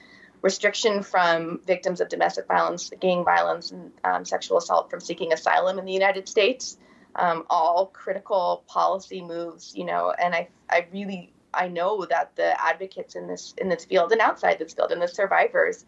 restriction 0.43 1.01
from 1.01 1.59
victims 1.65 2.01
of 2.01 2.09
domestic 2.09 2.45
violence, 2.47 2.91
gang 2.99 3.23
violence, 3.23 3.71
and 3.71 3.91
um, 4.03 4.25
sexual 4.25 4.57
assault 4.57 4.91
from 4.91 4.99
seeking 4.99 5.33
asylum 5.33 5.79
in 5.79 5.85
the 5.85 5.93
United 5.93 6.29
States. 6.29 6.77
Um, 7.15 7.45
all 7.49 7.87
critical 7.87 8.63
policy 8.67 9.21
moves, 9.21 9.73
you 9.75 9.85
know, 9.85 10.11
and 10.11 10.35
I, 10.35 10.49
I 10.69 10.85
really 10.91 11.31
I 11.53 11.67
know 11.67 12.05
that 12.09 12.35
the 12.35 12.61
advocates 12.61 13.15
in 13.15 13.27
this 13.27 13.53
in 13.57 13.69
this 13.69 13.85
field 13.85 14.11
and 14.11 14.19
outside 14.21 14.59
this 14.59 14.73
field 14.73 14.91
and 14.91 15.01
the 15.01 15.07
survivors 15.07 15.85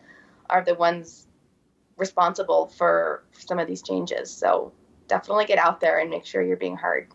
are 0.49 0.63
the 0.63 0.75
ones 0.75 1.27
responsible 1.97 2.67
for 2.67 3.23
some 3.31 3.59
of 3.59 3.67
these 3.67 3.81
changes. 3.81 4.31
So 4.31 4.71
definitely 5.07 5.45
get 5.45 5.57
out 5.57 5.79
there 5.79 5.99
and 5.99 6.09
make 6.09 6.25
sure 6.25 6.41
you're 6.41 6.57
being 6.57 6.77
heard. 6.77 7.07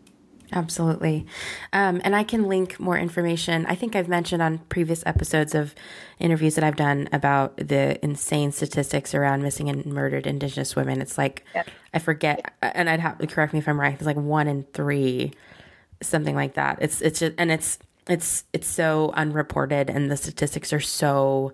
Absolutely. 0.53 1.27
Um, 1.73 2.01
and 2.05 2.17
I 2.17 2.25
can 2.25 2.49
link 2.49 2.81
more 2.81 2.99
information. 2.99 3.67
I 3.67 3.75
think 3.75 3.95
I've 3.95 4.09
mentioned 4.09 4.43
on 4.43 4.59
previous 4.69 5.03
episodes 5.07 5.55
of 5.55 5.75
interviews 6.19 6.57
that 6.57 6.65
I've 6.65 6.77
done 6.77 7.09
about 7.13 7.57
the 7.57 8.05
insane 8.05 8.53
statistics 8.53 9.15
around 9.15 9.43
missing 9.43 9.69
and 9.69 9.87
murdered 9.87 10.27
Indigenous 10.27 10.75
women. 10.75 11.01
It's 11.01 11.17
like, 11.17 11.45
I 11.95 11.99
forget, 11.99 12.53
and 12.63 12.91
I'd 12.91 13.01
have 13.01 13.19
to 13.19 13.27
correct 13.27 13.53
me 13.53 13.61
if 13.61 13.69
I'm 13.69 13.79
right. 13.79 13.95
It's 13.95 14.03
like 14.03 14.17
one 14.17 14.49
in 14.49 14.65
three, 14.73 15.33
something 16.03 16.35
like 16.35 16.55
that. 16.55 16.79
It's, 16.81 17.01
it's 17.01 17.21
just, 17.21 17.35
and 17.39 17.53
it's, 17.53 17.79
it's 18.09 18.45
it's 18.53 18.67
so 18.67 19.13
unreported 19.15 19.89
and 19.89 20.11
the 20.11 20.17
statistics 20.17 20.73
are 20.73 20.81
so 20.81 21.53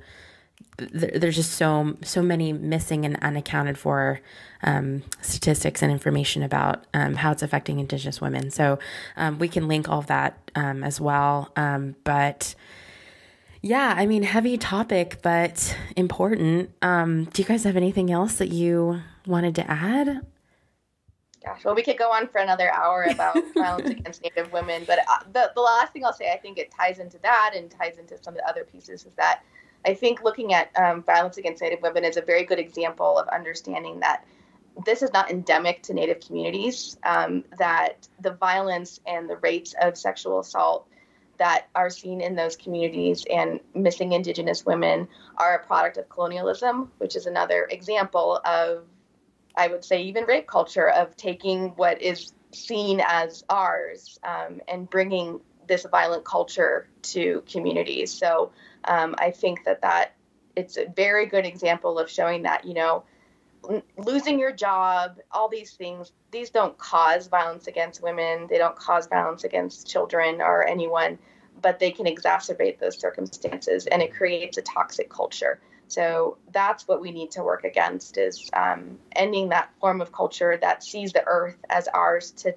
there's 0.78 1.36
just 1.36 1.52
so 1.52 1.96
so 2.02 2.22
many 2.22 2.52
missing 2.52 3.04
and 3.04 3.16
unaccounted 3.22 3.78
for 3.78 4.20
um, 4.62 5.02
statistics 5.22 5.82
and 5.82 5.90
information 5.90 6.42
about 6.42 6.84
um, 6.92 7.14
how 7.14 7.32
it's 7.32 7.42
affecting 7.42 7.78
Indigenous 7.78 8.20
women. 8.20 8.50
So 8.50 8.78
um, 9.16 9.38
we 9.38 9.48
can 9.48 9.68
link 9.68 9.88
all 9.88 10.00
of 10.00 10.06
that 10.08 10.50
um, 10.54 10.84
as 10.84 11.00
well. 11.00 11.50
Um, 11.56 11.96
but 12.04 12.54
yeah, 13.62 13.94
I 13.96 14.06
mean, 14.06 14.22
heavy 14.22 14.58
topic, 14.58 15.18
but 15.22 15.76
important. 15.96 16.70
Um, 16.82 17.24
do 17.24 17.42
you 17.42 17.48
guys 17.48 17.64
have 17.64 17.76
anything 17.76 18.10
else 18.10 18.34
that 18.34 18.48
you 18.48 19.00
wanted 19.26 19.54
to 19.56 19.70
add? 19.70 20.20
Gosh, 21.44 21.64
well, 21.64 21.74
we 21.74 21.82
could 21.82 21.96
go 21.96 22.10
on 22.10 22.28
for 22.28 22.38
another 22.38 22.72
hour 22.72 23.04
about 23.04 23.36
violence 23.54 23.88
against 23.88 24.22
Native 24.22 24.52
women, 24.52 24.82
but 24.86 24.98
uh, 24.98 25.24
the, 25.32 25.52
the 25.54 25.60
last 25.60 25.92
thing 25.92 26.04
I'll 26.04 26.12
say, 26.12 26.32
I 26.32 26.38
think 26.38 26.58
it 26.58 26.72
ties 26.72 26.98
into 26.98 27.18
that 27.22 27.52
and 27.54 27.70
ties 27.70 27.98
into 27.98 28.20
some 28.20 28.34
of 28.34 28.38
the 28.38 28.48
other 28.48 28.64
pieces, 28.64 29.04
is 29.04 29.12
that 29.16 29.42
I 29.84 29.94
think 29.94 30.22
looking 30.22 30.52
at 30.54 30.70
um, 30.76 31.02
violence 31.02 31.36
against 31.36 31.62
Native 31.62 31.82
women 31.82 32.04
is 32.04 32.16
a 32.16 32.22
very 32.22 32.44
good 32.44 32.58
example 32.58 33.18
of 33.18 33.28
understanding 33.28 34.00
that 34.00 34.24
this 34.84 35.02
is 35.02 35.12
not 35.12 35.30
endemic 35.30 35.82
to 35.84 35.94
Native 35.94 36.20
communities, 36.20 36.98
um, 37.04 37.44
that 37.58 38.08
the 38.20 38.32
violence 38.32 39.00
and 39.06 39.28
the 39.28 39.36
rates 39.36 39.74
of 39.80 39.96
sexual 39.96 40.40
assault 40.40 40.86
that 41.38 41.68
are 41.74 41.90
seen 41.90 42.20
in 42.20 42.34
those 42.34 42.56
communities 42.56 43.24
and 43.30 43.60
missing 43.74 44.12
Indigenous 44.12 44.64
women 44.64 45.06
are 45.36 45.54
a 45.54 45.66
product 45.66 45.98
of 45.98 46.08
colonialism, 46.08 46.90
which 46.98 47.14
is 47.14 47.26
another 47.26 47.66
example 47.70 48.40
of 48.44 48.84
I 49.56 49.68
would 49.68 49.84
say, 49.84 50.02
even 50.02 50.24
rape 50.24 50.46
culture 50.46 50.90
of 50.90 51.16
taking 51.16 51.70
what 51.70 52.02
is 52.02 52.32
seen 52.52 53.00
as 53.04 53.44
ours 53.48 54.18
um, 54.22 54.60
and 54.68 54.88
bringing 54.88 55.40
this 55.66 55.86
violent 55.90 56.24
culture 56.24 56.88
to 57.02 57.42
communities. 57.50 58.12
So 58.12 58.52
um, 58.86 59.14
I 59.18 59.30
think 59.30 59.64
that 59.64 59.82
that 59.82 60.14
it's 60.54 60.76
a 60.76 60.86
very 60.86 61.26
good 61.26 61.44
example 61.44 61.98
of 61.98 62.10
showing 62.10 62.42
that 62.42 62.64
you 62.64 62.74
know 62.74 63.04
losing 63.98 64.38
your 64.38 64.52
job, 64.52 65.18
all 65.30 65.48
these 65.48 65.72
things, 65.72 66.12
these 66.30 66.50
don't 66.50 66.76
cause 66.78 67.26
violence 67.26 67.66
against 67.66 68.02
women. 68.02 68.46
They 68.48 68.58
don't 68.58 68.76
cause 68.76 69.06
violence 69.06 69.44
against 69.44 69.88
children 69.88 70.40
or 70.40 70.66
anyone, 70.66 71.18
but 71.62 71.78
they 71.78 71.90
can 71.90 72.06
exacerbate 72.06 72.78
those 72.78 72.98
circumstances, 72.98 73.86
and 73.86 74.02
it 74.02 74.14
creates 74.14 74.58
a 74.58 74.62
toxic 74.62 75.10
culture. 75.10 75.60
So 75.88 76.36
that's 76.52 76.88
what 76.88 77.00
we 77.00 77.12
need 77.12 77.30
to 77.32 77.44
work 77.44 77.64
against 77.64 78.18
is 78.18 78.50
um, 78.52 78.98
ending 79.12 79.50
that 79.50 79.70
form 79.80 80.00
of 80.00 80.10
culture 80.12 80.58
that 80.60 80.82
sees 80.82 81.12
the 81.12 81.24
earth 81.26 81.56
as 81.70 81.86
ours 81.88 82.32
to 82.32 82.54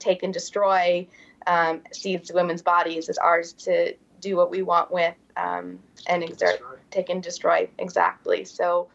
take 0.00 0.24
and 0.24 0.34
destroy, 0.34 1.06
um, 1.46 1.82
sees 1.92 2.32
women's 2.34 2.62
bodies 2.62 3.08
as 3.08 3.16
ours 3.18 3.52
to 3.52 3.94
do 4.24 4.36
what 4.36 4.50
we 4.50 4.62
want 4.62 4.90
with 4.90 5.14
um, 5.36 5.78
and 6.08 6.24
exert, 6.24 6.58
destroy. 6.58 6.76
take 6.90 7.10
and 7.10 7.22
destroy. 7.22 7.68
Exactly. 7.78 8.44
So 8.44 8.88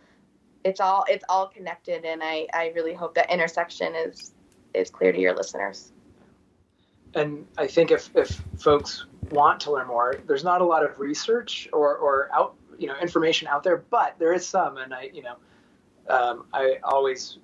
it's 0.63 0.79
all 0.79 1.05
it's 1.07 1.23
all 1.29 1.47
connected, 1.47 2.03
and 2.03 2.21
I 2.23 2.47
I 2.53 2.73
really 2.75 2.93
hope 2.93 3.15
that 3.15 3.31
intersection 3.31 3.95
is 3.95 4.33
is 4.73 4.89
clear 4.89 5.11
to 5.11 5.19
your 5.19 5.35
listeners. 5.35 5.91
And 7.13 7.45
I 7.57 7.67
think 7.67 7.91
if 7.91 8.09
if 8.15 8.41
folks 8.57 9.05
want 9.29 9.61
to 9.61 9.71
learn 9.71 9.87
more, 9.87 10.19
there's 10.27 10.43
not 10.43 10.61
a 10.61 10.65
lot 10.65 10.83
of 10.83 10.99
research 10.99 11.69
or 11.71 11.95
or 11.95 12.29
out 12.33 12.55
you 12.77 12.87
know 12.87 12.97
information 12.99 13.47
out 13.47 13.63
there, 13.63 13.77
but 13.77 14.15
there 14.19 14.33
is 14.33 14.45
some, 14.45 14.77
and 14.77 14.93
I 14.93 15.11
you 15.13 15.23
know 15.23 15.35
um, 16.09 16.45
I 16.53 16.79
always 16.83 17.37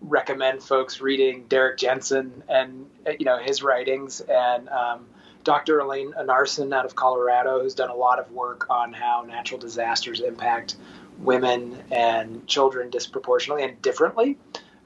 recommend 0.00 0.62
folks 0.62 1.00
reading 1.00 1.46
Derrick 1.48 1.78
Jensen 1.78 2.42
and 2.48 2.86
you 3.18 3.26
know 3.26 3.38
his 3.38 3.62
writings 3.62 4.20
and 4.20 4.68
um, 4.68 5.06
Dr. 5.46 5.78
Elaine 5.78 6.12
Enarson 6.14 6.74
out 6.74 6.84
of 6.84 6.96
Colorado, 6.96 7.62
who's 7.62 7.76
done 7.76 7.88
a 7.88 7.94
lot 7.94 8.18
of 8.18 8.32
work 8.32 8.68
on 8.68 8.92
how 8.92 9.22
natural 9.22 9.60
disasters 9.60 10.18
impact 10.18 10.74
women 11.18 11.84
and 11.92 12.44
children 12.48 12.90
disproportionately 12.90 13.62
and 13.62 13.80
differently. 13.80 14.36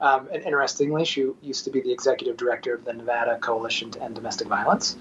Um, 0.01 0.29
and 0.31 0.43
interestingly, 0.43 1.03
she 1.03 1.31
used 1.41 1.65
to 1.65 1.71
be 1.71 1.81
the 1.81 1.91
executive 1.91 2.37
director 2.37 2.75
of 2.75 2.85
the 2.85 2.93
Nevada 2.93 3.39
Coalition 3.39 3.89
to 3.89 4.03
End 4.03 4.13
Domestic 4.13 4.47
Violence. 4.47 4.97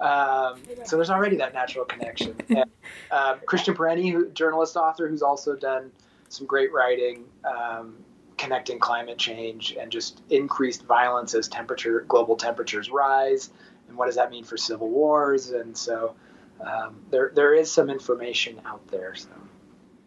Um, 0.00 0.58
so 0.84 0.96
there's 0.96 1.10
already 1.10 1.36
that 1.36 1.54
natural 1.54 1.84
connection. 1.84 2.34
And, 2.48 2.70
uh, 3.12 3.36
Christian 3.46 3.74
Parenti, 3.74 4.16
journalist 4.34 4.76
author, 4.76 5.06
who's 5.06 5.22
also 5.22 5.54
done 5.54 5.92
some 6.28 6.44
great 6.44 6.72
writing 6.72 7.24
um, 7.44 7.94
connecting 8.36 8.80
climate 8.80 9.16
change 9.16 9.76
and 9.78 9.92
just 9.92 10.22
increased 10.30 10.82
violence 10.82 11.34
as 11.34 11.46
temperature 11.46 12.04
global 12.08 12.36
temperatures 12.36 12.90
rise 12.90 13.50
and 13.94 13.98
what 14.00 14.06
does 14.06 14.16
that 14.16 14.32
mean 14.32 14.42
for 14.42 14.56
civil 14.56 14.90
wars? 14.90 15.50
And 15.50 15.78
so 15.78 16.16
um, 16.60 17.00
there 17.10 17.30
there 17.32 17.54
is 17.54 17.70
some 17.70 17.88
information 17.88 18.60
out 18.66 18.84
there. 18.88 19.14
So 19.14 19.28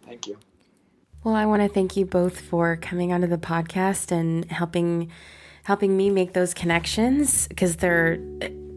thank 0.05 0.27
you. 0.27 0.37
Well, 1.23 1.35
I 1.35 1.45
want 1.45 1.61
to 1.61 1.69
thank 1.69 1.95
you 1.95 2.05
both 2.05 2.41
for 2.41 2.75
coming 2.75 3.13
onto 3.13 3.27
the 3.27 3.37
podcast 3.37 4.11
and 4.11 4.51
helping 4.51 5.09
helping 5.63 5.95
me 5.95 6.09
make 6.09 6.33
those 6.33 6.53
connections 6.53 7.47
because 7.47 7.77
they're 7.77 8.19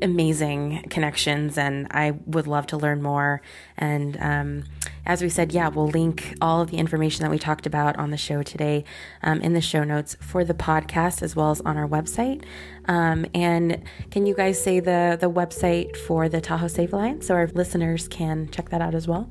amazing 0.03 0.85
connections 0.91 1.59
and 1.59 1.87
I 1.91 2.13
would 2.27 2.47
love 2.47 2.67
to 2.69 2.77
learn 2.77 3.03
more. 3.03 3.43
And 3.77 4.17
um, 4.21 4.65
as 5.07 5.23
we 5.23 5.29
said, 5.29 5.53
yeah, 5.53 5.69
we'll 5.69 5.89
link 5.89 6.35
all 6.41 6.61
of 6.61 6.71
the 6.71 6.79
information 6.79 7.23
that 7.23 7.31
we 7.31 7.39
talked 7.39 7.67
about 7.67 7.97
on 7.99 8.11
the 8.11 8.17
show 8.17 8.43
today 8.43 8.85
um, 9.23 9.41
in 9.41 9.53
the 9.55 9.61
show 9.61 9.85
notes 9.85 10.17
for 10.21 10.45
the 10.45 10.55
podcast 10.55 11.23
as 11.23 11.37
well 11.37 11.51
as 11.51 11.61
on 11.63 11.77
our 11.77 11.89
website. 11.89 12.45
Um, 12.87 13.27
and 13.35 13.83
can 14.11 14.27
you 14.27 14.35
guys 14.35 14.63
say 14.63 14.81
the, 14.81 15.19
the 15.21 15.31
website 15.31 15.97
for 15.97 16.29
the 16.29 16.41
Tahoe 16.41 16.69
Safe 16.69 16.93
Alliance 16.93 17.27
so 17.27 17.35
our 17.35 17.49
listeners 17.49 18.07
can 18.09 18.49
check 18.51 18.69
that 18.71 18.81
out 18.81 18.95
as 18.95 19.09
well? 19.09 19.29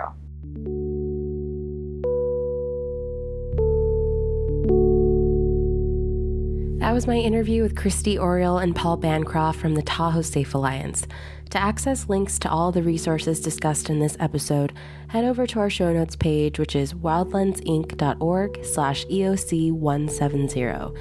That 6.82 6.94
was 6.94 7.06
my 7.06 7.14
interview 7.14 7.62
with 7.62 7.76
Kristy 7.76 8.18
Oriol 8.18 8.60
and 8.60 8.74
Paul 8.74 8.96
Bancroft 8.96 9.60
from 9.60 9.76
the 9.76 9.82
Tahoe 9.82 10.22
Safe 10.22 10.52
Alliance. 10.52 11.06
To 11.50 11.58
access 11.62 12.08
links 12.08 12.40
to 12.40 12.50
all 12.50 12.72
the 12.72 12.82
resources 12.82 13.40
discussed 13.40 13.88
in 13.88 14.00
this 14.00 14.16
episode, 14.18 14.72
head 15.06 15.24
over 15.24 15.46
to 15.46 15.60
our 15.60 15.70
show 15.70 15.92
notes 15.92 16.16
page, 16.16 16.58
which 16.58 16.74
is 16.74 16.92
wildlensinc.org 16.92 18.64
slash 18.64 19.06
EOC170. 19.06 20.98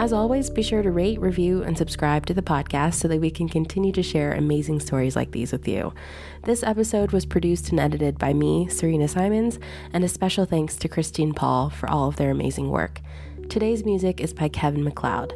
As 0.00 0.12
always, 0.12 0.50
be 0.50 0.62
sure 0.62 0.82
to 0.82 0.90
rate, 0.90 1.20
review, 1.20 1.62
and 1.62 1.78
subscribe 1.78 2.26
to 2.26 2.34
the 2.34 2.42
podcast 2.42 2.94
so 2.94 3.06
that 3.06 3.20
we 3.20 3.30
can 3.30 3.48
continue 3.48 3.92
to 3.92 4.02
share 4.02 4.32
amazing 4.32 4.80
stories 4.80 5.14
like 5.14 5.30
these 5.30 5.52
with 5.52 5.68
you. 5.68 5.94
This 6.42 6.64
episode 6.64 7.12
was 7.12 7.24
produced 7.24 7.70
and 7.70 7.78
edited 7.78 8.18
by 8.18 8.32
me, 8.32 8.66
Serena 8.68 9.06
Simons, 9.06 9.60
and 9.92 10.02
a 10.02 10.08
special 10.08 10.44
thanks 10.44 10.74
to 10.78 10.88
Christine 10.88 11.34
Paul 11.34 11.70
for 11.70 11.88
all 11.88 12.08
of 12.08 12.16
their 12.16 12.32
amazing 12.32 12.70
work. 12.70 13.00
Today's 13.50 13.84
music 13.84 14.20
is 14.20 14.32
by 14.32 14.48
Kevin 14.48 14.84
MacLeod. 14.84 15.32